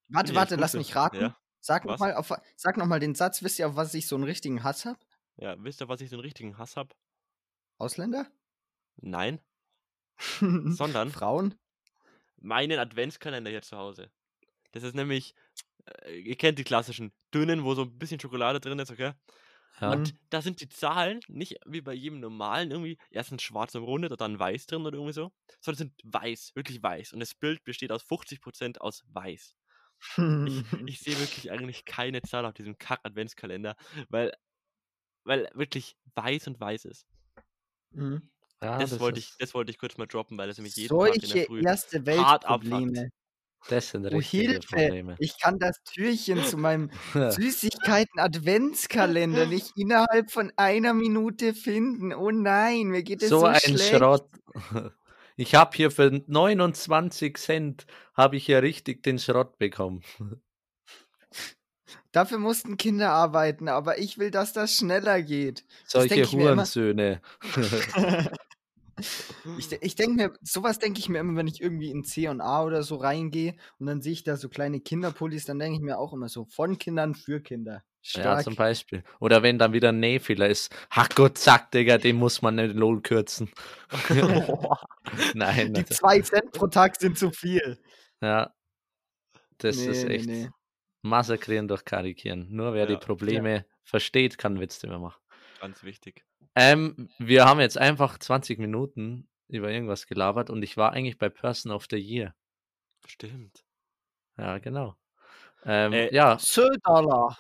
Warte, 0.09 0.33
Ja, 0.33 0.39
warte, 0.41 0.57
lass 0.57 0.75
mich 0.75 0.95
raten. 0.95 1.21
Ja. 1.21 1.37
Sag 1.61 1.85
nochmal 1.85 2.15
auf, 2.15 2.33
sag 2.57 2.77
noch 2.77 2.87
mal 2.87 3.01
den 3.01 3.15
Satz, 3.17 3.43
wisst 3.43 3.59
ihr, 3.59 3.67
auf 3.69 3.77
was 3.77 3.93
ich 3.95 4.07
so 4.07 4.15
einen 4.15 4.25
richtigen 4.25 4.63
Hass 4.63 4.85
habe? 4.85 4.99
ja, 5.39 5.57
wisst 5.63 5.81
ihr, 5.83 5.89
was 5.89 6.01
ich 6.01 6.11
so 6.11 6.17
einen 6.17 6.23
richtigen 6.23 6.59
Hass 6.59 6.77
habe? 6.77 6.95
Ausländer? 7.79 8.27
Nein, 8.97 9.41
sondern 10.19 11.11
Frauen? 11.11 11.55
meinen 12.47 12.79
Adventskalender 12.79 13.51
hier 13.51 13.63
zu 13.63 13.77
Hause. 13.77 14.11
Das 14.73 14.83
ist 14.83 14.95
nämlich, 14.95 15.35
äh, 16.05 16.19
ihr 16.19 16.37
kennt 16.37 16.59
die 16.59 16.65
klassischen 16.65 17.13
dünnen, 17.35 17.65
wo 17.65 17.75
so 17.75 17.83
ein 17.83 17.99
bisschen 17.99 18.21
Schokolade 18.21 18.61
drin 18.61 18.79
ist, 18.79 18.91
okay? 18.91 19.13
Ja. 19.81 19.93
Und 19.93 20.15
da 20.31 20.41
sind 20.41 20.61
die 20.63 20.71
Zahlen 20.71 21.21
nicht 21.29 21.59
wie 21.67 21.83
bei 21.83 21.93
jedem 21.93 22.21
normalen 22.21 22.71
irgendwie 22.71 22.99
erstens 23.11 23.43
schwarz 23.43 23.75
umrundet 23.75 24.11
oder 24.11 24.17
dann 24.17 24.39
weiß 24.39 24.67
drin 24.67 24.87
oder 24.87 24.95
irgendwie 24.95 25.13
so, 25.13 25.33
sondern 25.61 25.79
sind 25.79 25.95
weiß, 26.05 26.53
wirklich 26.55 26.83
weiß. 26.83 27.13
Und 27.13 27.21
das 27.21 27.35
Bild 27.35 27.63
besteht 27.65 27.93
aus 27.93 28.03
50% 28.03 28.79
aus 28.79 29.05
weiß. 29.09 29.55
Ich, 30.17 30.17
ich 30.87 31.01
sehe 31.01 31.19
wirklich 31.19 31.51
eigentlich 31.51 31.85
keine 31.85 32.23
Zahl 32.23 32.47
auf 32.47 32.55
diesem 32.55 32.79
Kack-Adventskalender, 32.79 33.77
weil, 34.09 34.33
weil 35.25 35.51
wirklich 35.53 35.97
weiß 36.15 36.47
und 36.47 36.59
weiß 36.59 36.87
ist. 36.87 37.07
Mhm. 37.91 38.31
Ja, 38.63 38.79
das, 38.79 38.99
wollte 39.01 39.19
ich, 39.21 39.35
das 39.39 39.53
wollte 39.55 39.71
ich 39.71 39.79
kurz 39.79 39.97
mal 39.99 40.07
droppen, 40.07 40.37
weil 40.39 40.49
das 40.49 40.57
nämlich 40.59 40.77
jeden 40.77 40.99
Tag 40.99 41.15
in 41.15 41.21
der 41.21 41.29
Solche 41.29 41.47
Früh. 41.47 41.63
erste. 41.63 42.07
Weltprobleme. 42.07 43.11
Das 43.69 43.91
sind 43.91 44.07
Oh, 44.13 44.21
Hilfe! 44.21 44.61
Probleme. 44.69 45.17
Ich 45.19 45.39
kann 45.41 45.59
das 45.59 45.83
Türchen 45.85 46.45
zu 46.45 46.57
meinem 46.57 46.91
Süßigkeiten-Adventskalender 47.15 49.47
nicht 49.47 49.73
innerhalb 49.77 50.31
von 50.31 50.53
einer 50.57 50.95
Minute 50.95 51.53
finden. 51.53 52.15
Oh 52.15 52.31
nein, 52.31 52.87
mir 52.89 53.03
geht 53.03 53.23
es 53.23 53.29
so, 53.29 53.41
so 53.41 53.47
ein 53.47 53.59
schlecht. 53.59 53.95
Schrott. 53.97 54.29
Ich 55.39 55.55
habe 55.55 55.77
hier 55.77 55.91
für 55.91 56.23
29 56.27 57.37
Cent 57.37 57.85
habe 58.15 58.37
ich 58.37 58.47
hier 58.47 58.63
richtig 58.63 59.03
den 59.03 59.19
Schrott 59.19 59.59
bekommen. 59.59 60.03
Dafür 62.11 62.39
mussten 62.39 62.79
Kinder 62.79 63.11
arbeiten, 63.11 63.69
aber 63.69 63.99
ich 63.99 64.17
will, 64.17 64.31
dass 64.31 64.55
das 64.55 64.77
schneller 64.77 65.21
geht. 65.21 65.67
Solche. 65.87 66.25
Hurensöhne. 66.25 67.21
Ich, 69.59 69.71
ich 69.83 69.95
denke 69.95 70.15
mir, 70.17 70.33
sowas 70.43 70.79
denke 70.79 70.99
ich 71.01 71.09
mir 71.09 71.19
immer, 71.19 71.37
wenn 71.37 71.47
ich 71.47 71.61
irgendwie 71.61 71.91
in 71.91 72.03
C 72.05 72.29
und 72.29 72.41
A 72.41 72.65
oder 72.65 72.83
so 72.83 72.97
reingehe 72.97 73.55
und 73.79 73.87
dann 73.87 74.01
sehe 74.01 74.13
ich 74.13 74.25
da 74.25 74.37
so 74.37 74.49
kleine 74.49 74.81
Kinderpullis, 74.81 75.45
dann 75.45 75.59
denke 75.59 75.77
ich 75.77 75.83
mir 75.83 75.99
auch 75.99 76.13
immer 76.15 76.29
so, 76.29 76.45
von 76.47 76.79
Kindern 76.79 77.15
für 77.15 77.41
Kinder. 77.41 77.83
Ja, 78.15 78.39
Stark. 78.39 78.45
zum 78.45 78.55
Beispiel. 78.55 79.03
Oder 79.21 79.43
wenn 79.43 79.59
dann 79.59 79.73
wieder 79.73 79.89
ein 79.91 79.99
Nähfehler 80.01 80.49
ist. 80.49 80.73
Ach 80.91 81.09
Gott, 81.15 81.39
zack, 81.39 81.73
Digga, 81.73 81.99
den 81.99 82.17
muss 82.17 82.41
man 82.41 82.57
den 82.57 82.77
Lohn 82.77 83.03
kürzen. 83.03 83.51
Nein, 85.35 85.75
Die 85.75 85.81
also, 85.83 85.95
zwei 85.95 86.21
Cent 86.21 86.53
pro 86.53 86.67
Tag 86.69 86.97
sind 87.01 87.19
zu 87.19 87.31
viel. 87.31 87.79
ja. 88.21 88.53
Das 89.59 89.87
Nee, 89.87 89.87
ist 89.87 90.05
nee, 90.05 90.15
echt 90.15 90.27
nee. 90.27 90.51
massakrieren 91.03 91.69
durch 91.69 91.85
Karikieren. 91.85 92.49
Nur 92.51 92.75
wer 92.75 92.87
die 92.87 92.95
Ja. 92.95 92.99
Probleme 92.99 93.67
versteht, 93.85 94.39
kann 94.39 94.61
Witz 94.61 94.79
drüber 94.81 94.99
machen. 94.99 95.21
Ganz 95.61 95.83
wichtig. 95.83 96.25
Ähm, 96.57 97.09
wir 97.19 97.45
haben 97.45 97.61
jetzt 97.61 97.79
einfach 97.79 98.19
20 98.19 98.59
Minuten 98.59 99.29
über 99.49 99.71
irgendwas 99.71 100.07
gelabert 100.07 100.51
und 100.51 100.63
ich 100.63 100.77
war 100.77 100.93
eigentlich 100.93 101.19
bei 101.19 101.29
Person 101.29 101.71
of 101.71 101.87
the 101.91 101.97
Year. 101.99 102.35
Stimmt. 103.07 103.65
Ja, 104.39 104.59
genau. 104.59 104.97
Ähm, 105.65 105.93
Äh, 105.93 106.15
ja, 106.15 106.39
Söderler. 106.39 107.37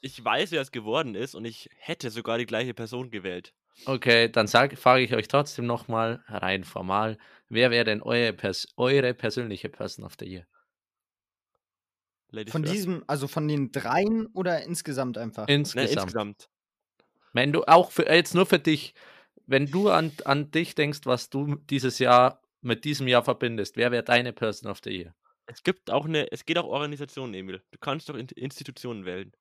Ich 0.00 0.22
weiß, 0.22 0.50
wer 0.52 0.60
es 0.60 0.70
geworden 0.72 1.14
ist 1.14 1.34
und 1.34 1.44
ich 1.44 1.70
hätte 1.78 2.10
sogar 2.10 2.38
die 2.38 2.46
gleiche 2.46 2.74
Person 2.74 3.10
gewählt. 3.10 3.54
okay, 3.86 4.28
dann 4.30 4.46
sag- 4.46 4.76
frage 4.78 5.02
ich 5.04 5.14
euch 5.14 5.28
trotzdem 5.28 5.66
nochmal 5.66 6.22
rein 6.28 6.64
formal, 6.64 7.18
wer 7.48 7.70
wäre 7.70 7.84
denn 7.84 8.02
eure, 8.02 8.32
Pers 8.32 8.68
eure 8.76 9.14
persönliche 9.14 9.68
Person 9.68 10.04
of 10.04 10.14
the 10.18 10.26
Year? 10.26 10.46
Ladies 12.30 12.52
Von 12.52 12.62
first. 12.62 12.74
diesem, 12.74 13.04
also 13.06 13.28
von 13.28 13.46
den 13.48 13.70
dreien 13.72 14.26
oder 14.28 14.62
insgesamt 14.62 15.16
einfach? 15.18 15.46
Ne, 15.46 15.54
Insgesamt. 15.54 15.92
insgesamt. 15.92 16.48
Wenn 17.32 17.52
du 17.52 17.64
auch 17.64 17.90
für, 17.90 18.08
jetzt 18.10 18.34
nur 18.34 18.46
für 18.46 18.58
dich, 18.58 18.94
wenn 19.46 19.66
du 19.66 19.90
an, 19.90 20.12
an 20.24 20.50
dich 20.50 20.74
denkst, 20.74 21.00
was 21.04 21.30
du 21.30 21.56
dieses 21.70 21.98
Jahr 21.98 22.40
mit 22.62 22.84
diesem 22.84 23.06
Jahr 23.08 23.22
verbindest, 23.22 23.76
wer 23.76 23.92
wäre 23.92 24.02
deine 24.02 24.32
Person 24.32 24.70
of 24.70 24.80
the 24.82 24.90
Year? 24.90 25.14
Es 25.46 25.62
gibt 25.62 25.90
auch 25.90 26.06
eine, 26.06 26.30
es 26.32 26.44
geht 26.44 26.58
auch 26.58 26.66
Organisationen, 26.66 27.34
Emil. 27.34 27.62
Du 27.70 27.78
kannst 27.78 28.08
doch 28.08 28.16
In 28.16 28.26
Institutionen 28.28 29.04
wählen. 29.04 29.32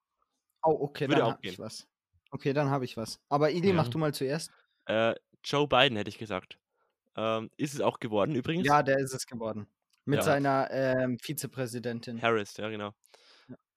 Oh, 0.64 0.78
okay, 0.82 1.08
Würde 1.08 1.22
dann 1.22 1.32
habe 1.32 1.40
ich 1.42 1.60
was. 1.60 1.88
Okay, 2.32 2.54
dann 2.54 2.70
habe 2.70 2.86
ich 2.86 2.98
was. 2.98 3.20
Aber 3.30 3.50
mach 3.52 3.86
Ja. 3.86 3.90
du 3.90 3.98
mal 3.98 4.14
zuerst. 4.14 4.52
Äh, 4.88 5.16
Joe 5.44 5.68
Biden 5.68 5.98
hätte 5.98 6.10
ich 6.10 6.18
gesagt. 6.18 6.60
Ähm, 7.16 7.50
ist 7.58 7.74
es 7.74 7.82
auch 7.82 8.00
geworden 8.00 8.36
übrigens? 8.36 8.68
Ja, 8.68 8.84
der 8.84 9.00
ist 9.00 9.14
es 9.14 9.26
geworden. 9.26 9.68
Mit 10.06 10.18
Ja. 10.18 10.24
seiner 10.24 10.70
ähm, 10.72 11.18
Vizepräsidentin. 11.20 12.22
Harris, 12.22 12.58
ja 12.58 12.70
genau. 12.70 12.94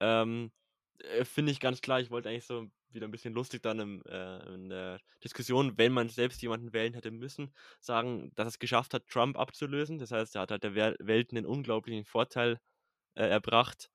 Ähm, 0.01 0.51
äh, 0.99 1.25
Finde 1.25 1.53
ich 1.53 1.61
ganz 1.61 1.81
klar, 1.81 2.01
ich 2.01 2.11
wollte 2.11 2.29
eigentlich 2.29 2.47
so 2.47 2.67
wieder 2.93 3.07
ein 3.07 3.11
bisschen 3.11 3.34
lustig 3.34 3.62
dann 3.62 3.78
im, 3.80 4.03
äh, 4.07 4.55
in 4.55 4.68
der 4.70 5.01
Diskussion, 5.24 5.76
wenn 5.78 5.93
man 5.93 6.09
selbst 6.09 6.43
jemanden 6.43 6.72
wählen 6.72 6.95
hätte 6.95 7.11
müssen, 7.11 7.55
sagen, 7.80 8.32
dass 8.34 8.49
es 8.49 8.59
geschafft 8.59 8.95
hat, 8.95 9.07
Trump 9.09 9.39
abzulösen. 9.39 9.99
Das 9.99 10.11
heißt, 10.12 10.34
er 10.36 10.43
hat 10.43 10.51
halt 10.51 10.64
der 10.64 10.74
Wel- 10.74 10.97
Welt 11.01 11.32
einen 11.32 11.47
unglaublichen 11.47 12.05
Vorteil 12.05 12.61
äh, 13.16 13.26
erbracht. 13.28 13.91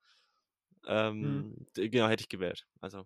Ähm, 0.87 1.47
d- 1.77 1.89
Genau, 1.89 2.07
hätte 2.07 2.21
ich 2.23 2.29
gewählt. 2.29 2.67
Also, 2.81 3.05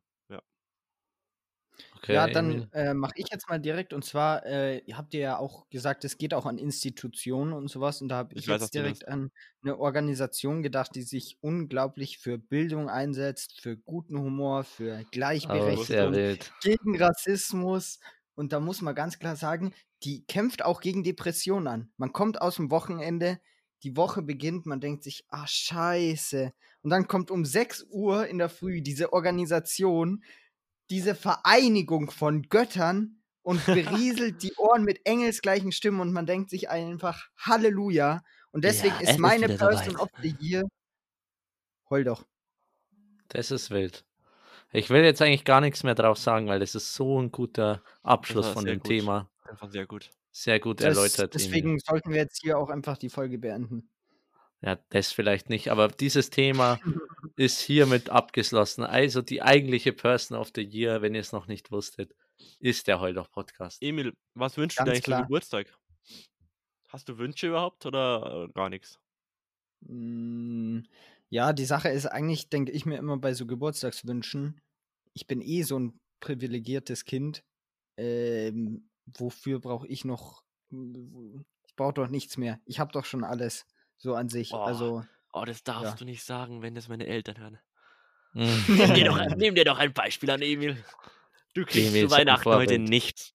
Okay, 1.97 2.13
ja, 2.13 2.27
dann 2.27 2.71
äh, 2.73 2.93
mache 2.93 3.13
ich 3.15 3.27
jetzt 3.31 3.49
mal 3.49 3.59
direkt. 3.59 3.93
Und 3.93 4.05
zwar, 4.05 4.45
äh, 4.45 4.79
ihr 4.79 4.97
habt 4.97 5.13
ihr 5.13 5.19
ja 5.19 5.37
auch 5.37 5.69
gesagt, 5.69 6.05
es 6.05 6.17
geht 6.17 6.33
auch 6.33 6.45
an 6.45 6.57
Institutionen 6.57 7.53
und 7.53 7.69
sowas. 7.69 8.01
Und 8.01 8.09
da 8.09 8.17
habe 8.17 8.33
ich, 8.33 8.43
Ich 8.43 8.47
weiß, 8.47 8.61
jetzt 8.61 8.73
direkt 8.73 9.07
an 9.07 9.31
eine 9.61 9.77
Organisation 9.77 10.63
gedacht, 10.63 10.95
die 10.95 11.01
sich 11.01 11.37
unglaublich 11.41 12.19
für 12.19 12.37
Bildung 12.37 12.89
einsetzt, 12.89 13.61
für 13.61 13.77
guten 13.77 14.19
Humor, 14.19 14.63
für 14.63 15.03
Gleichberechtigung, 15.11 16.37
gegen 16.61 17.01
Rassismus. 17.01 17.99
Und 18.35 18.53
da 18.53 18.59
muss 18.59 18.81
man 18.81 18.93
ganz 18.93 19.17
klar 19.17 19.35
sagen, 19.35 19.73
die 20.03 20.23
kämpft 20.25 20.63
auch 20.63 20.81
gegen 20.81 21.03
Depressionen 21.03 21.67
an. 21.67 21.91
Man 21.97 22.13
kommt 22.13 22.41
aus 22.41 22.57
dem 22.57 22.69
Wochenende, 22.69 23.39
die 23.83 23.97
Woche 23.97 24.21
beginnt, 24.21 24.65
man 24.65 24.79
denkt 24.79 25.03
sich, 25.03 25.25
ah, 25.29 25.47
scheiße. 25.47 26.53
Und 26.81 26.89
dann 26.89 27.07
kommt 27.07 27.31
um 27.31 27.45
6 27.45 27.87
Uhr 27.89 28.27
in 28.27 28.37
der 28.37 28.49
Früh 28.49 28.81
diese 28.81 29.13
Organisation, 29.13 30.23
diese 30.89 31.15
Vereinigung 31.15 32.11
von 32.11 32.43
Göttern 32.43 33.21
und 33.41 33.65
berieselt 33.65 34.43
die 34.43 34.53
Ohren 34.57 34.83
mit 34.83 35.05
engelsgleichen 35.05 35.71
Stimmen 35.71 35.99
und 36.01 36.11
man 36.13 36.25
denkt 36.25 36.49
sich 36.49 36.69
einfach, 36.69 37.27
Halleluja. 37.37 38.21
Und 38.51 38.63
deswegen 38.63 38.95
Ja, 39.01 39.09
ist 39.11 39.19
meine 39.19 39.47
Person 39.47 39.93
soweit. 39.95 39.99
of 39.99 40.09
the 40.21 40.35
Year. 40.39 40.63
Heul 41.89 42.03
doch. 42.03 42.25
Das 43.29 43.51
ist 43.51 43.69
wild. 43.71 44.05
Ich 44.71 44.89
will 44.89 45.03
jetzt 45.03 45.21
eigentlich 45.21 45.45
gar 45.45 45.61
nichts 45.61 45.83
mehr 45.83 45.95
drauf 45.95 46.17
sagen, 46.17 46.47
weil 46.47 46.59
das 46.59 46.75
ist 46.75 46.93
so 46.93 47.21
ein 47.21 47.31
guter 47.31 47.81
Abschluss 48.03 48.47
von 48.49 48.65
dem 48.65 48.79
gut. 48.79 48.87
Thema. 48.87 49.29
einfach 49.45 49.71
sehr 49.71 49.85
gut. 49.85 50.09
Sehr 50.31 50.59
gut 50.59 50.81
Das, 50.81 50.95
erläutert. 50.97 51.33
Emil. 51.33 51.45
deswegen 51.45 51.79
sollten 51.79 52.09
wir 52.11 52.17
jetzt 52.17 52.41
hier 52.41 52.57
auch 52.57 52.69
einfach 52.69 52.97
die 52.97 53.09
Folge 53.09 53.37
beenden. 53.37 53.89
Ja, 54.61 54.79
das 54.89 55.11
vielleicht 55.11 55.49
nicht, 55.49 55.69
aber 55.69 55.87
dieses 55.87 56.29
Thema 56.31 56.79
ist 57.35 57.59
hiermit 57.61 58.09
abgeschlossen. 58.09 58.83
Also 58.83 59.21
die 59.21 59.41
eigentliche 59.43 59.93
Person 59.93 60.37
of 60.37 60.51
the 60.55 60.63
Year, 60.63 61.01
wenn 61.01 61.13
ihr 61.13 61.21
es 61.21 61.31
noch 61.31 61.47
nicht 61.47 61.71
wusstet, 61.71 62.15
ist 62.59 62.87
der 62.87 62.99
Heuloch 62.99 63.29
Podcast. 63.31 63.81
Emil, 63.81 64.13
was 64.33 64.57
wünschst 64.57 64.79
du 64.79 64.83
Ganz 64.83 64.87
dir 64.87 64.91
eigentlich 64.93 65.03
klar. 65.03 65.19
zum 65.19 65.27
Geburtstag? 65.27 65.77
Hast 66.89 67.07
du 67.09 67.17
Wünsche 67.17 67.47
überhaupt 67.47 67.85
oder 67.85 68.47
äh, 68.49 68.53
gar 68.53 68.69
nichts? 68.69 68.99
Mm, 69.81 70.81
Ja, 71.29 71.53
die 71.53 71.65
Sache 71.65 71.89
ist 71.89 72.05
eigentlich, 72.05 72.49
denke 72.49 72.71
ich 72.71 72.85
mir 72.85 72.97
immer 72.97 73.17
bei 73.17 73.33
so 73.33 73.45
Geburtstagswünschen, 73.45 74.61
ich 75.13 75.27
bin 75.27 75.41
eh 75.41 75.63
so 75.63 75.77
ein 75.79 75.99
privilegiertes 76.19 77.05
Kind. 77.05 77.43
Ähm, 77.97 78.89
wofür 79.05 79.59
brauche 79.59 79.87
ich 79.87 80.05
noch? 80.05 80.43
Ich 80.71 81.75
brauche 81.75 81.93
doch 81.93 82.07
nichts 82.07 82.37
mehr. 82.37 82.59
Ich 82.65 82.79
habe 82.79 82.91
doch 82.91 83.05
schon 83.05 83.23
alles 83.23 83.65
so 83.97 84.15
an 84.15 84.29
sich. 84.29 84.51
Oh. 84.53 84.57
Also, 84.57 85.03
Oh, 85.33 85.45
das 85.45 85.61
darfst 85.63 85.83
Ja. 85.91 85.95
du 85.97 86.05
nicht 86.05 86.23
sagen, 86.23 86.61
wenn 86.63 86.73
das 86.73 86.87
meine 86.87 87.05
Eltern 87.05 87.37
hören. 87.37 87.59
Mhm. 88.33 88.63
Nimm 88.67 88.93
dir, 88.95 89.05
doch, 89.05 89.17
nimm 89.37 89.55
dir 89.55 89.65
doch 89.65 89.77
ein 89.77 89.93
Beispiel 89.93 90.31
an, 90.31 90.41
Emil. 90.41 90.83
Du 91.53 91.63
kriegst 91.65 91.89
Emil 91.89 92.07
zu 92.09 92.15
Weihnachten 92.15 92.49
heute 92.49 92.79
nichts. 92.79 93.33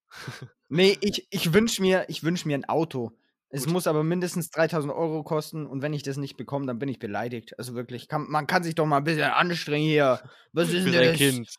nee, 0.68 0.96
ich, 1.00 1.26
ich 1.30 1.52
wünsche 1.52 1.80
mir, 1.82 2.06
ich 2.08 2.24
wünsch 2.24 2.44
mir 2.44 2.56
ein 2.56 2.64
Auto. 2.64 3.12
Es 3.50 3.64
Gut. 3.64 3.72
muss 3.74 3.86
aber 3.86 4.02
mindestens 4.02 4.50
3000 4.50 4.92
Euro 4.92 5.22
kosten 5.22 5.66
und 5.66 5.82
wenn 5.82 5.92
ich 5.92 6.02
das 6.02 6.16
nicht 6.16 6.36
bekomme, 6.38 6.66
dann 6.66 6.78
bin 6.78 6.88
ich 6.88 6.98
beleidigt. 6.98 7.56
Also 7.58 7.74
wirklich, 7.74 8.08
kann, 8.08 8.26
man 8.28 8.46
kann 8.46 8.62
sich 8.64 8.74
doch 8.74 8.86
mal 8.86 8.96
ein 8.96 9.04
bisschen 9.04 9.24
anstrengen 9.30 9.86
hier. 9.86 10.22
Was 10.52 10.70
ist 10.70 10.86
denn 10.86 10.92
das? 10.94 11.16
Kind. 11.18 11.54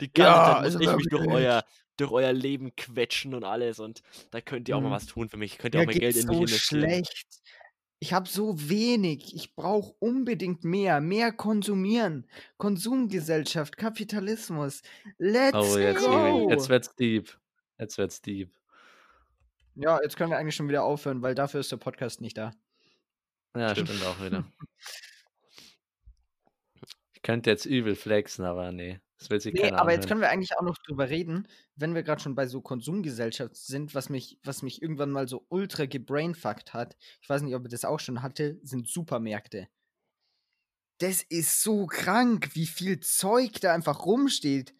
Die 0.00 0.12
ganze 0.12 0.30
Ja, 0.30 0.44
Zeit 0.44 0.54
muss 0.64 0.76
also 0.76 0.80
ich 0.80 0.96
mich 0.96 1.08
durch 1.08 1.26
euer, 1.26 1.64
durch 1.96 2.10
euer 2.12 2.32
Leben 2.32 2.74
quetschen 2.76 3.34
und 3.34 3.44
alles 3.44 3.80
und 3.80 4.02
da 4.30 4.40
könnt 4.40 4.68
ihr 4.68 4.76
auch 4.76 4.80
mal 4.80 4.88
Mhm. 4.88 4.92
was 4.94 5.06
tun 5.06 5.28
für 5.28 5.36
mich. 5.36 5.58
Könnt 5.58 5.74
ihr 5.74 5.80
auch 5.82 5.86
mal 5.86 5.94
Geld 5.94 6.16
in 6.16 6.26
mich 6.28 6.36
so 6.36 6.40
investieren. 6.42 6.80
schlecht. 6.82 7.26
Ich 8.04 8.12
habe 8.12 8.28
so 8.28 8.68
wenig. 8.68 9.34
Ich 9.34 9.54
brauche 9.56 9.94
unbedingt 9.98 10.62
mehr. 10.62 11.00
Mehr 11.00 11.32
konsumieren. 11.32 12.28
Konsumgesellschaft, 12.58 13.78
Kapitalismus. 13.78 14.82
Let's 15.16 15.56
Oh, 15.56 15.78
jetzt, 15.78 16.04
go. 16.04 16.50
Jetzt 16.50 16.68
wird's 16.68 16.94
deep. 16.96 17.38
Jetzt 17.78 17.96
wird's 17.96 18.20
deep. 18.20 18.52
Ja, 19.74 20.02
jetzt 20.02 20.18
können 20.18 20.28
wir 20.30 20.36
eigentlich 20.36 20.54
schon 20.54 20.68
wieder 20.68 20.84
aufhören, 20.84 21.22
weil 21.22 21.34
dafür 21.34 21.60
ist 21.60 21.72
der 21.72 21.78
Podcast 21.78 22.20
nicht 22.20 22.36
da. 22.36 22.52
Ja, 23.56 23.70
Stimmt. 23.70 23.88
stimmt, 23.88 24.04
auch 24.04 24.22
wieder. 24.22 24.44
Ich 27.14 27.22
könnte 27.22 27.48
jetzt 27.48 27.64
übel 27.64 27.94
flexen, 27.94 28.44
aber 28.44 28.70
nee, 28.70 29.00
das 29.24 29.30
will 29.30 29.40
sich 29.40 29.54
Nee, 29.54 29.70
aber 29.70 29.92
jetzt 29.92 30.06
können 30.06 30.20
wir 30.20 30.28
eigentlich 30.28 30.56
auch 30.58 30.62
noch 30.62 30.76
drüber 30.78 31.08
reden, 31.08 31.48
wenn 31.76 31.94
wir 31.94 32.02
gerade 32.02 32.22
schon 32.22 32.34
bei 32.34 32.46
so 32.46 32.60
Konsumgesellschaft 32.60 33.56
sind, 33.56 33.94
was 33.94 34.10
mich, 34.10 34.38
was 34.44 34.62
mich 34.62 34.82
irgendwann 34.82 35.10
mal 35.10 35.28
so 35.28 35.46
ultra 35.48 35.86
gebrainfuckt 35.86 36.74
hat. 36.74 36.96
Ich 37.22 37.28
weiß 37.28 37.42
nicht, 37.42 37.54
ob 37.54 37.64
ihr 37.64 37.70
das 37.70 37.84
auch 37.84 38.00
schon 38.00 38.22
hatte, 38.22 38.58
sind 38.62 38.88
Supermärkte. 38.88 39.68
Das 40.98 41.22
ist 41.22 41.62
so 41.62 41.86
krank, 41.86 42.50
wie 42.54 42.66
viel 42.66 43.00
Zeug 43.00 43.60
da 43.60 43.74
einfach 43.74 44.04
rumsteht. 44.04 44.74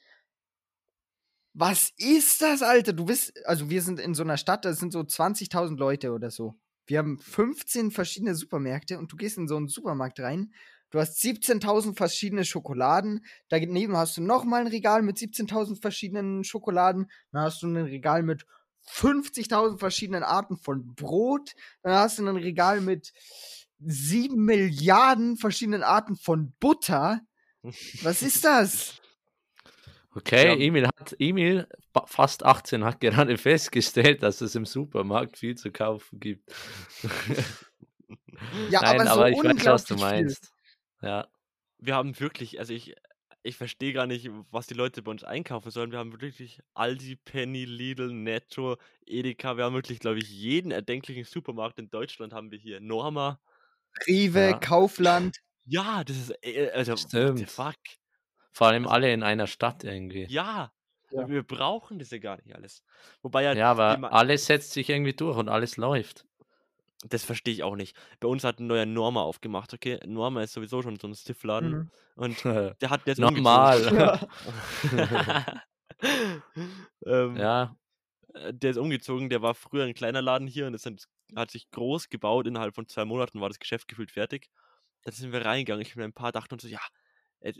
Was 1.55 1.92
ist 1.97 2.42
das, 2.42 2.62
Alter? 2.62 2.92
Du 2.92 3.07
bist, 3.07 3.32
also 3.47 3.70
wir 3.70 3.82
sind 3.82 3.99
in 4.01 4.14
so 4.14 4.22
einer 4.22 4.36
Stadt, 4.36 4.64
da 4.64 4.72
sind 4.72 4.92
so 4.92 5.01
20.000 5.01 5.76
Leute 5.76 6.12
oder 6.12 6.30
so. 6.30 6.59
Wir 6.86 6.99
haben 6.99 7.18
15 7.18 7.90
verschiedene 7.90 8.34
Supermärkte 8.34 8.99
und 8.99 9.11
du 9.11 9.16
gehst 9.16 9.38
in 9.38 9.49
so 9.49 9.57
einen 9.57 9.68
Supermarkt 9.68 10.20
rein. 10.20 10.53
Du 10.95 11.01
hast 11.01 11.20
17.000 11.24 11.97
verschiedene 11.97 12.45
Schokoladen. 12.45 13.26
Daneben 13.49 13.97
hast 13.97 14.16
du 14.16 14.22
nochmal 14.22 14.61
ein 14.61 14.68
Regal 14.68 15.03
mit 15.03 15.16
17.000 15.16 15.80
verschiedenen 15.80 16.45
Schokoladen. 16.45 17.11
Dann 17.32 17.42
hast 17.42 17.64
du 17.64 17.66
ein 17.66 17.76
Regal 17.76 18.22
mit 18.22 18.47
50.000 18.88 19.78
verschiedenen 19.78 20.22
Arten 20.22 20.57
von 20.57 20.95
Brot. 20.95 21.57
Dann 21.82 21.95
hast 21.95 22.20
du 22.20 22.22
ein 22.24 22.36
Regal 22.36 22.80
mit 22.80 23.12
7 23.80 24.36
Milliarden 24.36 25.36
verschiedenen 25.36 25.82
Arten 25.82 26.14
von 26.14 26.53
Butter. 26.61 27.22
Was 28.03 28.22
ist 28.22 28.45
das? 28.45 29.01
Okay, 30.14 30.47
Ja. 30.47 30.55
Emil 30.55 30.86
hat 30.86 31.16
Emil, 31.18 31.66
fast 32.07 32.45
18, 32.45 32.84
hat 32.84 33.01
gerade 33.01 33.36
festgestellt, 33.36 34.22
dass 34.22 34.40
es 34.40 34.55
im 34.55 34.64
Supermarkt 34.64 35.38
viel 35.38 35.57
zu 35.57 35.72
kaufen 35.72 36.20
gibt. 36.20 36.53
Ja, 38.70 38.80
Nein, 38.80 39.01
aber 39.01 39.05
so 39.07 39.11
aber 39.11 39.30
ich 39.30 39.42
weiß, 39.42 39.66
was 39.66 39.84
du 39.86 39.97
meinst. 39.97 40.53
Ja, 41.05 41.28
Wir 41.78 41.94
haben 41.94 42.18
wirklich, 42.18 42.59
also 42.59 42.72
ich, 42.72 42.94
ich 43.42 43.57
verstehe 43.57 43.92
gar 43.92 44.07
nicht, 44.07 44.30
was 44.50 44.66
die 44.66 44.74
Leute 44.74 45.02
bei 45.02 45.11
uns 45.11 45.22
einkaufen 45.24 45.70
sollen. 45.70 45.90
Wir 45.92 45.98
haben 45.98 46.12
wirklich 46.20 46.61
Aldi, 46.74 47.16
Penny, 47.16 47.64
Lidl, 47.66 48.12
Netto, 48.12 48.76
Edeka. 49.07 49.57
Wir 49.57 49.64
haben 49.64 49.74
wirklich, 49.74 49.98
glaube 50.00 50.18
ich, 50.18 50.30
jeden 50.30 50.70
erdenklichen 50.70 51.24
Supermarkt 51.24 51.78
in 51.78 51.90
Deutschland 51.90 52.32
haben 52.32 52.50
wir 52.50 52.59
hier. 52.59 52.80
Norma. 52.80 53.38
Rewe, 54.07 54.50
Ja. 54.50 54.59
Kaufland. 54.59 55.36
Ja, 55.66 56.05
das 56.05 56.16
ist, 56.16 56.30
äh, 56.42 56.70
also, 56.72 56.96
Stimmt. 56.96 57.48
fuck? 57.50 57.74
vor 58.52 58.68
allem 58.68 58.84
Also- 58.84 58.94
alle 58.94 59.12
in 59.12 59.22
einer 59.22 59.46
Stadt 59.46 59.82
irgendwie. 59.84 60.26
Ja, 60.28 60.72
Ja. 61.11 61.28
wir 61.28 61.42
brauchen 61.42 61.98
das 61.98 62.11
ja 62.12 62.18
gar 62.18 62.36
nicht 62.36 62.55
alles. 62.55 62.82
Wobei 63.22 63.42
ja, 63.42 63.52
Ja, 63.55 63.70
aber 63.70 64.12
alles 64.12 64.46
setzt 64.46 64.72
sich 64.72 64.88
irgendwie 64.90 65.12
durch 65.12 65.36
und 65.36 65.48
alles 65.48 65.76
läuft. 65.76 66.24
Das 67.07 67.24
verstehe 67.24 67.55
ich 67.55 67.62
auch 67.62 67.76
nicht. 67.76 67.96
Bei 68.20 68.28
uns 68.28 68.44
hat 68.44 68.61
ein 68.61 68.66
neuer 68.66 68.86
Norma 68.86 69.22
aufgemacht, 69.22 69.74
okay? 69.74 70.00
Norma 70.07 70.42
ist 70.42 70.55
sowieso 70.55 70.82
schon 70.82 70.98
so 70.98 71.07
ein 71.07 71.14
Stiffladen 71.14 71.70
Mhm. 71.70 71.90
und 72.16 72.44
der 72.80 72.90
hat 72.90 73.07
jetzt 73.07 73.18
Normal. 73.18 74.28
ähm, 77.07 77.36
ja, 77.36 77.76
äh, 78.34 78.52
der 78.52 78.70
ist 78.70 78.76
umgezogen, 78.78 79.28
der 79.30 79.42
war 79.42 79.55
früher 79.55 79.84
ein 79.84 79.94
kleiner 79.94 80.22
Laden 80.22 80.48
hier 80.48 80.66
und 80.66 80.84
dann, 80.84 80.98
hat 81.36 81.50
sich 81.50 81.70
groß 81.70 82.11
gebaut. 82.11 82.46
Innerhalb 82.46 82.74
von 82.74 82.86
zwei 82.86 83.05
Monaten 83.05 83.40
war 83.40 83.48
das 83.48 83.59
Geschäft 83.59 83.88
gefühlt 83.88 84.11
fertig. 84.11 84.50
Dann 85.02 85.14
sind 85.14 85.32
wir 85.32 85.44
reingegangen. 85.44 85.82
Ich 85.82 85.96
mit 85.96 86.05
ein 86.05 86.12
paar 86.12 86.32
dachten 86.32 86.55
uns 86.55 86.62
so, 86.62 86.68
ja, 86.68 86.80
äh, 87.40 87.52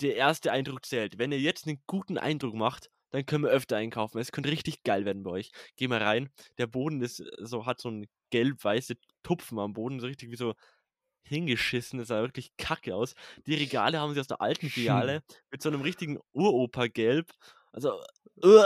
der 0.00 0.16
erste 0.16 0.52
Eindruck 0.52 0.84
zählt. 0.84 1.18
Wenn 1.18 1.32
ihr 1.32 1.40
jetzt 1.40 1.66
einen 1.66 1.82
guten 1.86 2.18
Eindruck 2.18 2.54
macht, 2.54 2.90
dann 3.10 3.26
können 3.26 3.44
wir 3.44 3.50
öfter 3.50 3.76
einkaufen. 3.76 4.18
Es 4.18 4.32
könnte 4.32 4.50
richtig 4.50 4.82
geil 4.82 5.04
werden 5.04 5.22
bei 5.22 5.30
euch. 5.30 5.50
Geh 5.76 5.88
mal 5.88 6.02
rein. 6.02 6.30
Der 6.58 6.66
Boden 6.66 7.00
ist 7.02 7.20
äh, 7.20 7.30
so, 7.40 7.66
hat 7.66 7.80
so 7.80 7.90
ein 7.90 8.06
gelb-weiße 8.30 8.94
Tupfen 9.22 9.58
am 9.58 9.72
Boden, 9.74 10.00
so 10.00 10.06
richtig 10.06 10.30
wie 10.30 10.36
so 10.36 10.54
hingeschissen. 11.24 11.98
Das 11.98 12.08
sah 12.08 12.20
wirklich 12.22 12.56
kacke 12.56 12.94
aus. 12.94 13.14
Die 13.46 13.54
Regale 13.54 13.98
haben 14.00 14.14
sie 14.14 14.20
aus 14.20 14.26
der 14.28 14.40
alten 14.40 14.70
Filiale 14.70 15.22
mit 15.50 15.62
so 15.62 15.68
einem 15.68 15.80
richtigen 15.82 16.18
Uropa-Gelb. 16.32 17.30
Also, 17.72 18.00
uh, 18.44 18.62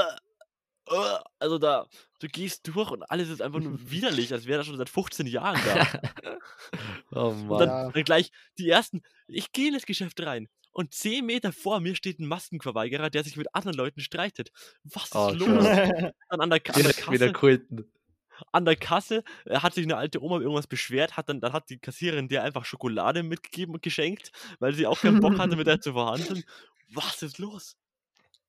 uh, 0.90 1.18
also 1.38 1.58
da, 1.58 1.86
du 2.20 2.28
gehst 2.28 2.66
durch 2.68 2.90
und 2.90 3.02
alles 3.04 3.28
ist 3.28 3.42
einfach 3.42 3.60
nur 3.60 3.78
widerlich, 3.90 4.32
als 4.32 4.46
wäre 4.46 4.58
das 4.58 4.66
schon 4.66 4.76
seit 4.76 4.90
15 4.90 5.26
Jahren 5.26 5.60
da. 5.64 6.38
oh 7.12 7.34
Und 7.48 7.48
Mann. 7.48 7.58
dann, 7.58 7.68
Ja. 7.68 7.90
dann 7.90 8.04
gleich 8.04 8.30
die 8.58 8.68
ersten, 8.68 9.02
ich 9.26 9.52
gehe 9.52 9.68
in 9.68 9.74
das 9.74 9.86
Geschäft 9.86 10.20
rein 10.22 10.48
und 10.72 10.94
10 10.94 11.26
Meter 11.26 11.52
vor 11.52 11.80
mir 11.80 11.94
steht 11.96 12.18
ein 12.20 12.26
Maskenverweigerer, 12.26 13.10
der 13.10 13.24
sich 13.24 13.36
mit 13.36 13.54
anderen 13.54 13.76
Leuten 13.76 14.00
streitet. 14.00 14.50
Was 14.84 15.04
ist 15.04 15.14
Oh, 15.16 15.30
los? 15.30 15.64
Dann 15.64 16.40
an 16.40 16.50
der, 16.50 16.58
an 16.58 16.82
der 16.82 16.92
Direkt 16.92 17.10
wieder 17.10 17.26
Kasse, 17.26 17.32
quitten. 17.32 17.92
an 18.52 18.64
der 18.64 18.76
Kasse 18.76 19.22
hat 19.50 19.74
sich 19.74 19.84
eine 19.84 19.96
alte 19.96 20.22
Oma 20.22 20.36
über 20.36 20.44
irgendwas 20.44 20.66
beschwert, 20.66 21.16
hat 21.16 21.28
dann, 21.28 21.40
dann 21.40 21.52
hat 21.52 21.68
die 21.70 21.78
Kassiererin 21.78 22.28
der 22.28 22.44
einfach 22.44 22.64
Schokolade 22.64 23.22
mitgegeben 23.22 23.74
und 23.74 23.82
geschenkt, 23.82 24.32
weil 24.60 24.74
sie 24.74 24.86
auch 24.86 25.00
keinen 25.00 25.20
Bock 25.20 25.38
hatte, 25.38 25.56
mit 25.56 25.66
der 25.66 25.80
zu 25.80 25.92
verhandeln. 25.92 26.44
Was 26.92 27.22
ist 27.22 27.38
los? 27.38 27.76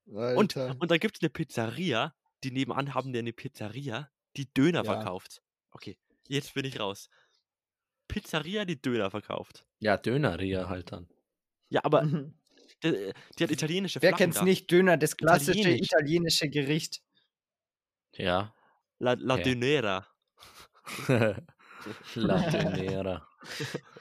Und, 0.06 0.58
Alter. 0.58 0.76
und 0.80 0.92
da 0.92 0.98
gibt 0.98 1.18
es 1.18 1.22
eine 1.22 1.30
Pizzeria, 1.30 2.14
die 2.44 2.52
nebenan 2.52 2.94
haben 2.94 3.14
die 3.14 3.20
eine 3.20 3.34
Pizzeria, 3.34 4.10
die 4.38 4.52
Döner 4.54 4.84
Ja. 4.84 4.94
verkauft. 4.96 5.42
Okay, 5.72 5.98
jetzt 6.28 6.54
bin 6.54 6.66
ich 6.66 6.80
raus. 6.80 7.10
Pizzeria, 8.08 8.66
die 8.66 8.82
Döner 8.82 9.10
verkauft. 9.12 9.66
Ja, 9.80 9.98
Döneria 9.98 10.68
halt 10.70 10.92
dann. 10.92 11.08
Ja, 11.72 11.82
aber 11.86 12.04
Mhm. 12.04 12.34
die, 12.84 13.12
die 13.40 13.44
hat 13.46 13.52
italienische 13.52 14.02
Wer 14.02 14.10
Flaggen 14.10 14.18
kennt's 14.26 14.38
da. 14.40 14.44
nicht? 14.44 14.70
Döner, 14.70 14.98
das 14.98 15.16
klassische 15.18 15.60
Italienisch. 15.60 15.88
italienische 15.92 16.50
Gericht. 16.50 17.02
Ja. 18.16 18.54
La, 19.00 19.14
La 19.18 19.36
Okay. 19.36 19.44
Dönera. 19.56 20.06
La 22.16 22.38
Dönera. 22.52 23.28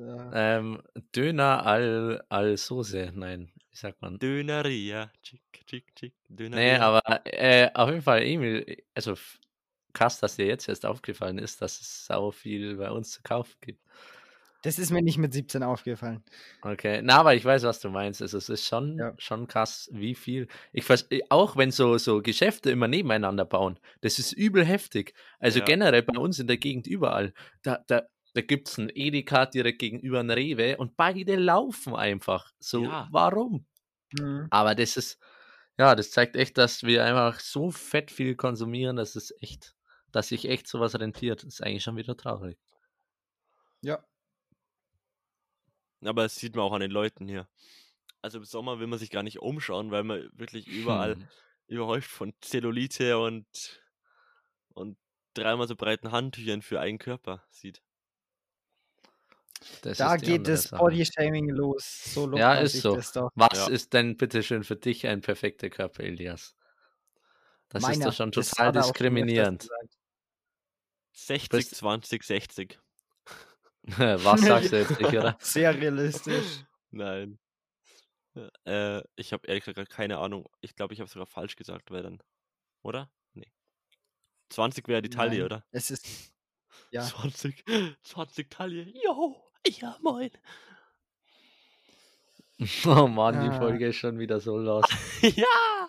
Ja. 0.00 0.30
Ähm, 0.58 0.80
Döner 1.14 1.66
al, 1.66 2.24
al 2.28 2.56
Soße. 2.56 3.10
Nein, 3.16 3.50
wie 3.68 3.76
sagt 3.76 4.00
man? 4.00 4.16
Döneria. 4.20 5.10
Chick, 5.24 5.42
chick, 5.66 5.92
chick. 5.96 6.14
Nee, 6.28 6.36
Döneria. 6.36 6.80
aber 6.80 7.02
äh, 7.26 7.68
auf 7.74 7.90
jeden 7.90 8.02
Fall, 8.02 8.22
Emil, 8.22 8.84
also 8.94 9.16
krass, 9.92 10.20
dass 10.20 10.36
dir 10.36 10.46
jetzt 10.46 10.68
erst 10.68 10.86
aufgefallen 10.86 11.38
ist, 11.38 11.60
dass 11.62 11.80
es 11.80 12.06
sau 12.06 12.30
viel 12.30 12.76
bei 12.76 12.92
uns 12.92 13.10
zu 13.10 13.22
kaufen 13.24 13.56
gibt. 13.60 13.84
Das 14.62 14.78
ist 14.78 14.90
mir 14.90 15.02
nicht 15.02 15.18
mit 15.18 15.32
17 15.32 15.62
aufgefallen. 15.62 16.24
Okay, 16.62 17.00
na, 17.02 17.18
aber 17.18 17.34
ich 17.34 17.44
weiß, 17.44 17.62
was 17.62 17.78
du 17.78 17.90
meinst. 17.90 18.20
Also, 18.20 18.38
es 18.38 18.48
ist 18.48 18.66
schon, 18.66 18.98
Ja. 18.98 19.14
schon 19.16 19.46
krass, 19.46 19.88
wie 19.92 20.14
viel. 20.16 20.48
Ich 20.72 20.88
äh, 20.90 21.20
auch 21.28 21.56
wenn 21.56 21.70
so, 21.70 21.96
so 21.98 22.20
Geschäfte 22.22 22.70
immer 22.70 22.88
nebeneinander 22.88 23.44
bauen, 23.44 23.78
das 24.00 24.18
ist 24.18 24.32
übel 24.32 24.64
heftig. 24.64 25.14
Also 25.38 25.60
Ja. 25.60 25.64
generell 25.64 26.02
bei 26.02 26.18
uns 26.18 26.40
in 26.40 26.48
der 26.48 26.56
Gegend 26.56 26.88
überall. 26.88 27.32
Da, 27.62 27.84
da, 27.86 28.02
da 28.34 28.40
gibt 28.40 28.68
es 28.68 28.78
einen 28.78 28.90
Edeka 28.92 29.46
direkt 29.46 29.78
gegenüber 29.78 30.18
einen 30.20 30.30
Rewe 30.30 30.76
und 30.76 30.96
beide 30.96 31.36
laufen 31.36 31.94
einfach. 31.94 32.50
So, 32.58 32.82
Ja. 32.84 33.08
warum? 33.12 33.64
Mhm. 34.18 34.48
Aber 34.50 34.74
das 34.74 34.96
ist, 34.96 35.18
ja, 35.78 35.94
das 35.94 36.10
zeigt 36.10 36.34
echt, 36.34 36.58
dass 36.58 36.82
wir 36.82 37.04
einfach 37.04 37.38
so 37.38 37.70
fett 37.70 38.10
viel 38.10 38.34
konsumieren, 38.34 38.96
dass 38.96 39.14
es 39.14 39.32
echt, 39.40 39.76
dass 40.10 40.28
sich 40.28 40.48
echt 40.48 40.66
sowas 40.66 40.98
rentiert. 40.98 41.44
Das 41.44 41.54
ist 41.54 41.62
eigentlich 41.62 41.84
schon 41.84 41.96
wieder 41.96 42.16
traurig. 42.16 42.58
Ja. 43.82 44.02
Aber 46.04 46.22
das 46.22 46.36
sieht 46.36 46.54
man 46.54 46.64
auch 46.64 46.72
an 46.72 46.80
den 46.80 46.90
Leuten 46.90 47.26
hier. 47.28 47.48
Also 48.22 48.38
im 48.38 48.44
Sommer 48.44 48.78
will 48.80 48.86
man 48.86 48.98
sich 48.98 49.10
gar 49.10 49.22
nicht 49.22 49.38
umschauen, 49.40 49.90
weil 49.90 50.04
man 50.04 50.28
wirklich 50.32 50.66
überall 50.66 51.14
Hm. 51.16 51.28
überhäuft 51.66 52.10
von 52.10 52.32
Zellulite 52.40 53.18
und, 53.18 53.46
und 54.74 54.96
dreimal 55.34 55.68
so 55.68 55.76
breiten 55.76 56.10
Handtüchern 56.12 56.62
für 56.62 56.80
einen 56.80 56.98
Körper 56.98 57.44
sieht. 57.50 57.82
Das 59.82 59.98
Da 59.98 60.14
ist 60.14 60.24
geht 60.24 60.46
das. 60.46 60.70
Bodyshaming 60.70 61.48
los. 61.50 62.14
So 62.14 62.32
Ja, 62.36 62.54
ist 62.54 62.80
so. 62.80 62.96
Was 63.34 63.58
Ja. 63.58 63.68
ist 63.68 63.92
denn 63.92 64.16
bitteschön 64.16 64.62
für 64.62 64.76
dich 64.76 65.06
ein 65.06 65.20
perfekter 65.20 65.68
Körper, 65.68 66.04
Elias? 66.04 66.54
Das 67.68 67.82
ist 67.82 67.88
Meiner. 67.88 68.06
doch 68.06 68.12
schon 68.14 68.30
total 68.32 68.66
er 68.68 68.72
diskriminierend. 68.82 69.62
gesagt. 69.62 69.98
60, 71.12 71.48
bist- 71.50 71.74
20, 71.74 72.22
60. 72.22 72.78
Was 74.24 74.40
sagst 74.42 74.72
du 74.72 74.78
jetzt 74.78 74.90
nicht, 75.00 75.12
oder? 75.14 75.36
Sehr 75.40 75.74
realistisch. 75.74 76.64
Nein. 76.90 77.38
Äh, 78.64 79.02
ich 79.16 79.32
habe 79.32 79.46
ehrlich 79.48 79.64
gesagt 79.64 79.90
keine 79.90 80.18
Ahnung. 80.18 80.48
Ich 80.60 80.74
glaube, 80.76 80.94
ich 80.94 81.00
habe 81.00 81.10
sogar 81.10 81.26
falsch 81.26 81.56
gesagt, 81.56 81.90
weil 81.90 82.02
dann. 82.02 82.22
Oder? 82.82 83.10
Nee. 83.34 83.50
20 84.50 84.86
wäre 84.88 85.02
die 85.02 85.10
Taille, 85.10 85.38
Nein, 85.38 85.44
oder? 85.44 85.64
Es 85.72 85.90
ist. 85.90 86.06
Ja. 86.90 87.02
20, 87.02 87.64
20 88.02 88.50
Taille. 88.50 88.92
Jo, 89.04 89.36
ja, 89.66 89.96
moin. 90.02 90.30
Oh 92.86 93.06
Mann, 93.06 93.40
die 93.42 93.50
Ah. 93.50 93.58
Folge 93.58 93.88
ist 93.88 93.96
schon 93.96 94.18
wieder 94.18 94.40
so 94.40 94.58
los. 94.58 94.84
ja! 95.22 95.88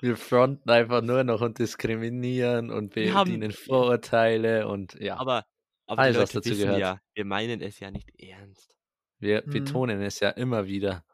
Wir 0.00 0.16
fronten 0.16 0.68
einfach 0.70 1.02
nur 1.02 1.24
noch 1.24 1.40
und 1.40 1.58
diskriminieren 1.58 2.70
und 2.70 2.94
Wir 2.96 3.14
haben- 3.14 3.30
bedienen 3.30 3.52
Vorurteile 3.52 4.66
und 4.68 4.94
ja, 4.94 5.16
Aber, 5.16 5.46
aber 5.86 6.02
Alles, 6.02 6.16
die 6.16 6.22
was 6.22 6.32
Leute 6.34 6.48
dazu 6.48 6.50
wissen 6.58 6.64
gehört. 6.66 6.80
ja, 6.80 6.98
wir 7.14 7.24
meinen 7.24 7.60
es 7.60 7.78
ja 7.80 7.90
nicht 7.90 8.10
ernst. 8.20 8.74
wir 9.18 9.42
Mhm. 9.46 9.50
betonen 9.50 10.02
es 10.02 10.20
ja 10.20 10.30
immer 10.30 10.66
wieder, 10.66 11.04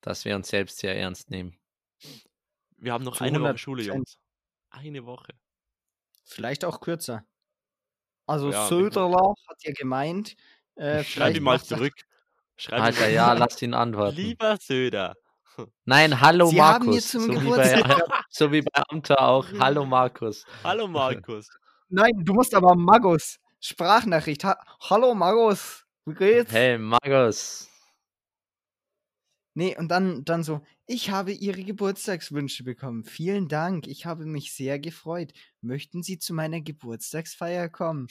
dass 0.00 0.24
wir 0.24 0.34
uns 0.36 0.48
selbst 0.48 0.78
sehr 0.78 0.96
ernst 0.96 1.30
nehmen. 1.30 1.58
Wir 2.76 2.92
haben 2.92 3.04
noch 3.04 3.16
Zu 3.16 3.24
eine 3.24 3.40
Woche 3.40 3.58
Schule, 3.58 3.82
100%. 3.82 3.86
Jungs. 3.96 4.18
Eine 4.70 5.04
Woche. 5.04 5.32
Vielleicht 6.24 6.64
auch 6.64 6.80
kürzer. 6.80 7.24
Also 8.26 8.50
Ja, 8.50 8.66
Söderler 8.68 9.34
hat 9.48 9.56
ja 9.64 9.72
gemeint, 9.72 10.36
äh, 10.76 11.02
Schreib 11.02 11.34
ihm 11.36 11.42
mal 11.44 11.60
zurück. 11.62 11.94
Schreib 12.56 12.78
ihm 12.80 12.84
Alter, 12.84 13.00
mal- 13.00 13.12
ja, 13.12 13.32
lass 13.32 13.60
ihn 13.62 13.74
antworten. 13.74 14.16
Lieber 14.16 14.56
Söder. 14.58 15.14
Nein, 15.86 16.20
hallo 16.20 16.46
Sie 16.50 16.62
haben 16.62 16.84
mir 16.86 16.90
Markus. 16.92 17.08
zum 17.10 17.22
so, 17.22 17.42
wie 17.42 17.48
bei, 17.50 17.82
so 18.30 18.52
wie 18.52 18.62
bei 18.62 18.82
Amter 18.88 19.20
auch. 19.20 19.46
Hallo 19.58 19.84
Markus. 19.86 20.44
Hallo 20.62 20.86
Markus. 20.86 21.48
Nein, 21.88 22.12
du 22.22 22.32
musst 22.34 22.54
aber 22.54 22.76
Magus. 22.76 23.38
Sprachnachricht. 23.60 24.44
Ha 24.44 24.58
Hallo 24.80 25.14
Magus. 25.14 25.84
Wie 26.06 26.14
geht's? 26.14 26.52
Hey 26.52 26.78
Markus. 26.78 27.68
Nee, 29.54 29.76
und 29.76 29.88
dann, 29.88 30.24
dann 30.24 30.44
so, 30.44 30.60
ich 30.86 31.10
habe 31.10 31.32
Ihre 31.32 31.64
Geburtstagswünsche 31.64 32.62
bekommen. 32.62 33.02
Vielen 33.02 33.48
Dank. 33.48 33.88
Ich 33.88 34.06
habe 34.06 34.24
mich 34.24 34.54
sehr 34.54 34.78
gefreut. 34.78 35.32
Möchten 35.60 36.04
Sie 36.04 36.18
zu 36.18 36.32
meiner 36.32 36.60
Geburtstagsfeier 36.60 37.68
kommen? 37.68 38.06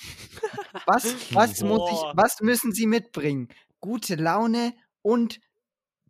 Was, 0.85 1.33
was, 1.33 1.61
muss 1.63 1.89
ich, 1.89 1.99
was 2.15 2.41
müssen 2.41 2.73
Sie 2.73 2.85
mitbringen? 2.85 3.47
Gute 3.79 4.15
Laune 4.15 4.73
und 5.01 5.39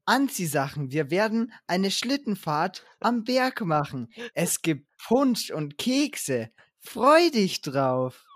Anziehsachen. 0.06 0.92
Wir 0.92 1.12
werden 1.12 1.54
eine 1.68 1.92
Schlittenfahrt 1.92 2.84
am 3.00 3.24
Berg 3.24 3.62
machen. 3.62 4.10
Es 4.34 4.64
gibt 4.64 4.88
Punsch 4.98 5.52
und 5.52 5.78
Kekse. 5.78 6.50
Freu 6.80 7.30
dich 7.30 7.62
drauf. 7.62 8.26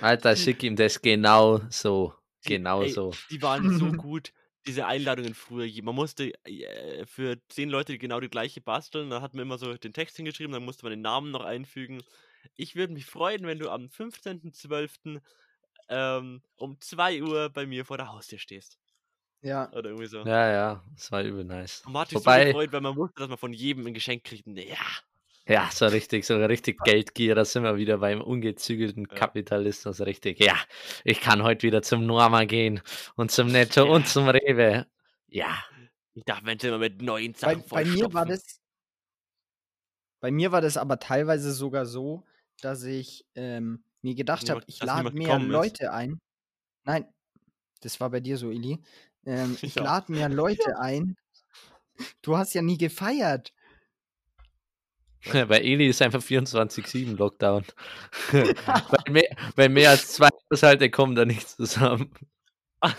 Alter, 0.00 0.36
schick 0.36 0.62
ihm 0.62 0.76
das 0.76 1.00
genau 1.00 1.60
so. 1.70 2.14
Genau 2.44 2.82
ey, 2.82 2.90
so. 2.90 3.12
Die 3.30 3.42
waren 3.42 3.78
so 3.78 3.92
gut. 3.92 4.32
Diese 4.66 4.86
Einladungen 4.86 5.34
früher. 5.34 5.68
Man 5.82 5.94
musste 5.94 6.32
äh, 6.44 7.06
für 7.06 7.38
zehn 7.48 7.70
Leute 7.70 7.96
genau 7.98 8.20
die 8.20 8.28
gleiche 8.28 8.60
basteln. 8.60 9.10
Dann 9.10 9.22
hat 9.22 9.34
man 9.34 9.42
immer 9.42 9.58
so 9.58 9.74
den 9.74 9.92
Text 9.92 10.16
hingeschrieben, 10.16 10.52
dann 10.52 10.64
musste 10.64 10.84
man 10.84 10.90
den 10.90 11.00
Namen 11.02 11.30
noch 11.30 11.44
einfügen. 11.44 12.02
Ich 12.56 12.76
würde 12.76 12.92
mich 12.92 13.06
freuen, 13.06 13.46
wenn 13.46 13.58
du 13.58 13.70
am 13.70 13.86
15.12. 13.86 15.20
Ähm, 15.88 16.42
um 16.56 16.80
2 16.80 17.22
Uhr 17.22 17.48
bei 17.50 17.66
mir 17.66 17.84
vor 17.84 17.96
der 17.96 18.12
Haustür 18.12 18.38
stehst. 18.38 18.78
Ja. 19.42 19.70
Oder 19.72 19.90
irgendwie 19.90 20.06
so. 20.06 20.18
Ja, 20.18 20.52
ja, 20.52 20.84
das 20.94 21.10
war 21.10 21.22
übel 21.22 21.44
nice. 21.44 21.82
Und 21.86 21.92
man 21.94 22.02
hat 22.02 22.10
sich 22.10 22.18
so 22.18 22.24
Wobei- 22.26 22.44
gefreut, 22.46 22.72
weil 22.72 22.80
man 22.80 22.96
wusste, 22.96 23.18
dass 23.20 23.28
man 23.28 23.38
von 23.38 23.52
jedem 23.52 23.86
ein 23.86 23.94
Geschenk 23.94 24.22
kriegt. 24.24 24.46
Ja, 24.46 24.76
Ja, 25.50 25.68
so 25.72 25.86
richtig, 25.86 26.24
so 26.24 26.36
richtig 26.36 26.78
Geldgier, 26.84 27.34
da 27.34 27.44
sind 27.44 27.64
wir 27.64 27.76
wieder 27.76 27.98
beim 27.98 28.20
ungezügelten. 28.20 29.08
Kapitalismus, 29.08 30.00
richtig. 30.00 30.38
Ja, 30.38 30.54
ich 31.02 31.20
kann 31.20 31.42
heute 31.42 31.66
wieder 31.66 31.82
zum 31.82 32.06
Norma 32.06 32.44
gehen 32.44 32.80
und 33.16 33.32
zum 33.32 33.48
Netto 33.48 33.84
Ja. 33.84 33.90
und 33.90 34.06
zum 34.06 34.28
Rewe. 34.28 34.86
Ja, 35.26 35.64
ich 36.14 36.22
darf 36.24 36.42
mein 36.42 36.60
Zimmer 36.60 36.78
mit 36.78 37.02
neuen 37.02 37.32
Bei, 37.32 37.54
Sachen 37.56 37.64
bei 37.68 37.84
mir 37.84 38.12
war 38.12 38.26
das. 38.26 38.60
Bei 40.20 40.30
mir 40.30 40.52
war 40.52 40.60
das 40.60 40.76
aber 40.76 41.00
teilweise 41.00 41.50
sogar 41.52 41.84
so, 41.84 42.24
dass 42.60 42.84
ich 42.84 43.26
ähm, 43.34 43.82
mir 44.02 44.14
gedacht 44.14 44.48
habe, 44.50 44.62
ich 44.68 44.80
lade 44.80 45.10
mehr 45.10 45.24
gekommen 45.26 45.46
ist. 45.46 45.52
Leute 45.52 45.92
ein. 45.92 46.20
Nein, 46.84 47.06
das 47.80 47.98
war 47.98 48.10
bei 48.10 48.20
dir 48.20 48.36
so, 48.36 48.50
Ili. 48.50 48.78
Ähm, 49.26 49.56
ich 49.62 49.74
Ja. 49.74 49.82
lade 49.82 50.12
mehr 50.12 50.28
Leute 50.28 50.78
ein. 50.78 51.16
Du 52.22 52.36
hast 52.36 52.54
ja 52.54 52.62
nie 52.62 52.78
gefeiert. 52.78 53.52
bei 55.48 55.60
Eli 55.60 55.88
ist 55.88 56.02
einfach 56.02 56.22
24-7 56.22 57.16
Lockdown. 57.16 57.64
weil, 58.32 59.12
mehr, 59.12 59.36
weil 59.56 59.68
mehr 59.68 59.90
als 59.90 60.12
zwei 60.12 60.28
Haushalte 60.50 60.90
kommen 60.90 61.14
da 61.14 61.24
nicht 61.24 61.48
zusammen. 61.48 62.10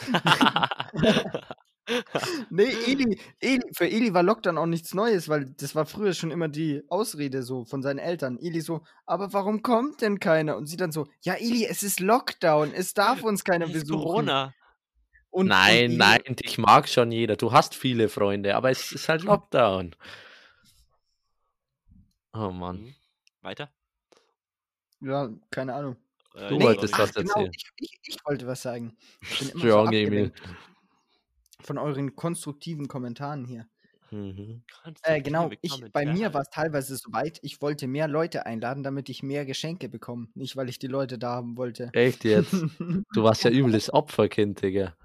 Nee, 2.49 2.71
Eli, 2.87 3.19
Eli, 3.39 3.63
für 3.73 3.89
Eli 3.89 4.13
war 4.13 4.23
Lockdown 4.23 4.57
auch 4.57 4.65
nichts 4.65 4.93
Neues, 4.93 5.27
weil 5.29 5.45
das 5.57 5.75
war 5.75 5.85
früher 5.85 6.13
schon 6.13 6.31
immer 6.31 6.47
die 6.47 6.83
Ausrede 6.87 7.43
so 7.43 7.65
von 7.65 7.81
seinen 7.81 7.99
Eltern. 7.99 8.37
Eli 8.39 8.61
so, 8.61 8.81
aber 9.05 9.33
warum 9.33 9.61
kommt 9.61 10.01
denn 10.01 10.19
keiner? 10.19 10.57
Und 10.57 10.67
sie 10.67 10.77
dann 10.77 10.91
so, 10.91 11.07
ja, 11.21 11.33
Eli, 11.33 11.65
es 11.65 11.83
ist 11.83 11.99
Lockdown, 11.99 12.71
es 12.73 12.93
darf 12.93 13.23
uns 13.23 13.43
keiner 13.43 13.65
Das 13.65 13.75
ist 13.75 13.81
besuchen. 13.87 14.03
Corona. 14.03 14.53
Und, 15.29 15.47
nein, 15.47 15.91
und 15.91 15.97
nein, 15.97 16.21
dich 16.43 16.57
mag 16.57 16.87
schon 16.89 17.11
jeder. 17.11 17.35
Du 17.35 17.51
hast 17.51 17.73
viele 17.73 18.09
Freunde, 18.09 18.55
aber 18.55 18.69
es 18.69 18.91
ist 18.91 19.09
halt 19.09 19.23
Lockdown. 19.23 19.95
Oh 22.33 22.49
Mann. 22.51 22.81
Mhm. 22.81 22.95
Weiter? 23.41 23.69
Ja, 25.01 25.29
keine 25.49 25.73
Ahnung. 25.73 25.95
Äh, 26.35 26.49
Du 26.49 26.57
ich 26.57 26.63
wolltest 26.63 26.93
was 26.97 27.07
nicht. 27.15 27.15
genau, 27.15 27.33
erzählen. 27.45 27.51
ich, 27.55 27.71
ich, 27.77 27.99
ich 28.03 28.25
wollte 28.25 28.47
was 28.47 28.61
sagen. 28.61 28.95
Ich 29.21 29.39
bin 29.39 29.49
immer 29.49 29.61
so 29.61 29.67
Strong, 29.67 29.87
Emil. 29.93 30.03
abgelenkt 30.27 30.41
von 31.63 31.77
euren 31.77 32.15
konstruktiven 32.15 32.87
Kommentaren 32.87 33.45
hier. 33.45 33.67
Mhm. 34.11 34.63
Äh, 35.03 35.21
genau, 35.21 35.49
ich, 35.61 35.83
bei 35.93 36.05
mir 36.05 36.33
war 36.33 36.41
es 36.41 36.49
teilweise 36.49 36.97
so 36.97 37.13
weit, 37.13 37.39
ich 37.43 37.61
wollte 37.61 37.87
mehr 37.87 38.07
Leute 38.07 38.45
einladen, 38.45 38.83
damit 38.83 39.09
ich 39.09 39.23
mehr 39.23 39.45
Geschenke 39.45 39.87
bekomme. 39.87 40.27
Nicht, 40.33 40.55
weil 40.57 40.69
ich 40.69 40.79
die 40.79 40.87
Leute 40.87 41.17
da 41.17 41.33
haben 41.35 41.55
wollte. 41.57 41.89
Echt 41.93 42.23
jetzt? 42.25 42.51
Du 42.51 42.63
warst 43.23 43.43
ja 43.43 43.51
übles 43.51 43.93
Opferkind, 43.93 44.61
Digga. 44.61 44.95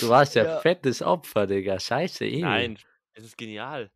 Du 0.00 0.08
warst 0.08 0.34
ja, 0.34 0.44
Ja. 0.44 0.58
fettes 0.60 1.02
Opfer, 1.02 1.46
Digga. 1.46 1.78
Scheiße, 1.78 2.24
Emil. 2.26 2.40
Nein, 2.40 2.78
es 3.14 3.24
ist 3.24 3.38
genial. 3.38 3.90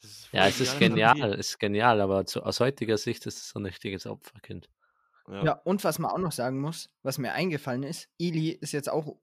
Das 0.00 0.10
ist 0.10 0.28
Ja, 0.32 0.46
es 0.46 0.60
ist 0.60 0.78
genial, 0.78 1.32
es 1.34 1.50
ist 1.50 1.58
genial, 1.58 2.00
aber 2.00 2.26
zu, 2.26 2.42
aus 2.42 2.60
heutiger 2.60 2.98
Sicht 2.98 3.26
ist 3.26 3.38
es 3.38 3.48
so 3.50 3.58
ein 3.58 3.66
richtiges 3.66 4.06
Opferkind. 4.06 4.68
Idee. 5.28 5.44
Ja, 5.44 5.52
und 5.64 5.82
was 5.84 5.98
man 5.98 6.10
auch 6.10 6.18
noch 6.18 6.32
sagen 6.32 6.60
muss, 6.60 6.90
was 7.02 7.18
mir 7.18 7.32
eingefallen 7.32 7.82
ist, 7.82 8.08
Ili 8.16 8.50
ist 8.50 8.72
jetzt 8.72 8.88
auch, 8.88 9.16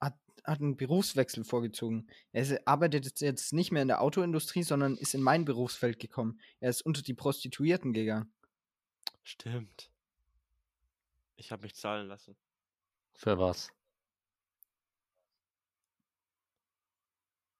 hat, 0.00 0.14
hat 0.44 0.60
einen 0.60 0.76
Berufswechsel 0.76 1.44
vorgezogen. 1.44 2.08
Er 2.32 2.42
ist, 2.42 2.66
arbeitet 2.66 3.20
jetzt 3.20 3.52
nicht 3.52 3.70
mehr 3.70 3.82
in 3.82 3.88
der 3.88 4.00
Autoindustrie, 4.00 4.62
sondern 4.62 4.96
ist 4.96 5.14
in 5.14 5.20
mein 5.20 5.44
Berufsfeld 5.44 5.98
gekommen. 5.98 6.40
Er 6.60 6.70
ist 6.70 6.82
unter 6.82 7.02
die 7.02 7.14
Prostituierten 7.14 7.92
gegangen. 7.92 8.32
Stimmt. 9.22 9.90
Ich 11.36 11.52
habe 11.52 11.62
mich 11.62 11.74
zahlen 11.74 12.08
lassen. 12.08 12.34
Für 13.14 13.38
was? 13.38 13.70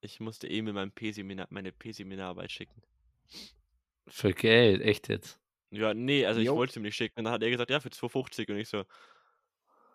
Ich 0.00 0.20
musste 0.20 0.48
eben 0.48 0.68
in 0.68 0.74
meinem 0.74 0.92
P-Seminar, 0.92 1.48
meine 1.50 1.72
P-Seminararbeit 1.72 2.52
schicken. 2.52 2.82
Für 4.06 4.32
Geld, 4.32 4.80
echt 4.80 5.08
jetzt. 5.08 5.38
Ja, 5.70 5.92
nee, 5.92 6.24
also 6.24 6.40
ich 6.40 6.46
Jo. 6.46 6.56
wollte 6.56 6.70
es 6.70 6.76
ihm 6.76 6.82
nicht 6.82 6.96
schicken. 6.96 7.18
Und 7.18 7.24
dann 7.24 7.34
hat 7.34 7.42
er 7.42 7.50
gesagt, 7.50 7.70
ja, 7.70 7.80
für 7.80 7.90
2,50 7.90 8.50
und 8.50 8.58
ich 8.58 8.68
so, 8.68 8.84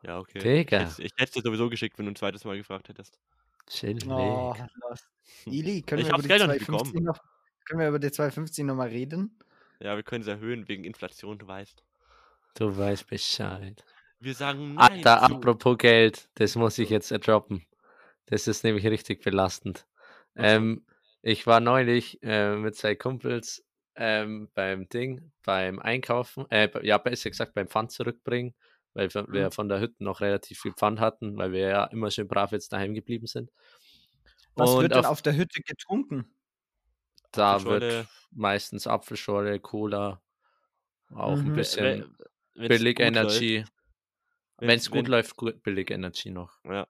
ja, 0.06 0.20
okay. 0.20 0.40
Digga. 0.40 0.84
Ich, 0.84 1.00
ich 1.00 1.12
hätte 1.18 1.24
es 1.24 1.32
dir 1.32 1.42
sowieso 1.42 1.70
geschickt, 1.70 1.98
wenn 1.98 2.06
du 2.06 2.12
ein 2.12 2.16
zweites 2.16 2.44
Mal 2.44 2.58
gefragt 2.58 2.90
hättest. 2.90 3.18
Chillig. 3.68 4.06
Oh. 4.08 4.54
Ili, 5.46 5.82
können 5.82 6.02
Ich 6.02 6.08
wir, 6.08 6.14
über 6.14 6.22
die 6.22 6.28
Geld 6.28 6.42
noch 6.42 6.48
nicht 6.54 6.66
250 6.66 7.02
noch, 7.02 7.18
können 7.66 7.80
wir 7.80 7.88
über 7.88 8.00
die 8.00 8.12
250 8.12 8.66
nochmal 8.66 8.90
reden? 8.90 9.40
Ja, 9.80 9.96
wir 9.96 10.04
können 10.04 10.22
es 10.22 10.28
erhöhen 10.28 10.68
wegen 10.68 10.84
Inflation, 10.84 11.40
du 11.40 11.48
weißt. 11.48 11.84
Du 12.56 12.78
weißt 12.78 13.08
Bescheid. 13.08 13.84
Wir 14.20 14.34
sagen 14.34 14.76
nein 14.76 14.92
Alter, 14.92 15.24
apropos 15.24 15.78
Geld, 15.78 16.30
das 16.36 16.56
muss 16.56 16.78
ich 16.78 16.90
jetzt 16.90 17.12
droppen. 17.26 17.66
Das 18.26 18.48
ist 18.48 18.64
nämlich 18.64 18.86
richtig 18.86 19.24
belastend. 19.24 19.86
Ähm, 20.36 20.86
ich 21.22 21.46
war 21.48 21.60
neulich 21.60 22.22
äh, 22.24 22.56
mit 22.56 22.76
zwei 22.76 22.96
Kumpels 22.96 23.64
ähm, 23.96 24.50
beim 24.56 24.90
Ding, 24.90 25.32
beim 25.44 25.80
Einkaufen, 25.80 26.50
äh, 26.50 26.70
ja, 26.86 26.98
besser 26.98 27.30
gesagt 27.30 27.54
beim 27.54 27.68
Pfand 27.68 27.92
zurückbringen, 27.92 28.56
weil 28.94 29.14
wir, 29.14 29.28
wir 29.32 29.46
Mhm. 29.48 29.52
von 29.52 29.70
der 29.70 29.80
Hütte 29.80 30.04
noch 30.04 30.22
relativ 30.22 30.60
viel 30.60 30.74
Pfand 30.74 31.00
hatten, 31.00 31.38
weil 31.38 31.52
wir 31.52 31.68
ja 31.68 31.86
immer 31.86 32.10
schön 32.12 32.28
brav 32.28 32.52
jetzt 32.52 32.74
daheim 32.74 32.94
geblieben 32.96 33.28
sind. 33.28 33.52
Was 34.56 34.72
Und 34.72 34.82
wird 34.84 34.92
denn 34.94 35.00
auf- 35.06 35.12
auf 35.12 35.22
der 35.22 35.36
Hütte 35.36 35.62
getrunken? 35.62 36.34
Da 37.32 37.56
Apfelschorle. 37.56 37.82
wird 37.82 38.08
meistens 38.32 38.88
Apfelschorle, 38.88 39.60
Cola, 39.60 40.22
auch 41.14 41.38
ein 41.40 41.50
Mhm. 41.50 41.54
bisschen 41.54 41.86
Äh, 41.86 42.06
wenn's 42.56 42.68
billig 42.70 43.00
Energy. 43.00 43.64
Wenn 44.58 44.78
es 44.78 44.90
gut 44.90 45.06
wenn- 45.06 45.12
läuft, 45.12 45.36
gut, 45.36 45.62
billig 45.64 45.90
Energy 45.92 46.30
noch. 46.32 46.58
Ja. 46.64 46.88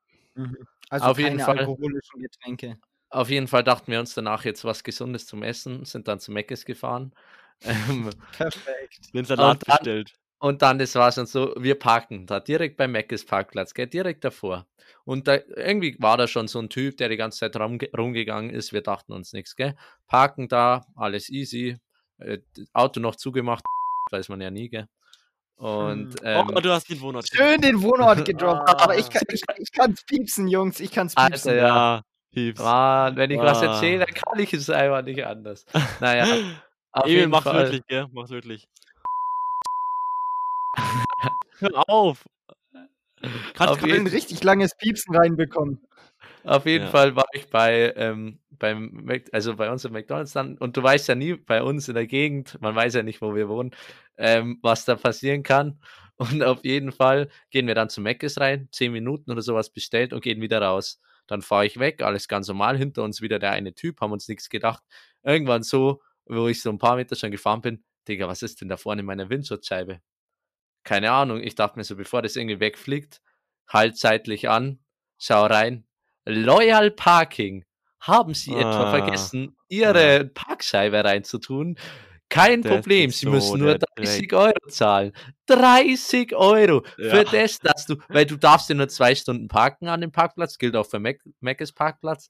Also 0.89 1.05
Auf 1.05 1.17
jeden 1.17 1.37
keine 1.37 1.43
Fall. 1.45 1.59
alkoholischen 1.59 2.21
Getränke. 2.21 2.77
Auf 3.13 3.29
jeden 3.29 3.47
Fall 3.47 3.63
dachten 3.63 3.91
wir 3.91 3.99
uns 3.99 4.13
danach 4.13 4.43
jetzt 4.45 4.65
was 4.65 4.83
Gesundes 4.83 5.25
zum 5.27 5.43
Essen, 5.43 5.85
sind 5.85 6.07
dann 6.07 6.19
zu 6.19 6.31
Meckes 6.31 6.65
gefahren. 6.65 7.13
Ähm, 7.65 8.09
Perfekt. 8.35 9.13
Den 9.13 9.23
Salat 9.23 9.53
Und 9.63 9.69
dann- 9.69 9.77
bestellt. 9.77 10.13
und 10.39 10.61
dann, 10.61 10.79
das 10.79 10.95
war 10.95 11.09
schon 11.13 11.27
so, 11.27 11.53
wir 11.57 11.75
parken 11.79 12.25
da 12.25 12.41
direkt 12.41 12.75
beim 12.75 12.91
Meckes 12.91 13.25
Parkplatz, 13.25 13.73
gell, 13.73 13.87
direkt 13.87 14.25
davor. 14.25 14.65
Und 15.05 15.29
da, 15.29 15.37
irgendwie 15.55 15.95
war 15.99 16.17
da 16.17 16.27
schon 16.27 16.49
so 16.49 16.59
ein 16.59 16.67
Typ, 16.69 16.97
der 16.97 17.07
die 17.07 17.15
ganze 17.15 17.39
Zeit 17.39 17.55
rumge 17.55 17.87
rumgegangen 17.97 18.49
ist. 18.49 18.73
Wir 18.73 18.81
dachten 18.81 19.13
uns 19.13 19.31
nichts, 19.31 19.55
gell. 19.55 19.75
Parken 20.07 20.49
da, 20.49 20.85
alles 20.95 21.29
easy. 21.29 21.77
Äh, 22.17 22.39
Auto 22.73 22.99
noch 22.99 23.15
zugemacht, 23.15 23.63
weiß 24.11 24.27
man 24.27 24.41
ja 24.41 24.51
nie, 24.51 24.67
gell. 24.67 24.87
Und 25.55 26.15
ähm, 26.23 26.51
oh, 26.53 26.59
du 26.59 26.71
hast 26.71 26.89
den 26.89 26.99
Wohnort. 26.99 27.29
Schön 27.31 27.61
den 27.61 27.81
Wohnort 27.81 28.25
gedroppt, 28.25 28.67
aber 28.67 28.97
ich 28.97 29.05
Ah. 29.05 29.09
kann 29.09 29.23
ich, 29.31 29.41
ich 29.57 29.71
kann's 29.71 30.03
piepsen, 30.05 30.47
Jungs, 30.49 30.81
ich 30.81 30.91
kann's 30.91 31.15
Alter, 31.15 31.29
piepsen. 31.31 31.55
ja. 31.55 31.65
Ja, 31.67 32.01
Pieps. 32.33 32.59
Mann, 32.59 33.15
wenn 33.15 33.31
ich 33.31 33.39
was 33.39 33.61
Ah. 33.61 33.73
erzähle, 33.75 34.05
dann 34.05 34.13
kann 34.13 34.39
ich 34.39 34.53
es 34.53 34.69
einfach 34.69 35.03
nicht 35.03 35.25
anders. 35.25 35.65
Naja, 35.99 36.25
auf 36.91 37.05
Emil, 37.05 37.27
mach's 37.27 37.43
Fall. 37.43 37.63
wirklich, 37.63 37.81
gell? 37.87 38.07
Mach's 38.11 38.31
wirklich. 38.31 38.67
Hör 41.59 41.89
auf! 41.89 42.25
Kannst 43.53 43.81
du 43.81 43.93
ein 43.93 44.07
richtig 44.07 44.43
langes 44.43 44.75
Piepsen 44.75 45.15
reinbekommen. 45.15 45.79
Auf 46.43 46.65
jeden 46.65 46.85
Ja. 46.85 46.89
Fall 46.91 47.15
war 47.15 47.25
ich 47.31 47.49
bei, 47.49 47.93
ähm, 47.95 48.39
beim, 48.59 48.89
Mac- 49.05 49.29
also 49.31 49.55
bei 49.55 49.71
uns 49.71 49.85
im 49.85 49.93
McDonalds 49.93 50.33
dann, 50.33 50.57
und 50.57 50.75
du 50.75 50.83
weißt 50.83 51.07
ja 51.07 51.15
nie 51.15 51.35
bei 51.35 51.63
uns 51.63 51.87
in 51.87 51.95
der 51.95 52.05
Gegend, 52.07 52.59
man 52.61 52.75
weiß 52.75 52.95
ja 52.95 53.03
nicht, 53.03 53.21
wo 53.21 53.33
wir 53.33 53.47
wohnen, 53.47 53.71
ähm, 54.17 54.59
was 54.61 54.83
da 54.83 54.95
passieren 54.95 55.43
kann. 55.43 55.79
Und 56.17 56.43
auf 56.43 56.63
jeden 56.65 56.91
Fall 56.91 57.29
gehen 57.49 57.65
wir 57.67 57.75
dann 57.75 57.89
zu 57.89 58.01
Mc's 58.01 58.39
rein, 58.39 58.67
zehn 58.71 58.91
Minuten 58.91 59.31
oder 59.31 59.41
sowas 59.41 59.69
bestellt 59.69 60.11
und 60.11 60.21
gehen 60.21 60.41
wieder 60.41 60.61
raus. 60.61 60.99
Dann 61.27 61.41
fahre 61.41 61.65
ich 61.65 61.79
weg, 61.79 62.01
alles 62.01 62.27
ganz 62.27 62.47
normal, 62.47 62.77
hinter 62.77 63.03
uns 63.03 63.21
wieder 63.21 63.39
der 63.39 63.51
eine 63.51 63.73
Typ, 63.73 64.01
haben 64.01 64.11
uns 64.11 64.27
nichts 64.27 64.49
gedacht. 64.49 64.83
Irgendwann 65.23 65.63
so, 65.63 66.01
wo 66.25 66.47
ich 66.47 66.61
so 66.61 66.69
ein 66.69 66.77
paar 66.77 66.95
Meter 66.95 67.15
schon 67.15 67.31
gefahren 67.31 67.61
bin, 67.61 67.83
Digga, 68.07 68.27
was 68.27 68.41
ist 68.41 68.59
denn 68.61 68.67
da 68.69 68.77
vorne 68.77 69.01
in 69.01 69.05
meiner 69.05 69.29
Windschutzscheibe? 69.29 70.01
Keine 70.83 71.11
Ahnung, 71.11 71.41
ich 71.41 71.55
dachte 71.55 71.77
mir 71.79 71.83
so, 71.85 71.95
bevor 71.95 72.21
das 72.21 72.35
irgendwie 72.35 72.59
wegfliegt, 72.59 73.21
halt 73.67 73.97
seitlich 73.97 74.49
an, 74.49 74.79
schau 75.17 75.45
rein. 75.45 75.85
Loyal 76.25 76.91
Parking. 76.91 77.65
Haben 78.01 78.33
Sie 78.33 78.51
etwa 78.57 78.83
Ah, 78.83 78.89
vergessen, 78.89 79.55
Ihre 79.69 80.25
Parkscheibe 80.25 81.03
reinzutun? 81.05 81.77
Kein 82.33 82.63
Das 82.63 82.71
Problem, 82.71 83.09
ist 83.09 83.19
Sie 83.19 83.25
so 83.25 83.31
müssen 83.31 83.59
nur 83.59 83.77
der 83.77 83.87
30 83.95 84.33
Euro 84.33 84.67
zahlen. 84.67 85.13
30 85.45 86.35
Euro 86.35 86.83
für 86.95 87.23
Ja. 87.23 87.23
das, 87.23 87.59
dass 87.59 87.85
du, 87.85 87.97
weil 88.09 88.25
du 88.25 88.37
darfst 88.37 88.69
ja 88.69 88.75
nur 88.75 88.87
zwei 88.89 89.13
Stunden 89.13 89.47
parken 89.47 89.87
an 89.87 90.01
dem 90.01 90.11
Parkplatz, 90.11 90.57
gilt 90.57 90.75
auch 90.75 90.85
für 90.87 90.99
Mac, 90.99 91.19
Mac's 91.41 91.71
Parkplatz. 91.71 92.29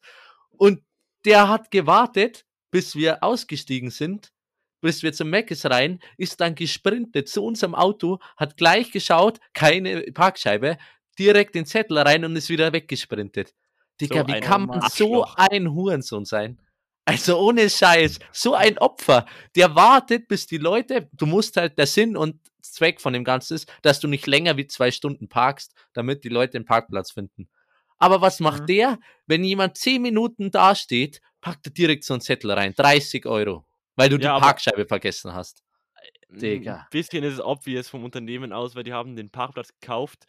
Und 0.57 0.81
der 1.25 1.47
hat 1.47 1.71
gewartet, 1.71 2.45
bis 2.69 2.95
wir 2.95 3.23
ausgestiegen 3.23 3.91
sind, 3.91 4.33
bis 4.81 5.03
wir 5.03 5.13
zum 5.13 5.29
Mac's 5.29 5.65
rein, 5.65 5.99
ist 6.17 6.41
dann 6.41 6.55
gesprintet 6.55 7.29
zu 7.29 7.41
unserem 7.45 7.73
Auto, 7.73 8.19
hat 8.35 8.57
gleich 8.57 8.91
geschaut, 8.91 9.39
keine 9.53 10.01
Parkscheibe, 10.13 10.77
direkt 11.17 11.55
den 11.55 11.65
Zettel 11.65 11.97
rein 11.99 12.25
und 12.25 12.35
ist 12.35 12.49
wieder 12.49 12.73
weggesprintet. 12.73 13.53
Digga, 14.01 14.21
So 14.21 14.27
wie 14.27 14.39
kann 14.41 14.65
man 14.65 14.81
so 14.89 15.25
ein 15.37 15.71
Hurensohn 15.71 16.25
sein? 16.25 16.59
Also 17.05 17.37
ohne 17.39 17.69
Scheiß, 17.69 18.19
so 18.31 18.53
ein 18.53 18.77
Opfer, 18.77 19.25
der 19.55 19.75
wartet, 19.75 20.27
bis 20.27 20.47
die 20.47 20.57
Leute, 20.57 21.09
du 21.11 21.25
musst 21.25 21.57
halt, 21.57 21.77
der 21.77 21.87
Sinn 21.87 22.15
und 22.15 22.39
Zweck 22.61 23.01
von 23.01 23.11
dem 23.13 23.23
Ganzen 23.25 23.55
ist, 23.55 23.71
dass 23.81 23.99
du 23.99 24.07
nicht 24.07 24.25
länger 24.25 24.55
wie 24.55 24.67
zwei 24.67 24.89
Stunden 24.89 25.27
parkst, 25.27 25.73
damit 25.93 26.23
die 26.23 26.29
Leute 26.29 26.53
den 26.53 26.65
Parkplatz 26.65 27.11
finden. 27.11 27.49
Aber 27.97 28.21
was 28.21 28.39
macht 28.39 28.63
Mhm. 28.63 28.67
der, 28.67 28.99
wenn 29.27 29.43
jemand 29.43 29.77
zehn 29.77 30.01
Minuten 30.01 30.49
dasteht, 30.49 31.21
packt 31.41 31.67
er 31.67 31.73
direkt 31.73 32.05
so 32.05 32.13
einen 32.13 32.21
Zettel 32.21 32.51
rein, 32.51 32.73
30 32.75 33.25
Euro, 33.25 33.65
weil 33.95 34.09
du 34.09 34.17
die 34.17 34.23
Ja, 34.25 34.35
aber- 34.35 34.45
Parkscheibe 34.45 34.85
vergessen 34.85 35.33
hast. 35.33 35.61
Digga. 36.29 36.75
Ein 36.77 36.87
bisschen 36.89 37.23
ist 37.23 37.33
es 37.35 37.39
obvious 37.41 37.89
vom 37.89 38.03
Unternehmen 38.03 38.53
aus, 38.53 38.75
weil 38.75 38.83
die 38.83 38.93
haben 38.93 39.15
den 39.15 39.29
Parkplatz 39.29 39.69
gekauft. 39.79 40.25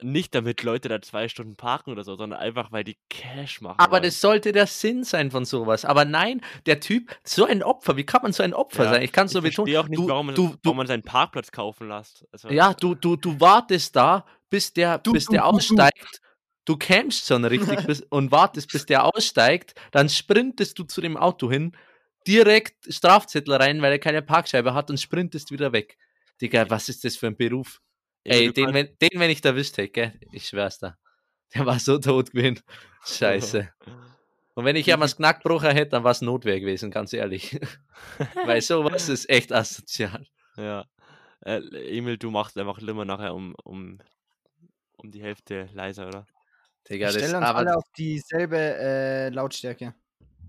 Nicht 0.00 0.32
damit 0.34 0.62
Leute 0.62 0.88
da 0.88 1.02
zwei 1.02 1.28
Stunden 1.28 1.56
parken 1.56 1.90
oder 1.90 2.04
so, 2.04 2.14
sondern 2.16 2.38
einfach, 2.38 2.70
weil 2.70 2.84
die 2.84 2.96
Cash 3.10 3.60
machen. 3.60 3.78
Aber 3.80 3.92
wollen. 3.94 4.04
das 4.04 4.20
sollte 4.20 4.52
der 4.52 4.68
Sinn 4.68 5.02
sein 5.02 5.30
von 5.32 5.44
sowas. 5.44 5.84
Aber 5.84 6.04
nein, 6.04 6.40
der 6.66 6.78
Typ, 6.78 7.16
so 7.24 7.44
ein 7.44 7.64
Opfer, 7.64 7.96
wie 7.96 8.04
kann 8.04 8.22
man 8.22 8.32
so 8.32 8.44
ein 8.44 8.54
Opfer 8.54 8.84
Ja, 8.84 8.90
sein? 8.90 9.02
Ich 9.02 9.10
kann 9.12 9.26
es 9.26 9.32
ich 9.32 9.34
nur 9.34 9.42
betonen. 9.42 9.66
verstehe 9.66 9.80
auch 9.80 9.88
nicht, 9.88 9.98
du, 9.98 10.08
warum, 10.08 10.26
man, 10.26 10.34
du, 10.36 10.48
du, 10.50 10.56
warum 10.62 10.76
man 10.76 10.86
seinen 10.86 11.02
Parkplatz 11.02 11.50
kaufen 11.50 11.88
lässt. 11.88 12.24
Also, 12.30 12.48
Ja, 12.48 12.74
du, 12.74 12.94
du, 12.94 13.16
du 13.16 13.40
wartest 13.40 13.96
da, 13.96 14.24
bis 14.48 14.72
der, 14.72 14.98
Du, 14.98 15.12
bis 15.12 15.26
du, 15.26 15.32
der 15.32 15.40
du, 15.42 15.46
du. 15.48 15.56
aussteigt. 15.56 16.20
Du 16.64 16.76
campst 16.76 17.26
schon 17.26 17.44
richtig 17.44 17.84
bis, 17.86 18.00
und 18.10 18.30
wartest, 18.30 18.70
bis 18.70 18.86
der 18.86 19.04
aussteigt. 19.04 19.74
Dann 19.90 20.08
sprintest 20.08 20.78
du 20.78 20.84
zu 20.84 21.00
dem 21.00 21.16
Auto 21.16 21.50
hin, 21.50 21.76
direkt 22.26 22.92
Strafzettel 22.92 23.54
rein, 23.54 23.82
weil 23.82 23.92
er 23.92 23.98
keine 23.98 24.22
Parkscheibe 24.22 24.74
hat 24.74 24.90
und 24.90 25.00
sprintest 25.00 25.50
wieder 25.50 25.72
weg. 25.72 25.96
Digga, 26.40 26.68
was 26.70 26.88
ist 26.88 27.04
das 27.04 27.16
für 27.16 27.26
ein 27.26 27.36
Beruf? 27.36 27.80
Ey, 28.28 28.52
den, 28.52 28.74
wenn, 28.74 28.88
den, 29.00 29.20
wenn 29.20 29.30
ich 29.30 29.40
da 29.40 29.54
wüsste, 29.54 29.88
gell? 29.88 30.12
Ich 30.32 30.48
schwör's 30.48 30.78
da. 30.78 30.96
Der 31.54 31.66
war 31.66 31.78
so 31.78 31.98
tot 31.98 32.32
gewesen. 32.32 32.60
Scheiße. 33.06 33.68
Und 34.54 34.64
wenn 34.64 34.76
ich 34.76 34.86
Wie 34.86 34.90
jemals 34.90 35.16
Knackbrucher 35.16 35.72
hätte, 35.72 35.90
dann 35.90 36.04
war 36.04 36.10
es 36.10 36.20
Notwehr 36.20 36.60
gewesen, 36.60 36.90
ganz 36.90 37.12
ehrlich. 37.12 37.58
Weil 38.44 38.60
sowas 38.60 39.08
ist 39.08 39.30
echt 39.30 39.52
asozial. 39.52 40.26
Ja. 40.56 40.84
Äh, 41.44 41.60
Emil, 41.96 42.18
du 42.18 42.30
machst 42.30 42.58
einfach 42.58 42.80
Limmer 42.80 43.04
nachher 43.04 43.34
um, 43.34 43.54
um, 43.62 43.98
um 44.96 45.10
die 45.10 45.22
Hälfte 45.22 45.68
leiser, 45.72 46.08
oder? 46.08 46.26
Digga, 46.88 47.10
stellen 47.10 47.36
uns 47.36 47.46
aber 47.46 47.58
alle 47.58 47.76
auf 47.76 47.84
dieselbe 47.96 48.56
äh, 48.56 49.28
Lautstärke. 49.28 49.94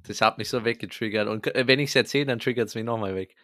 das 0.08 0.22
hat 0.22 0.38
mich 0.38 0.50
so 0.50 0.64
weggetriggert. 0.64 1.28
Und 1.28 1.46
äh, 1.54 1.68
wenn 1.68 1.80
ich 1.80 1.90
es 1.90 1.96
erzähle, 1.96 2.26
dann 2.28 2.40
triggert 2.40 2.70
es 2.70 2.76
mich 2.76 2.86
nochmal 2.86 3.16
weg. 3.16 3.36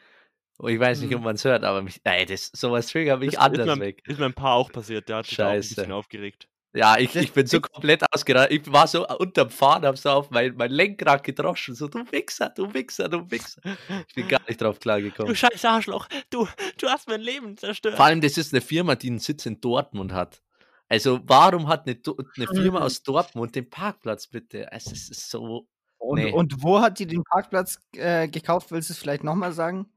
Und 0.58 0.72
ich 0.72 0.80
weiß 0.80 1.02
nicht, 1.02 1.10
Mhm. 1.12 1.18
ob 1.18 1.24
man 1.24 1.36
es 1.36 1.44
hört, 1.44 1.64
aber 1.64 1.82
mich, 1.82 2.00
ey, 2.06 2.26
das, 2.26 2.50
sowas 2.54 2.88
triggert 2.88 3.20
mich 3.20 3.30
Ist, 3.30 3.34
ist, 3.34 3.40
anders 3.40 3.68
mein, 3.68 3.80
weg. 3.82 4.02
ist 4.08 4.20
mein 4.20 4.34
Paar 4.34 4.54
auch 4.54 4.72
passiert, 4.72 5.10
der 5.10 5.18
hat 5.18 5.26
sich 5.26 5.38
da 5.38 5.48
auch 5.48 5.52
ein 5.52 5.56
Scheiße. 5.64 5.76
bisschen 5.76 5.92
aufgeregt. 5.92 6.48
Ja, 6.74 6.98
ich, 6.98 7.14
Das- 7.14 7.24
ich 7.24 7.32
bin 7.32 7.48
so 7.48 7.62
komplett 7.62 8.04
ausgerastet. 8.12 8.52
Ich 8.66 8.72
war 8.72 8.86
so 8.88 9.08
unterm 9.08 9.50
Fahren, 9.50 9.86
hab 9.86 9.98
so 9.98 10.10
auf 10.10 10.30
mein, 10.30 10.56
mein 10.58 10.72
Lenkrad 10.72 11.24
gedroschen. 11.24 11.74
So, 11.74 11.88
du 11.88 12.00
Wichser, 12.12 12.50
du 12.50 12.74
Wichser, 12.74 13.08
du 13.08 13.30
Wichser. 13.32 13.62
Ich 14.10 14.14
bin 14.16 14.28
gar 14.28 14.42
nicht 14.48 14.62
drauf 14.62 14.76
Du 14.76 14.82
klargekommen. 14.82 15.34
scheiß 15.36 15.64
Arschloch, 15.64 16.08
du, 16.30 16.48
du 16.78 16.88
hast 16.88 17.08
mein 17.08 17.22
Leben 17.22 17.56
zerstört. 17.56 17.96
Vor 17.96 18.06
allem, 18.06 18.20
das 18.20 18.38
ist 18.38 18.54
eine 18.54 18.60
Firma, 18.62 18.96
die 18.96 19.08
einen 19.08 19.20
Sitz 19.20 19.46
in 19.46 19.62
Dortmund 19.62 20.12
hat. 20.12 20.42
Also, 20.90 21.20
warum 21.26 21.68
hat 21.70 21.88
eine, 21.88 21.98
eine 22.38 22.48
Firma 22.48 22.82
aus 22.82 23.02
Dortmund 23.04 23.56
den 23.56 23.70
Parkplatz 23.70 24.28
bitte? 24.28 24.68
Es 24.72 24.86
ist 24.88 25.10
es 25.12 25.18
ist 25.20 25.30
so. 25.32 25.68
Und, 25.98 26.20
Nee. 26.20 26.32
und 26.34 26.62
wo 26.62 26.82
hat 26.82 27.00
die 27.00 27.08
den 27.08 27.24
Parkplatz 27.24 27.80
äh, 27.96 28.28
gekauft? 28.28 28.70
Willst 28.72 28.90
du 28.90 28.94
es 28.94 29.00
vielleicht 29.00 29.24
nochmal 29.24 29.54
sagen? 29.54 29.88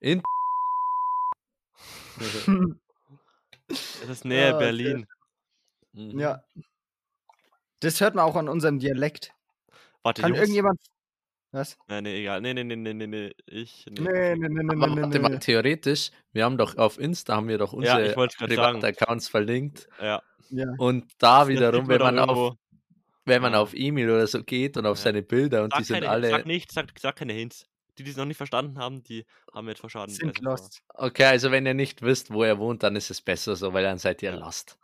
In 0.00 0.22
Das 3.68 4.08
ist 4.08 4.24
näher 4.24 4.54
Ah, 4.54 4.58
Berlin. 4.58 5.06
Mhm. 5.92 6.18
Ja. 6.18 6.42
Das 7.80 8.00
hört 8.00 8.14
man 8.14 8.24
auch 8.24 8.36
an 8.36 8.48
unserem 8.48 8.78
Dialekt. 8.78 9.34
Warte, 10.02 10.22
Kann 10.22 10.30
Jungs. 10.30 10.40
irgendjemand. 10.40 10.80
Was? 11.50 11.76
Nee, 11.88 12.00
nee, 12.02 12.20
egal. 12.20 12.40
Nee, 12.40 12.54
nee, 12.54 12.64
nee, 12.64 12.76
nee, 12.76 12.92
nee, 12.94 13.06
nee. 13.06 13.32
Ich. 13.46 13.86
Nee. 13.90 14.00
Nee, 14.00 14.36
nee, 14.36 14.48
nee, 14.48 14.48
nee, 14.48 14.74
nee, 14.74 14.80
warte 14.80 15.08
nee, 15.08 15.18
mal, 15.18 15.28
nee. 15.30 15.38
theoretisch, 15.38 16.10
wir 16.32 16.44
haben 16.44 16.58
doch 16.58 16.76
auf 16.76 16.98
Insta 16.98 17.36
haben 17.36 17.48
wir 17.48 17.58
doch 17.58 17.72
Ja, 17.72 17.78
unsere 17.96 18.14
sagen. 18.14 18.28
Privataccounts 18.38 19.28
verlinkt. 19.28 19.88
Ja. 20.00 20.22
Ja. 20.50 20.66
Und 20.78 21.10
da 21.18 21.40
Das 21.40 21.48
wiederum, 21.48 21.88
wenn 21.88 22.00
man 22.00 22.18
auf, 22.18 22.54
wenn 23.26 23.42
man 23.42 23.54
Ah. 23.54 23.60
auf 23.60 23.74
E-Mail 23.74 24.10
oder 24.10 24.26
so 24.26 24.42
geht 24.42 24.76
und 24.76 24.86
auf 24.86 24.98
Ja. 24.98 25.04
seine 25.04 25.22
Bilder 25.22 25.64
und 25.64 25.72
die 25.74 25.78
Sag, 25.78 25.86
sind 25.86 25.94
keine, 26.00 26.08
alle. 26.10 26.30
sag 26.30 26.46
nicht, 26.46 26.72
sag, 26.72 26.86
sag 26.98 27.16
keine 27.16 27.32
Hints. 27.34 27.66
Die, 27.98 28.04
die 28.04 28.10
es 28.10 28.16
noch 28.16 28.24
nicht 28.24 28.36
verstanden 28.36 28.78
haben, 28.78 29.02
die 29.02 29.26
haben 29.52 29.68
jetzt 29.68 29.80
vor 29.80 29.90
Schaden. 29.90 30.14
Sind 30.14 30.40
lost. 30.40 30.82
Okay, 30.94 31.24
also 31.24 31.50
wenn 31.50 31.66
ihr 31.66 31.74
nicht 31.74 32.02
wisst, 32.02 32.32
wo 32.32 32.44
er 32.44 32.58
wohnt, 32.58 32.82
dann 32.82 32.96
ist 32.96 33.10
es 33.10 33.20
besser 33.20 33.56
so, 33.56 33.72
weil 33.72 33.82
dann 33.82 33.98
seid 33.98 34.22
ihr 34.22 34.32
lost. 34.32 34.78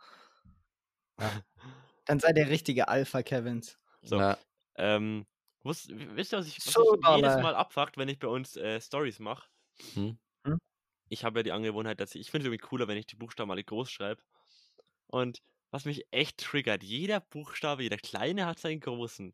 Dann 2.07 2.19
sei 2.19 2.33
der 2.33 2.49
richtige 2.49 2.87
Alpha 2.87 3.23
Kevins. 3.23 3.79
So. 4.03 4.19
Ja. 4.19 4.37
Ähm, 4.75 5.25
wusst, 5.63 5.89
wisst 5.91 6.33
ihr, 6.33 6.37
was 6.37 6.47
ich, 6.47 6.57
was 6.57 6.73
So, 6.73 6.95
ich 6.99 7.15
jedes. 7.15 7.37
Mal 7.37 7.55
abfuckt, 7.55 7.97
wenn 7.97 8.09
ich 8.09 8.19
bei 8.19 8.27
uns 8.27 8.55
äh, 8.57 8.79
Stories 8.79 9.17
mache? 9.17 9.49
Hm? 9.95 10.19
Hm? 10.45 10.59
Ich 11.09 11.23
habe 11.23 11.39
ja 11.39 11.43
die 11.43 11.51
Angewohnheit, 11.51 11.99
dass 11.99 12.13
ich, 12.13 12.21
ich 12.21 12.31
finde 12.31 12.43
es 12.43 12.47
irgendwie 12.53 12.67
cooler, 12.67 12.87
wenn 12.87 12.97
ich 12.97 13.07
die 13.07 13.15
Buchstaben 13.15 13.49
alle 13.49 13.63
groß 13.63 13.89
schreibe. 13.89 14.21
Und 15.07 15.41
was 15.71 15.85
mich 15.85 16.05
echt 16.11 16.37
triggert, 16.37 16.83
jeder 16.83 17.21
Buchstabe, 17.21 17.83
jeder 17.83 17.97
kleine 17.97 18.45
hat 18.45 18.59
seinen 18.59 18.81
großen. 18.81 19.33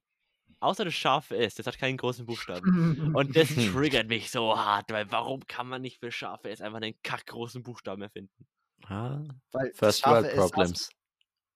Außer 0.59 0.85
das 0.85 0.93
scharfe 0.93 1.37
S, 1.37 1.55
das 1.55 1.67
hat 1.67 1.77
keinen 1.77 1.97
großen 1.97 2.25
Buchstaben. 2.25 3.13
Und 3.15 3.35
das 3.35 3.49
triggert 3.49 4.07
mich 4.07 4.29
so 4.31 4.57
hart, 4.57 4.91
weil 4.91 5.11
warum 5.11 5.45
kann 5.47 5.67
man 5.67 5.81
nicht 5.81 5.99
für 5.99 6.11
scharfe 6.11 6.49
S 6.49 6.61
einfach 6.61 6.81
einen 6.81 6.95
kackgroßen 7.03 7.63
Buchstaben 7.63 8.01
erfinden? 8.01 8.45
Ah, 8.85 9.21
Weil 9.51 9.71
First 9.73 10.05
World 10.05 10.25
S, 10.25 10.37
hast, 10.37 10.51
Problems. 10.51 10.89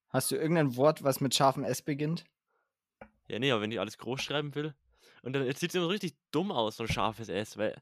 hast 0.10 0.32
du 0.32 0.36
irgendein 0.36 0.76
Wort, 0.76 1.04
was 1.04 1.22
mit 1.22 1.34
scharfem 1.36 1.64
S 1.64 1.82
beginnt? 1.82 2.24
Ja, 3.28 3.39
nee, 3.39 3.52
aber 3.52 3.62
wenn 3.62 3.72
ich 3.72 3.80
alles 3.80 3.98
groß 3.98 4.22
schreiben 4.22 4.54
will. 4.56 4.76
Und 5.24 5.34
dann 5.34 5.43
sieht 5.54 5.70
es 5.70 5.76
immer 5.76 5.86
so 5.86 5.89
richtig 5.89 6.16
dumm 6.32 6.52
aus, 6.52 6.78
so 6.78 6.84
ein 6.84 6.89
scharfes 6.89 7.30
S, 7.30 7.58
weil. 7.58 7.82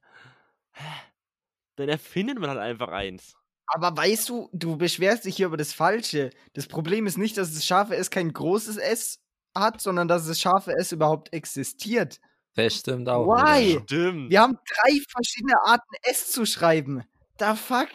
Dann 1.76 1.89
erfindet 1.89 2.39
man 2.39 2.49
halt 2.49 2.59
einfach 2.59 2.89
eins. 2.89 3.36
Aber 3.68 3.95
weißt 3.95 4.30
du, 4.30 4.49
du 4.53 4.78
beschwerst 4.78 5.26
dich 5.26 5.36
hier 5.38 5.47
über 5.47 5.57
das 5.57 5.74
Falsche. 5.74 6.30
Das 6.53 6.68
Problem 6.68 7.07
ist 7.07 7.18
nicht, 7.18 7.38
dass 7.38 7.53
das 7.53 7.66
scharfe 7.66 7.95
S 7.95 8.09
kein 8.09 8.32
großes 8.32 8.78
S 8.78 9.20
hat, 9.56 9.82
sondern 9.82 10.08
dass 10.08 10.28
das 10.28 10.39
scharfe 10.39 10.74
S 10.74 10.91
überhaupt 10.91 11.34
existiert. 11.34 12.20
Das 12.56 12.76
stimmt 12.76 13.10
auch. 13.10 13.26
Why? 13.28 13.80
Stimmt. 13.84 14.30
Wir 14.30 14.41
haben 14.41 14.54
drei 14.54 14.99
verschiedene 15.10 15.60
Arten 15.66 15.95
S 16.04 16.32
zu 16.32 16.45
schreiben. 16.45 17.04
Da 17.38 17.56
fuck. 17.56 17.89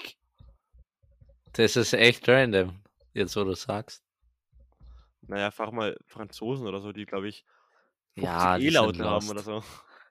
Das 1.52 1.76
ist 1.76 1.92
echt 1.92 2.28
random, 2.28 2.80
jetzt 3.14 3.36
wo 3.36 3.44
du 3.44 3.54
sagst. 3.54 4.02
Naja, 5.22 5.50
frag 5.50 5.72
mal 5.72 5.96
Franzosen 6.06 6.66
oder 6.66 6.80
so, 6.80 6.92
die, 6.92 7.06
glaube 7.06 7.28
ich, 7.28 7.44
50 8.14 8.24
Ja, 8.24 8.58
die 8.58 8.64
sind 8.64 8.72
E-Laute 8.72 9.04
haben 9.04 9.28
oder 9.28 9.42
so. 9.42 9.62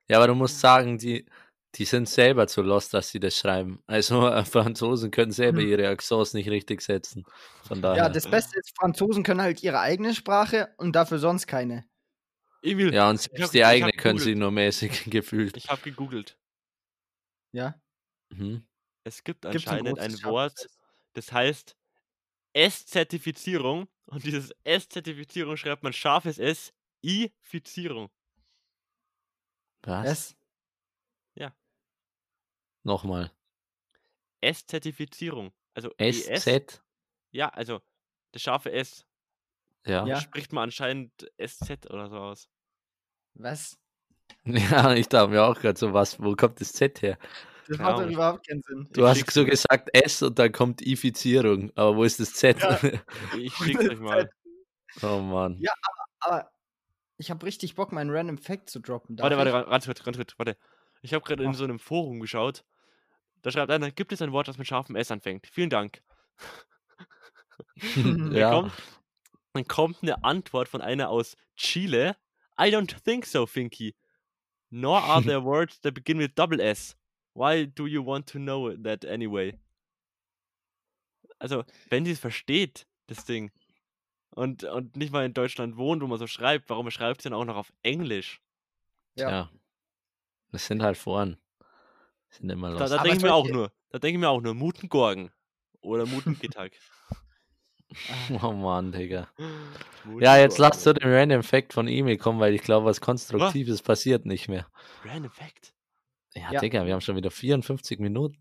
Ja, 0.08 0.18
aber 0.18 0.28
du 0.28 0.36
musst 0.36 0.60
sagen, 0.60 0.98
die, 0.98 1.26
die 1.78 1.86
sind 1.86 2.10
selber 2.10 2.48
zu 2.48 2.62
lost, 2.62 2.94
dass 2.94 3.10
sie 3.10 3.20
das 3.20 3.38
schreiben. 3.38 3.82
Also 3.88 4.22
Franzosen 4.46 5.12
können 5.12 5.32
selber 5.32 5.62
Hm. 5.62 5.68
ihre 5.70 5.88
Accents 5.90 6.34
nicht 6.34 6.50
richtig 6.50 6.82
setzen. 6.82 7.24
Von 7.68 7.82
daher. 7.82 8.04
Ja, 8.04 8.10
das 8.10 8.30
Beste 8.30 8.60
ist, 8.60 8.76
Franzosen 8.78 9.24
können 9.24 9.42
halt 9.42 9.62
ihre 9.64 9.80
eigene 9.80 10.14
Sprache 10.16 10.74
und 10.78 10.94
dafür 10.96 11.20
sonst 11.20 11.48
keine. 11.48 11.86
Emil, 12.64 12.94
ja, 12.94 13.10
und 13.10 13.20
ich 13.20 13.28
hab- 13.28 13.38
selbst 13.38 13.54
die 13.54 13.64
eigene 13.64 13.92
können 13.92 14.18
sie 14.20 14.36
nur 14.36 14.52
mäßig 14.52 15.06
gefühlt. 15.12 15.56
ich 15.56 15.70
habe 15.70 15.82
gegoogelt. 15.82 16.38
Ja. 17.54 17.80
Mhm. 18.30 18.68
Es 19.04 19.24
gibt 19.24 19.44
Gibt's 19.44 19.68
ein 19.68 19.78
anscheinend 19.86 20.00
ein 20.00 20.12
großes 20.12 20.24
Wort, 20.26 20.60
S? 20.60 20.78
das 21.14 21.32
heißt 21.32 21.76
S-Zertifizierung. 22.54 23.88
Und 24.08 24.24
dieses 24.26 24.52
S-Zertifizierung 24.64 25.58
schreibt 25.58 25.84
man 25.84 25.94
scharfes 25.94 26.40
S, 26.40 26.74
I-Fizierung. 27.06 28.10
Was? 29.84 30.06
Was? 30.08 30.37
Nochmal. 32.88 33.34
S-Zertifizierung. 34.40 35.52
Also 35.74 35.92
ES. 35.98 36.42
SZ? 36.42 36.82
Ja, 37.32 37.50
also 37.50 37.82
das 38.32 38.42
scharfe 38.42 38.72
S. 38.72 39.06
Ja. 39.86 40.06
Ja. 40.08 40.22
Spricht 40.22 40.54
man 40.54 40.64
anscheinend 40.64 41.12
SZ 41.38 41.86
oder 41.90 42.10
so 42.10 42.18
aus. 42.18 42.50
Was? 43.36 43.78
Ja, 44.46 44.94
ich 44.94 45.08
dachte 45.10 45.30
mir 45.30 45.44
auch 45.44 45.60
gerade 45.60 45.78
so, 45.78 45.94
was, 45.94 46.22
wo 46.22 46.34
kommt 46.36 46.60
das 46.62 46.72
Z 46.72 47.02
her? 47.02 47.18
Das 47.68 47.78
macht 47.78 48.00
doch 48.00 48.10
überhaupt 48.10 48.48
keinen 48.48 48.62
Sinn. 48.62 48.88
Du 48.94 49.02
Ich 49.02 49.08
hast 49.08 49.32
so 49.32 49.46
gesagt 49.46 49.90
S 49.94 50.22
und 50.22 50.40
dann 50.40 50.54
kommt 50.54 50.82
Ifizierung. 50.82 51.72
Aber 51.76 51.98
wo 51.98 52.04
ist 52.06 52.20
das 52.22 52.34
Z? 52.34 52.60
Ja. 52.62 52.80
Ich 53.38 53.54
schick's 53.54 53.90
euch 53.90 54.00
mal. 54.00 54.30
oh 55.02 55.20
Mann. 55.20 55.58
Ja. 55.60 55.74
Aber 56.20 56.50
ich 57.18 57.32
habe 57.32 57.46
richtig 57.46 57.76
Bock, 57.76 57.92
meinen 57.92 58.10
Random 58.12 58.38
Fact 58.38 58.70
zu 58.70 58.80
droppen. 58.80 59.18
Darf 59.18 59.26
Warte, 59.26 59.38
warte, 59.38 59.50
ich? 59.50 59.54
warte, 59.56 59.70
ganz 59.70 59.86
kurz, 59.86 60.04
ganz 60.04 60.18
kurz, 60.18 60.34
warte. 60.38 60.58
Ich 61.02 61.14
habe 61.14 61.26
gerade 61.26 61.44
in 61.44 61.54
so 61.54 61.66
einem 61.66 61.80
Forum 61.80 62.20
geschaut. 62.22 62.64
Da 63.42 63.52
schreibt 63.52 63.72
einer, 63.72 63.92
gibt 63.92 64.12
es 64.12 64.22
ein 64.22 64.32
Wort, 64.32 64.48
das 64.48 64.58
mit 64.58 64.68
scharfem 64.68 64.96
S 64.96 65.12
anfängt? 65.12 65.48
Vielen 65.48 65.70
Dank. 65.70 66.02
Dann 67.96 68.32
ja. 68.34 68.52
kommt, 68.52 68.72
dann 69.54 69.68
kommt 69.68 70.04
eine 70.04 70.24
Antwort 70.24 70.68
von 70.68 70.82
einer 70.82 71.10
aus 71.10 71.36
Chile. 71.56 72.16
I 72.60 72.66
don't 72.66 73.04
think 73.04 73.26
so, 73.26 73.48
Finky. 73.48 73.96
Nor 74.70 75.04
are 75.04 75.22
there 75.24 75.44
words 75.44 75.80
that 75.82 75.94
begin 75.94 76.20
with 76.20 76.32
double 76.36 76.60
S. 76.60 76.96
Why 77.34 77.66
do 77.66 77.88
you 77.88 78.06
want 78.06 78.28
to 78.30 78.40
know 78.40 78.76
that 78.76 79.06
anyway? 79.06 79.60
Also, 81.40 81.64
wenn 81.90 82.06
sie 82.06 82.12
es 82.12 82.20
versteht, 82.20 82.88
das 83.08 83.26
Ding, 83.26 83.52
und, 84.32 84.64
und 84.64 84.96
nicht 84.96 85.12
mal 85.12 85.26
in 85.26 85.34
Deutschland 85.34 85.78
wohnt, 85.78 86.02
wo 86.02 86.08
man 86.08 86.20
so 86.20 86.28
schreibt, 86.28 86.70
warum 86.70 86.92
schreibt 86.92 87.22
sie 87.22 87.30
dann 87.30 87.40
auch 87.40 87.46
noch 87.46 87.56
auf 87.56 87.74
Englisch? 87.82 88.40
Ja. 89.16 89.30
ja. 89.30 89.52
Das 90.52 90.68
sind 90.68 90.84
halt 90.84 90.98
Foren. 90.98 91.38
Sind 92.40 92.50
immer 92.50 92.70
Da, 92.70 92.80
los. 92.80 92.92
da 92.92 92.98
Aber 92.98 93.04
denke 93.06 93.18
ich 93.18 93.24
mir 93.24 93.34
auch 93.34 93.48
nur, 93.48 93.72
da 93.92 94.00
denke 94.00 94.18
ich 94.18 94.20
mir 94.22 94.30
auch 94.30 94.42
nur 94.42 94.54
Mutengorgen 94.54 95.32
oder 95.82 96.06
Mutengittag. 96.06 96.72
Oh 98.44 98.52
Mann, 98.52 98.92
Digga. 98.92 99.30
Ja, 100.20 100.38
jetzt 100.38 100.58
lass 100.58 100.84
zu 100.84 100.94
dem 100.94 101.10
Random 101.10 101.42
Fact 101.42 101.74
von 101.74 101.88
E-Mail 101.88 102.18
kommen, 102.18 102.40
weil 102.40 102.54
ich 102.54 102.62
glaube, 102.62 102.86
was 102.86 103.00
Konstruktives 103.02 103.82
passiert 103.82 104.26
nicht 104.26 104.50
mehr. 104.50 104.68
Random 105.06 105.32
Fact. 105.32 105.74
Ja, 106.36 106.52
Ja. 106.52 106.60
Digga, 106.60 106.86
wir 106.86 106.94
haben 106.94 107.02
schon 107.02 107.16
wieder 107.16 107.32
54 107.32 108.00
Minuten. 108.00 108.38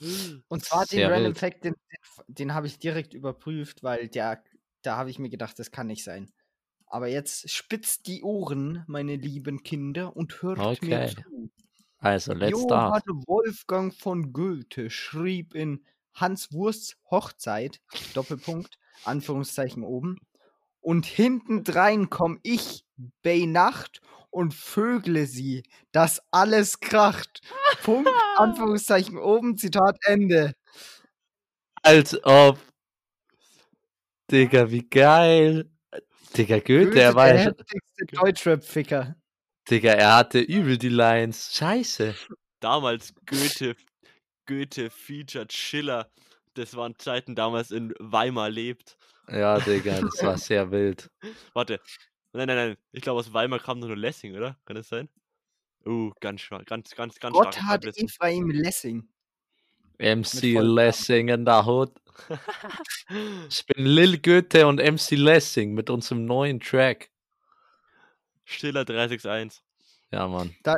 Und 0.48 0.64
zwar 0.64 0.86
den 0.86 0.98
Sehr 0.98 1.10
Random 1.10 1.26
wild. 1.26 1.38
Fact, 1.38 1.64
den, 1.64 1.74
den, 1.74 2.24
den 2.34 2.54
habe 2.54 2.66
ich 2.66 2.78
direkt 2.78 3.14
überprüft, 3.14 3.82
weil 3.82 4.08
der, 4.08 4.42
da 4.82 4.96
habe 4.96 5.10
ich 5.10 5.18
mir 5.18 5.28
gedacht, 5.30 5.58
das 5.58 5.70
kann 5.70 5.86
nicht 5.86 6.04
sein. 6.04 6.30
Aber 6.86 7.08
jetzt 7.08 7.50
spitzt 7.50 8.06
die 8.06 8.22
Ohren, 8.22 8.84
meine 8.86 9.16
lieben 9.16 9.62
Kinder, 9.62 10.16
und 10.16 10.42
hört 10.42 10.58
mir 10.82 11.06
Okay. 11.06 11.14
zu. 11.14 11.50
Also, 11.98 12.32
let's 12.32 12.52
Johann. 12.52 13.02
Wolfgang 13.26 13.92
von 13.92 14.32
Goethe 14.32 14.90
schrieb 14.90 15.54
in 15.54 15.84
Hans 16.14 16.52
Wursts 16.52 16.96
Hochzeit, 17.10 17.80
Doppelpunkt, 18.14 18.78
Anführungszeichen 19.04 19.82
oben, 19.82 20.18
und 20.80 21.06
hintendrein 21.06 22.08
komm 22.10 22.40
ich 22.42 22.84
bei 23.22 23.44
Nacht 23.46 24.00
und 24.30 24.54
vögle 24.54 25.26
sie, 25.26 25.62
dass 25.92 26.22
alles 26.30 26.80
kracht. 26.80 27.40
Punkt, 27.82 28.10
Anführungszeichen 28.36 29.18
oben, 29.18 29.56
Zitat 29.56 29.98
Ende. 30.04 30.54
Als 31.82 32.22
ob. 32.24 32.58
Digga, 34.30 34.70
wie 34.70 34.88
geil. 34.88 35.70
Digga, 36.36 36.58
Goethe, 36.58 37.00
er 37.00 37.14
war 37.14 37.26
der 37.28 37.36
ja 37.36 37.42
schon, 37.44 37.54
heftigste 37.56 38.06
Deutschrap-Ficker. 38.06 39.16
Digga, 39.70 39.92
er 39.92 40.16
hatte 40.16 40.40
übel 40.40 40.78
die 40.78 40.88
Lines. 40.88 41.54
Scheiße. 41.54 42.14
Damals 42.60 43.14
Goethe, 43.26 43.76
Goethe 44.46 44.90
featured 44.90 45.52
Schiller. 45.52 46.10
Das 46.54 46.74
waren 46.74 46.98
Zeiten 46.98 47.34
damals 47.34 47.70
in 47.70 47.94
Weimar 47.98 48.50
lebt. 48.50 48.96
Ja, 49.28 49.58
Digga, 49.58 50.00
das 50.00 50.22
war 50.22 50.38
sehr 50.38 50.70
wild. 50.70 51.10
Warte. 51.54 51.80
Nein, 52.32 52.46
nein, 52.46 52.56
nein. 52.56 52.76
Ich 52.92 53.02
glaube, 53.02 53.20
aus 53.20 53.32
Weimar 53.32 53.58
kam 53.58 53.80
nur 53.80 53.96
Lessing, 53.96 54.34
oder? 54.36 54.56
Kann 54.64 54.76
das 54.76 54.88
sein? 54.88 55.08
Uh, 55.86 56.12
ganz 56.20 56.40
schwach. 56.40 56.64
Ganz, 56.64 56.94
ganz, 56.94 57.18
ganz 57.18 57.34
Gott 57.34 57.56
hat 57.56 57.62
Halbwissen. 57.62 58.06
Ephraim 58.06 58.50
Lessing. 58.50 59.08
MC. 59.98 60.60
Lessing 60.60 61.28
in 61.28 61.44
der 61.44 61.66
Hood. 61.66 61.92
Ich 63.48 63.64
bin 63.64 63.86
Lil 63.86 64.18
Goethe 64.18 64.66
und 64.66 64.82
MC 64.82 65.12
Lessing 65.12 65.72
mit 65.72 65.88
unserem 65.88 66.26
neuen 66.26 66.60
Track. 66.60 67.10
Schiller 68.48 68.84
361. 68.84 69.62
Ja, 70.10 70.26
Mann. 70.26 70.56
Da, 70.62 70.76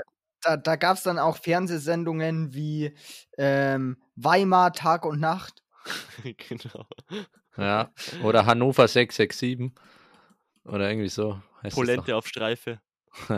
da 0.56 0.76
gab 0.76 0.96
es 0.96 1.04
dann 1.04 1.18
auch 1.18 1.36
Fernsehsendungen 1.36 2.52
wie 2.52 2.96
ähm, 3.38 3.96
Weimar 4.16 4.72
Tag 4.72 5.04
und 5.06 5.20
Nacht. 5.20 5.62
genau. 6.48 6.86
Ja. 7.56 7.92
Oder 8.22 8.46
Hannover 8.46 8.88
667. 8.88 9.70
Oder 10.64 10.90
irgendwie 10.90 11.08
so. 11.08 11.40
Polente 11.70 12.16
auf 12.16 12.26
Streife. 12.26 12.80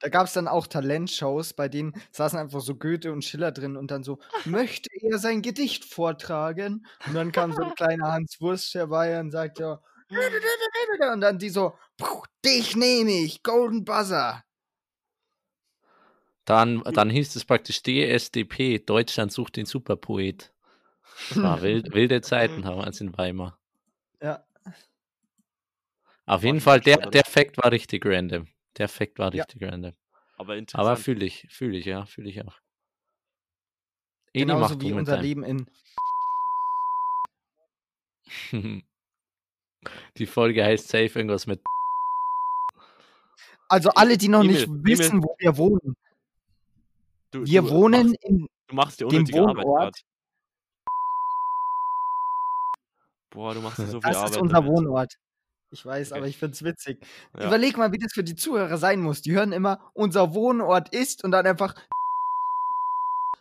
da 0.00 0.08
gab 0.08 0.26
es 0.26 0.32
dann 0.32 0.48
auch 0.48 0.66
Talentshows, 0.66 1.52
bei 1.54 1.68
denen 1.68 1.94
saßen 2.12 2.38
einfach 2.38 2.60
so 2.60 2.74
Goethe 2.76 3.12
und 3.12 3.24
Schiller 3.24 3.52
drin 3.52 3.76
und 3.76 3.90
dann 3.90 4.02
so, 4.02 4.18
möchte 4.44 4.90
er 5.00 5.18
sein 5.18 5.42
Gedicht 5.42 5.84
vortragen? 5.84 6.86
Und 7.06 7.14
dann 7.14 7.32
kam 7.32 7.52
so 7.52 7.62
ein 7.62 7.74
kleiner 7.74 8.12
Hans 8.12 8.40
Wurst 8.40 8.74
herbei 8.74 9.18
und 9.20 9.30
sagt 9.30 9.58
ja, 9.58 9.80
und 10.10 11.20
dann 11.20 11.38
die 11.38 11.50
so, 11.50 11.78
"Puh, 11.96 12.22
dich 12.44 12.76
nehme 12.76 13.10
ich, 13.10 13.42
Golden 13.42 13.84
Buzzer. 13.84 14.44
Dann, 16.44 16.82
dann 16.82 17.10
hieß 17.10 17.36
es 17.36 17.44
praktisch 17.44 17.82
DSDP, 17.82 18.78
Deutschland 18.78 19.32
sucht 19.32 19.56
den 19.56 19.66
Superpoet. 19.66 20.52
War 21.36 21.62
wild, 21.62 21.92
wilde 21.92 22.22
Zeiten 22.22 22.64
haben 22.64 22.78
wir 22.78 22.86
uns 22.86 23.00
in 23.00 23.16
Weimar. 23.16 23.58
Ja, 24.20 24.44
Auf 26.26 26.42
jeden 26.44 26.60
Fall, 26.60 26.80
der, 26.80 27.10
der 27.10 27.24
Fact 27.24 27.56
war 27.58 27.70
richtig 27.72 28.04
random. 28.06 28.46
Der 28.78 28.88
Fact 28.88 29.18
war 29.18 29.34
Ja. 29.34 29.42
richtig 29.44 29.62
random. 29.62 29.92
Aber 30.36 30.60
Aber 30.72 30.96
fühle 30.96 31.24
ich, 31.24 31.46
fühle 31.50 31.76
ich, 31.76 31.84
ja, 31.84 32.06
fühle 32.06 32.30
ich 32.30 32.42
auch. 32.42 32.58
Eni 34.32 34.44
genauso 34.46 34.74
macht 34.74 34.82
wie 34.82 34.92
unser. 34.92 35.20
Leben 35.20 35.42
in. 35.44 35.66
Die 40.18 40.26
Folge 40.26 40.64
heißt 40.64 40.88
safe 40.88 41.06
irgendwas 41.18 41.46
mit. 41.46 41.60
Also 43.68 43.90
alle, 43.90 44.18
die 44.18 44.28
noch 44.28 44.42
nicht 44.42 44.66
Emil, 44.66 44.84
wissen, 44.84 45.22
wo 45.22 45.34
wir 45.38 45.56
wohnen. 45.56 45.96
Du, 47.30 47.44
Wir 47.46 47.62
du 47.62 47.70
wohnen 47.70 48.08
Machst, 48.08 48.24
in 48.24 48.46
du 48.68 48.74
machst 48.74 49.00
dir 49.00 49.06
dem 49.08 49.20
Arbeit 49.22 49.64
Wohnort. 49.64 49.94
grad. 49.94 50.00
Boah, 53.30 53.54
du 53.54 53.60
machst 53.60 53.78
dir 53.78 53.86
so 53.86 54.00
viel 54.00 54.10
Das 54.10 54.16
Arbeit. 54.16 54.30
ist 54.32 54.36
unser 54.40 54.54
damit. 54.54 54.70
Wohnort. 54.70 55.14
Ich 55.70 55.86
weiß, 55.86 56.10
Okay. 56.10 56.18
aber 56.18 56.26
ich 56.28 56.36
find's 56.36 56.64
witzig. 56.64 56.98
Ja. 57.38 57.46
Überleg 57.46 57.76
mal, 57.76 57.92
wie 57.92 57.98
das 57.98 58.12
für 58.12 58.24
die 58.24 58.34
Zuhörer 58.34 58.76
sein 58.76 59.00
muss. 59.00 59.22
Die 59.22 59.32
hören 59.32 59.52
immer, 59.52 59.90
unser 59.94 60.34
Wohnort 60.34 60.92
ist 60.92 61.22
und 61.22 61.30
dann 61.30 61.46
einfach, 61.46 61.74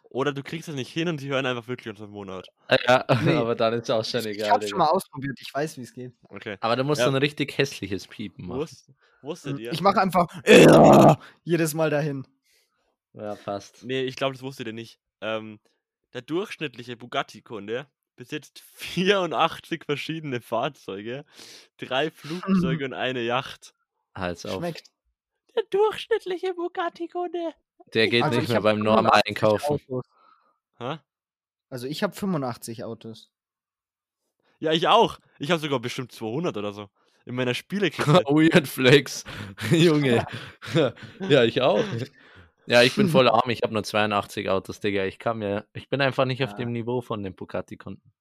Oder 0.09 0.33
du 0.33 0.41
kriegst 0.41 0.67
es 0.67 0.75
nicht 0.75 0.91
hin 0.91 1.07
und 1.07 1.21
die 1.21 1.29
hören 1.29 1.45
einfach 1.45 1.67
wirklich 1.67 1.87
unseren 1.89 2.09
Monat. 2.09 2.47
Ja, 2.87 3.05
Nee. 3.23 3.35
aber 3.35 3.55
dann 3.55 3.73
ist 3.73 3.91
auch 3.91 4.03
schon 4.03 4.21
ich, 4.21 4.25
ich 4.27 4.31
egal. 4.37 4.51
hab's 4.51 4.69
schon 4.69 4.79
mal 4.79 4.87
ausprobiert, 4.87 5.37
ich 5.39 5.53
weiß, 5.53 5.77
wie 5.77 5.81
es 5.81 5.93
geht. 5.93 6.13
Okay. 6.29 6.57
Aber 6.61 6.75
du 6.75 6.83
musst 6.83 6.99
Ja. 6.99 7.05
so 7.05 7.11
ein 7.11 7.17
richtig 7.21 7.55
hässliches 7.57 8.07
Piepen 8.07 8.47
machen. 8.47 8.61
Wusst, 8.61 8.89
wusstet 9.21 9.59
ihr? 9.59 9.71
Ich 9.71 9.81
mache 9.81 10.01
einfach 10.01 10.27
"Ja", 10.47 11.19
jedes 11.43 11.73
Mal 11.75 11.89
dahin. 11.91 12.25
Ja, 13.13 13.35
passt. 13.35 13.83
Nee, 13.83 14.01
ich 14.03 14.15
glaube, 14.15 14.33
das 14.33 14.41
wusstet 14.43 14.67
ihr 14.67 14.73
nicht. 14.73 14.99
Ähm, 15.21 15.59
der 16.13 16.21
durchschnittliche 16.21 16.97
Bugatti-Kunde 16.97 17.87
besitzt 18.15 18.61
84 18.75 19.83
verschiedene 19.85 20.41
Fahrzeuge, 20.41 21.23
drei 21.77 22.09
Flugzeuge 22.09 22.85
und 22.85 22.93
eine 22.93 23.21
Yacht. 23.21 23.75
Halt's 24.15 24.45
auf. 24.45 24.57
Schmeckt. 24.57 24.87
Der 25.55 25.63
durchschnittliche 25.69 26.53
Bugatti-Kunde. 26.55 27.53
Der 27.93 28.07
geht 28.07 28.23
Also 28.23 28.35
nicht 28.37 28.45
ich 28.45 28.49
mehr 28.51 28.61
beim 28.61 28.79
Norm 28.79 29.05
85 29.05 29.27
einkaufen. 29.27 30.03
Also 31.69 31.87
ich 31.87 32.03
habe 32.03 32.13
85 32.15 32.83
Autos. 32.83 33.31
Ja, 34.59 34.71
ich 34.71 34.87
auch. 34.87 35.19
Ich 35.39 35.51
habe 35.51 35.59
sogar 35.61 35.79
bestimmt 35.79 36.11
200 36.11 36.57
oder 36.57 36.73
so. 36.73 36.89
In 37.25 37.35
meiner 37.35 37.53
Spielekiste. 37.53 38.11
Weird 38.25 38.67
Flex. 38.67 39.23
Junge. 39.71 40.25
ja, 41.19 41.43
ich 41.43 41.61
auch. 41.61 41.83
Ja, 42.65 42.83
ich 42.83 42.95
bin 42.95 43.09
voll 43.09 43.27
arm. 43.29 43.49
Ich 43.49 43.61
habe 43.63 43.73
nur 43.73 43.83
82 43.83 44.49
Autos, 44.49 44.79
Digga. 44.79 45.05
Ich 45.05 45.19
kann 45.19 45.37
mir, 45.39 45.65
ich 45.73 45.89
bin 45.89 46.01
einfach 46.01 46.25
nicht 46.25 46.43
auf 46.43 46.51
Ja. 46.51 46.57
dem 46.57 46.71
Niveau 46.71 47.01
von 47.01 47.23
den 47.23 47.35
Bugatti-Kunden. 47.35 48.11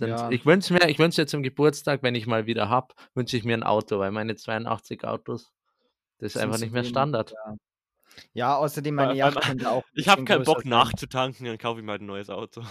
Ja. 0.00 0.30
Ich 0.30 0.46
wünsche 0.46 0.72
mir, 0.72 0.88
ich 0.88 0.98
wünsche 0.98 1.20
mir 1.20 1.26
zum 1.26 1.42
Geburtstag, 1.42 2.02
wenn 2.02 2.14
ich 2.14 2.26
mal 2.26 2.46
wieder 2.46 2.70
hab, 2.70 2.94
wünsche 3.14 3.36
ich 3.36 3.44
mir 3.44 3.54
ein 3.54 3.62
Auto, 3.62 3.98
weil 3.98 4.10
meine 4.10 4.36
82 4.36 5.04
Autos, 5.04 5.52
das 6.18 6.28
ist 6.28 6.32
Sind 6.34 6.42
einfach 6.42 6.58
nicht 6.60 6.72
mehr 6.72 6.84
Standard. 6.84 7.32
ja. 7.32 7.56
Ja, 8.34 8.56
außerdem 8.56 8.94
meine 8.94 9.14
Yacht 9.14 9.40
könnte 9.40 9.70
auch. 9.70 9.82
Ich 9.94 10.08
habe 10.08 10.24
keinen 10.24 10.44
Bock 10.44 10.62
sein. 10.62 10.70
nachzutanken, 10.70 11.46
dann 11.46 11.58
kaufe 11.58 11.80
ich 11.80 11.84
mir 11.86 11.92
halt 11.92 12.02
ein 12.02 12.06
neues 12.06 12.30
Auto. 12.30 12.62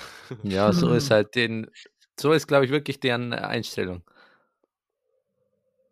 Ja, 0.43 0.71
so 0.73 0.93
ist 0.93 1.09
halt 1.11 1.35
den, 1.35 1.69
so 2.19 2.31
ist, 2.33 2.47
glaube 2.47 2.65
ich, 2.65 2.71
wirklich 2.71 2.99
deren 2.99 3.33
Einstellung. 3.33 4.03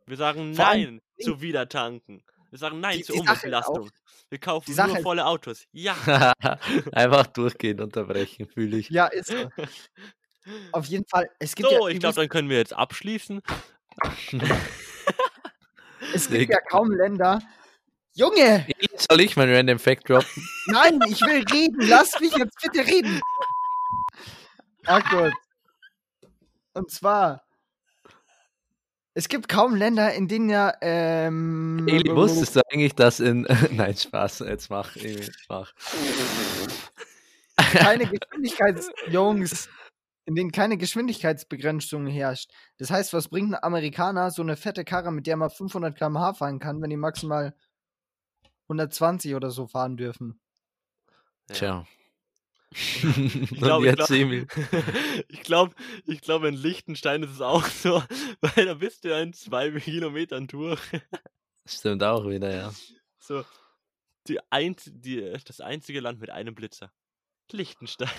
Wir 0.06 0.18
sagen 0.18 0.56
Vor 0.56 0.68
allem- 0.68 0.96
Nein 0.96 1.02
zu 1.22 1.42
Wiedertanken. 1.42 2.24
Wir 2.50 2.58
sagen 2.58 2.80
Nein 2.80 2.98
Die- 2.98 3.04
zur 3.04 3.16
die 3.16 3.22
Umweltbelastung. 3.22 3.92
Wir 4.30 4.40
kaufen 4.40 4.76
nur 4.76 4.98
ist- 4.98 5.04
volle 5.04 5.26
Autos. 5.26 5.66
Ja. 5.72 5.96
Einfach 6.92 7.28
durchgehend 7.28 7.82
unterbrechen, 7.82 8.48
fühle 8.48 8.78
ich. 8.78 8.90
Ja, 8.90 9.06
ist 9.08 9.28
so. 9.30 9.50
Auf 10.72 10.86
jeden 10.86 11.06
Fall. 11.08 11.30
Es 11.40 11.54
gibt 11.56 11.70
ja, 11.72 11.78
So, 11.78 11.88
ihr 11.88 11.94
ich 11.94 12.00
glaube, 12.00 12.16
dann 12.16 12.30
können 12.30 12.50
wir 12.50 12.58
jetzt 12.58 12.74
abschließen. 12.74 13.42
es 16.14 16.30
gibt 16.30 16.52
ja 16.52 16.60
kaum 16.62 16.92
Länder. 16.92 17.40
Junge, 18.16 18.66
Soll 19.10 19.22
ich 19.22 19.36
meinen 19.38 19.56
Random 19.56 19.80
Fact 19.80 20.10
droppen? 20.10 20.48
nein, 20.68 21.00
ich 21.08 21.22
will 21.22 21.44
reden. 21.52 21.88
Lass 21.88 22.20
mich 22.20 22.36
jetzt 22.36 22.58
bitte 22.62 22.86
reden. 22.86 23.22
Ach 24.86 25.10
Gott. 25.12 25.34
Und 26.74 26.92
zwar, 26.92 27.44
es 29.14 29.28
gibt 29.28 29.50
kaum 29.50 29.76
Länder, 29.76 30.14
in 30.14 30.28
denen 30.28 30.50
ja 30.50 30.74
ähm, 30.82 31.86
Eli, 31.88 32.16
wusstest 32.16 32.56
du 32.56 32.62
eigentlich, 32.72 32.96
dass 32.96 33.20
in. 33.20 33.46
Nein, 33.72 33.96
Spaß, 33.96 34.40
jetzt 34.48 34.70
mach, 34.70 34.96
Emil, 34.96 35.30
mach. 35.50 35.74
keine 37.58 38.06
Geschwindigkeits 38.10 38.90
Jungs, 39.10 39.68
in 40.26 40.36
denen 40.36 40.52
keine 40.52 40.78
Geschwindigkeitsbegrenzung 40.78 42.08
herrscht. 42.08 42.52
Das 42.78 42.92
heißt, 42.92 43.12
was 43.14 43.28
bringt 43.28 43.54
ein 43.54 43.62
Amerikaner 43.64 44.32
so 44.32 44.42
eine 44.42 44.56
fette 44.56 44.86
Karre, 44.86 45.12
mit 45.12 45.28
der 45.28 45.38
man 45.38 45.50
500 45.50 45.98
km/h 45.98 46.36
fahren 46.36 46.60
kann, 46.60 46.82
wenn 46.82 46.90
die 46.90 46.98
maximal 46.98 47.54
120 48.70 49.36
oder 49.36 49.50
so 49.50 49.68
fahren 49.68 49.98
dürfen? 49.98 50.40
Tja. 51.52 51.86
Ich 52.76 53.52
Und 53.52 53.58
glaube, 53.58 53.86
ich 53.88 53.98
jetzt, 53.98 54.08
glaube, 54.08 54.22
Emil. 54.22 54.48
ich 55.28 55.42
glaube, 55.42 55.76
ich 56.06 56.22
glaube, 56.22 56.48
in 56.50 56.54
Liechtenstein 56.54 57.24
ist 57.24 57.32
es 57.32 57.42
auch 57.42 57.66
so, 57.66 58.04
weil 58.42 58.66
da 58.66 58.76
bist 58.76 59.04
du 59.04 59.10
ja 59.10 59.20
in 59.20 59.34
zwei 59.34 59.72
Kilometern 59.72 60.46
durch. 60.46 60.80
Stimmt 61.66 62.04
auch 62.04 62.28
wieder, 62.28 62.54
ja. 62.54 62.72
So, 63.18 63.44
die 64.28 64.40
einz 64.52 64.90
die, 64.94 65.36
das 65.46 65.62
einzige 65.62 66.00
Land 66.00 66.20
mit 66.20 66.30
einem 66.30 66.54
Blitzer. 66.54 66.92
Liechtenstein. 67.52 68.10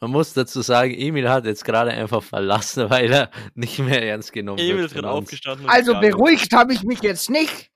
Man 0.00 0.10
muss 0.10 0.32
dazu 0.32 0.62
sagen, 0.62 0.94
Emil 0.94 1.28
hat 1.28 1.44
jetzt 1.44 1.64
gerade 1.64 1.90
einfach 1.90 2.22
verlassen, 2.22 2.88
weil 2.88 3.12
er 3.12 3.30
nicht 3.54 3.78
mehr 3.78 4.02
ernst 4.02 4.32
genommen 4.32 4.58
Emil 4.58 4.76
wird. 4.76 4.86
ist 4.86 4.94
gerade 4.94 5.10
aufgestanden. 5.10 5.68
Also 5.68 6.00
beruhigt 6.00 6.52
habe 6.54 6.72
ich 6.72 6.84
mich 6.84 7.02
jetzt 7.02 7.28
nicht. 7.28 7.70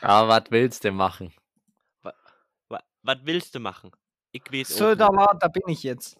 Aber 0.00 0.28
was 0.28 0.44
willst 0.50 0.84
du 0.84 0.92
machen? 0.92 1.32
Wa- 2.02 2.14
Was 3.02 3.18
willst 3.24 3.54
du 3.54 3.60
machen? 3.60 3.90
Ich 4.32 4.42
weiß 4.50 4.68
So, 4.68 4.94
da 4.94 5.08
war, 5.08 5.36
da 5.38 5.48
bin 5.48 5.62
ich 5.68 5.82
jetzt. 5.82 6.18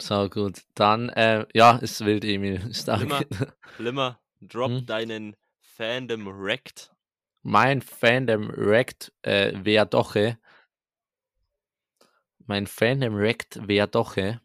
So 0.00 0.28
gut. 0.28 0.62
Dann, 0.74 1.08
äh, 1.10 1.46
ja, 1.54 1.76
ist 1.76 2.04
wild, 2.04 2.24
Emil. 2.24 2.72
Stark. 2.74 3.02
Immer. 3.02 3.24
Limmer, 3.78 4.20
drop 4.40 4.70
Hm? 4.70 4.86
deinen 4.86 5.36
Fandom 5.60 6.26
Wrecked. 6.26 6.92
Mein 7.42 7.80
Fandom 7.80 8.50
Rect 8.50 9.12
äh, 9.22 9.52
wer 9.62 9.86
doche. 9.86 10.38
Mein 12.46 12.66
Fandom 12.66 13.14
Rect 13.14 13.60
wer 13.66 13.86
doche 13.86 14.40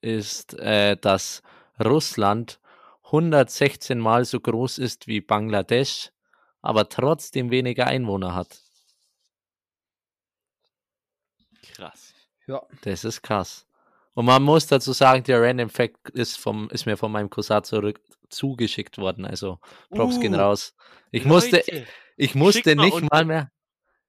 ist, 0.00 0.54
äh, 0.58 0.96
dass 0.96 1.42
Russland 1.82 2.60
116 3.04 3.98
Mal 3.98 4.24
so 4.24 4.38
groß 4.40 4.78
ist 4.78 5.06
wie 5.08 5.20
Bangladesch, 5.20 6.12
aber 6.66 6.88
trotzdem 6.88 7.50
weniger 7.50 7.86
Einwohner 7.86 8.34
hat. 8.34 8.60
Krass. 11.74 12.14
Ja. 12.46 12.62
Das 12.82 13.04
ist 13.04 13.22
krass. 13.22 13.66
Und 14.14 14.24
man 14.26 14.42
muss 14.42 14.66
dazu 14.66 14.92
sagen, 14.92 15.24
der 15.24 15.42
Random 15.42 15.68
Fact 15.68 16.10
ist, 16.10 16.38
vom, 16.38 16.70
ist 16.70 16.86
mir 16.86 16.96
von 16.96 17.12
meinem 17.12 17.28
Cousin 17.28 17.62
zurück 17.64 18.00
zugeschickt 18.30 18.98
worden. 18.98 19.24
Also 19.24 19.58
Props 19.90 20.18
gehen 20.20 20.34
Uh, 20.34 20.38
raus. 20.38 20.74
Ich 21.10 21.24
musste, 21.24 21.56
Leute, 21.56 21.86
ich 22.16 22.34
musste 22.34 22.74
mal 22.74 22.84
nicht 22.86 23.10
mal 23.10 23.24
mehr, 23.24 23.52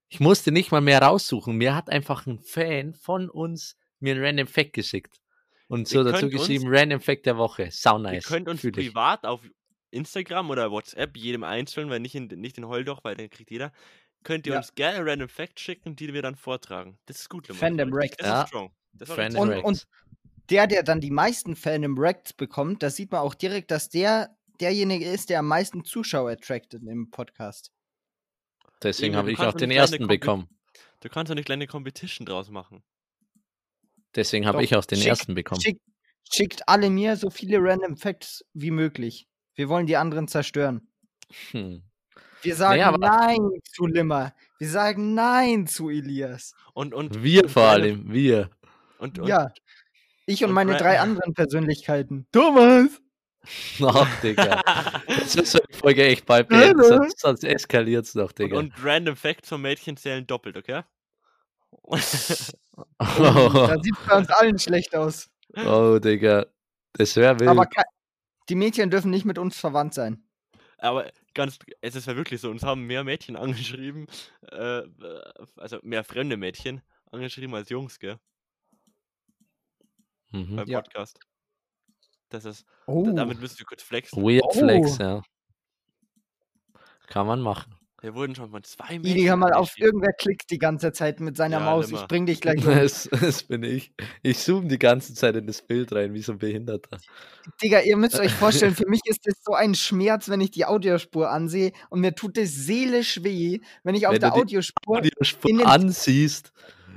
ich 0.08 0.20
musste 0.20 0.52
nicht 0.52 0.72
mal 0.72 0.82
mehr 0.82 1.02
raussuchen. 1.02 1.56
Mir 1.58 1.76
hat 1.76 1.90
einfach 1.90 2.26
ein 2.26 2.40
Fan 2.40 2.94
von 2.94 3.30
uns 3.30 3.78
mir 4.00 4.16
einen 4.16 4.24
Random 4.24 4.48
Fact 4.48 4.74
geschickt. 4.74 5.20
Und 5.68 5.88
so 5.90 6.00
Ihr 6.00 6.06
dazu 6.06 6.22
könnt 6.22 6.34
uns- 6.34 6.42
geschrieben, 6.42 6.66
Random 6.70 7.02
Fact 7.02 7.26
der 7.26 7.38
Woche. 7.38 7.70
Sau 7.72 7.98
Ihr 7.98 8.04
nice. 8.04 8.26
könnt 8.26 8.48
uns 8.48 8.62
privat 8.62 9.26
auf 9.26 9.42
Instagram 9.92 10.50
oder 10.50 10.72
WhatsApp, 10.72 11.16
jedem 11.18 11.44
einzeln, 11.44 11.90
weil 11.90 12.00
nicht 12.00 12.16
in, 12.16 12.26
nicht 12.28 12.58
in 12.58 12.68
Heuldoch, 12.68 13.04
weil 13.04 13.16
dann 13.16 13.30
kriegt 13.30 13.52
jeder, 13.52 13.72
könnt 14.24 14.46
ihr 14.48 14.54
Ja. 14.54 14.60
uns 14.60 14.76
gerne 14.76 15.06
Random 15.10 15.30
Facts 15.30 15.62
schicken, 15.62 15.96
die 15.96 16.14
wir 16.14 16.22
dann 16.22 16.36
vortragen. 16.36 16.98
Das 17.06 17.20
ist 17.22 17.30
gut, 17.30 17.48
Limmer. 17.48 17.60
Fandom 17.60 17.92
Wrecked. 17.94 18.20
Das 18.20 18.28
Ja. 18.28 18.42
ist 18.42 18.48
strong. 18.50 18.72
Das 18.94 19.10
Fandom 19.12 19.42
Und- 19.50 19.64
und- 19.64 19.88
Der, 20.50 20.66
der 20.66 20.82
dann 20.84 21.02
die 21.02 21.12
meisten 21.12 21.56
Fandom 21.58 21.98
Reacts 21.98 22.32
bekommt, 22.34 22.82
da 22.82 22.90
sieht 22.90 23.12
man 23.12 23.20
auch 23.22 23.36
direkt, 23.36 23.70
dass 23.70 23.90
der 23.90 24.36
derjenige 24.62 25.06
ist, 25.06 25.30
der 25.30 25.40
am 25.40 25.48
meisten 25.48 25.84
Zuschauer 25.84 26.32
attracted 26.32 26.82
im 26.84 27.12
Podcast. 27.12 27.72
Deswegen 28.82 29.16
habe 29.16 29.32
ich 29.32 29.40
auch 29.40 29.54
den 29.54 29.72
ersten 29.72 30.08
bekommen. 30.08 30.48
Du 31.02 31.10
kannst 31.10 31.30
doch 31.30 31.36
eine 31.36 31.44
kleine 31.44 31.68
Competition 31.68 32.26
draus 32.26 32.50
machen. 32.50 32.82
Deswegen 34.16 34.46
habe 34.48 34.64
ich 34.64 34.76
auch 34.76 34.86
den 34.86 35.00
schick- 35.00 35.08
ersten 35.10 35.36
bekommen. 35.36 35.62
Schickt, 35.62 35.82
schickt 36.32 36.68
alle 36.70 36.90
mir 36.90 37.18
so 37.18 37.30
viele 37.30 37.58
Random 37.60 37.98
Facts 37.98 38.44
wie 38.54 38.72
möglich. 38.72 39.28
Wir 39.58 39.68
wollen 39.70 39.88
die 39.88 39.98
anderen 39.98 40.28
zerstören. 40.28 40.88
Hm. 41.52 41.82
Wir 42.44 42.56
sagen 42.56 42.84
aber- 42.84 43.00
Nein 43.00 43.40
zu 43.74 43.88
Limmer. 43.88 44.34
Wir 44.60 44.70
sagen 44.70 45.14
Nein 45.16 45.68
zu 45.68 45.90
Elias. 45.90 46.54
Und, 46.74 46.94
und, 46.94 47.24
Wir 47.24 47.44
und 47.44 47.50
vor 47.50 47.64
allem, 47.64 48.12
wir. 48.14 48.50
Und, 49.00 49.20
und, 49.20 49.28
ja. 49.28 49.52
Ich 50.28 50.44
und 50.44 50.50
und 50.52 50.56
meine 50.56 50.78
drei 50.78 51.00
anderen 51.00 51.34
Persönlichkeiten. 51.34 52.28
Thomas! 52.32 53.02
Ach, 53.84 54.22
Digga. 54.22 54.62
Jetzt 55.08 55.36
müssen 55.38 55.60
wir 55.60 55.68
die 55.72 55.78
Folge 55.78 56.06
echt 56.06 56.28
Nein, 56.30 56.46
beenden, 56.48 56.84
sonst, 56.84 57.20
sonst 57.20 57.44
eskaliert 57.44 58.06
es 58.06 58.14
noch, 58.14 58.30
und, 58.30 58.40
Digga. 58.40 58.58
und 58.60 58.74
Random 58.84 59.16
Facts 59.16 59.50
von 59.50 59.62
Mädchen 59.62 59.98
zählen 59.98 60.26
doppelt, 60.28 60.58
okay? 60.58 60.84
Da 63.00 63.76
sieht 63.82 63.96
bei 64.08 64.18
uns 64.18 64.30
allen 64.30 64.60
schlecht 64.60 64.96
aus. 64.96 65.30
oh, 65.66 65.98
Digga. 66.00 66.46
Das 66.94 67.16
wäre 67.16 67.40
wild. 67.40 67.50
Aber 67.50 67.66
ke- 67.66 67.82
die 68.50 68.56
Mädchen 68.56 68.90
dürfen 68.90 69.12
nicht 69.12 69.26
mit 69.26 69.38
uns 69.38 69.60
verwandt 69.60 69.94
sein. 69.94 70.24
Aber 70.80 71.12
ganz, 71.34 71.58
es 71.82 71.96
ist 71.96 72.06
ja 72.08 72.16
wirklich 72.16 72.40
so, 72.42 72.50
uns 72.52 72.64
haben 72.64 72.84
mehr 72.84 73.04
Mädchen 73.04 73.36
angeschrieben, 73.82 74.08
äh, 74.52 74.84
also 75.56 75.80
mehr 75.82 76.04
fremde 76.04 76.38
Mädchen 76.38 76.82
angeschrieben 77.12 77.56
als 77.56 77.70
Jungs, 77.70 78.00
gell, 78.00 78.20
mhm. 80.32 80.56
beim 80.58 80.68
Ja. 80.68 80.82
Podcast. 80.82 81.20
Das 82.30 82.44
ist, 82.46 82.66
Oh. 82.86 83.06
da- 83.06 83.14
damit 83.14 83.40
müsst 83.40 83.60
ihr 83.60 83.66
kurz 83.66 83.82
flexen. 83.84 84.22
Weird 84.22 84.44
Oh. 84.46 84.52
Flex, 84.52 84.98
ja. 84.98 85.22
Kann 87.08 87.26
man 87.26 87.40
machen. 87.42 87.77
Wir 88.02 88.14
wurden 88.14 88.36
schon 88.36 88.52
von 88.52 88.64
zwei 88.64 89.00
Mädchen 89.00 89.06
Ili, 89.18 89.26
hör 89.26 89.38
mal 89.38 89.54
auf, 89.54 89.72
irgendwer 89.76 90.14
klickt 90.14 90.52
die 90.52 90.60
ganze 90.60 90.92
Zeit 90.92 91.20
mit 91.20 91.36
seiner 91.36 91.58
Ja, 91.60 91.66
Maus. 91.66 91.88
nimmer. 91.88 92.02
Ich 92.02 92.08
bring 92.08 92.28
dich 92.28 92.42
gleich 92.42 92.58
um. 92.68 92.76
Das, 92.76 93.10
das 93.12 93.44
bin 93.44 93.64
ich. 93.64 93.92
Ich 94.22 94.38
zoome 94.38 94.68
die 94.68 94.78
ganze 94.78 95.16
Zeit 95.16 95.36
in 95.36 95.48
das 95.48 95.64
Bild 95.64 95.92
rein, 95.94 96.14
wie 96.14 96.22
so 96.22 96.34
ein 96.34 96.38
Behinderter. 96.38 97.00
Digga, 97.62 97.80
ihr 97.82 97.98
müsst 97.98 98.20
euch 98.20 98.32
vorstellen, 98.32 98.76
für 98.76 98.88
mich 98.88 99.02
ist 99.06 99.22
das 99.26 99.34
so 99.44 99.54
ein 99.54 99.74
Schmerz, 99.74 100.30
wenn 100.30 100.42
ich 100.42 100.52
die 100.52 100.66
Audiospur 100.66 101.32
ansehe 101.32 101.72
und 101.90 102.02
mir 102.02 102.14
tut 102.14 102.38
es 102.38 102.54
seelisch 102.54 103.24
weh, 103.24 103.60
wenn 103.84 103.96
ich 103.96 104.06
auf 104.06 104.14
Wenn 104.14 104.22
der 104.22 104.30
du 104.30 104.36
die 104.36 104.42
Audiospur. 104.42 104.98
Audiospur 105.00 105.50
in 105.50 105.58
den- 105.58 105.68
ansiehst. 105.68 106.52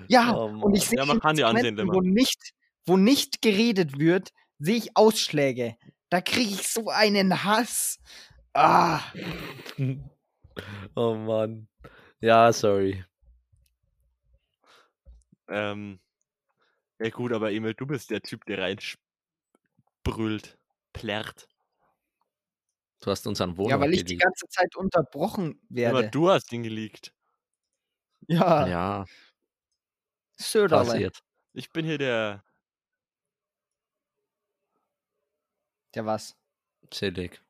Ja, 0.08 0.34
Oh 0.36 0.46
und 0.64 0.74
ich 0.74 0.86
sehe 0.86 0.98
Ja, 0.98 1.06
man 1.06 1.20
kann 1.20 1.36
die 1.36 1.44
ansehen, 1.44 1.78
wo 1.78 2.00
nicht, 2.02 2.50
wo 2.84 2.96
nicht 2.98 3.40
geredet 3.40 3.98
wird, 3.98 4.30
sehe 4.58 4.76
ich 4.76 4.96
Ausschläge. 4.96 5.76
Da 6.10 6.20
kriege 6.20 6.50
ich 6.50 6.68
so 6.68 6.88
einen 6.90 7.44
Hass. 7.44 7.98
Ah, 8.52 9.00
Oh 10.96 11.14
Mann. 11.16 11.68
Ja, 12.20 12.52
sorry. 12.52 13.04
Ähm, 15.48 16.00
ja 17.00 17.10
gut, 17.10 17.32
aber 17.32 17.50
Emil, 17.52 17.74
du 17.74 17.86
bist 17.86 18.10
der 18.10 18.22
Typ, 18.22 18.44
der 18.46 18.58
reinsprüllt, 18.58 20.58
plärrt. 20.92 21.48
Du 23.02 23.10
hast 23.10 23.26
unseren 23.26 23.56
Wohnort 23.56 23.70
ja, 23.70 23.80
weil 23.80 23.94
ich 23.94 24.00
die 24.04 24.06
geleakt. 24.06 24.16
ganze 24.16 24.46
Zeit 24.48 24.76
unterbrochen 24.76 25.58
Aber 25.62 25.74
werde. 25.74 26.02
du 26.02 26.28
hast 26.30 26.52
ihn 26.52 26.62
geleakt. 26.62 27.14
Ja, 28.28 28.66
Ja, 28.66 29.04
Söderle. 30.38 30.84
passiert. 30.84 31.20
Ich 31.52 31.72
bin 31.72 31.84
hier 31.84 31.98
der, 31.98 32.44
Der 35.94 36.04
was? 36.04 36.36
Chillig. 36.90 37.40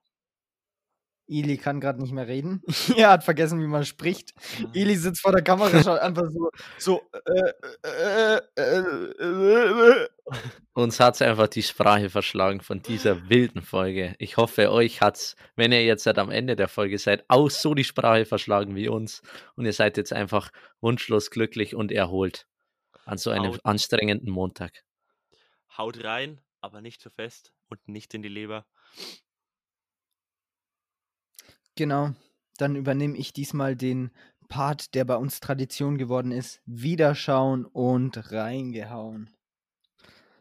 Eli 1.31 1.57
kann 1.57 1.81
gerade 1.81 2.01
nicht 2.01 2.13
mehr 2.13 2.27
reden. 2.27 2.63
er 2.97 3.11
hat 3.11 3.25
vergessen, 3.25 3.61
wie 3.61 3.67
man 3.67 3.85
spricht. 3.85 4.35
Eli 4.75 4.97
sitzt 4.97 5.21
vor 5.21 5.33
der 5.33 5.43
Kamera, 5.43 5.83
schaut 5.83 6.01
einfach 6.01 6.29
so, 6.31 6.51
so. 6.79 7.03
Äh, 7.25 8.41
äh, 8.57 9.21
äh, 9.21 10.09
Uns 10.75 10.99
hat 10.99 11.15
es 11.15 11.23
einfach 11.23 11.49
die 11.49 11.63
Sprache 11.63 12.11
verschlagen 12.11 12.61
von 12.61 12.83
dieser 12.83 13.29
wilden 13.29 13.63
Folge. 13.63 14.15
Ich 14.19 14.37
hoffe, 14.37 14.71
euch 14.73 15.01
hat 15.01 15.17
es, 15.17 15.37
wenn 15.57 15.73
ihr 15.73 15.85
jetzt 15.85 16.07
halt 16.07 16.19
am 16.19 16.31
Ende 16.31 16.57
der 16.57 16.69
Folge 16.69 16.99
seid, 16.99 17.25
auch 17.29 17.51
so 17.51 17.75
die 17.75 17.85
Sprache 17.85 18.25
verschlagen 18.25 18.75
wie 18.75 18.89
uns. 18.89 19.23
Und 19.55 19.67
ihr 19.67 19.73
seid 19.73 19.97
jetzt 19.97 20.13
einfach 20.13 20.51
wunschlos 20.81 21.31
glücklich 21.31 21.75
und 21.75 21.93
erholt 21.93 22.47
an 23.05 23.19
so 23.19 23.31
einem 23.31 23.53
Haut. 23.53 23.65
anstrengenden 23.65 24.31
Montag. 24.31 24.85
Haut 25.77 26.03
rein, 26.05 26.41
aber 26.61 26.81
nicht 26.81 27.01
zu 27.01 27.11
fest 27.11 27.53
und 27.69 27.89
nicht 27.89 28.15
in 28.15 28.23
die 28.23 28.29
Leber. 28.29 28.67
Genau. 31.81 32.11
Dann 32.59 32.77
übernehme 32.77 33.17
ich 33.17 33.33
diesmal 33.33 33.75
den 33.75 34.11
Part, 34.51 34.95
der 34.95 35.07
bei 35.07 35.17
uns 35.17 35.41
Tradition 35.41 35.97
geworden 35.97 36.31
ist. 36.31 36.61
Wiederschauen 36.67 37.65
und 37.65 38.33
reingehauen. 38.33 39.31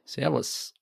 Servus. 0.03 0.73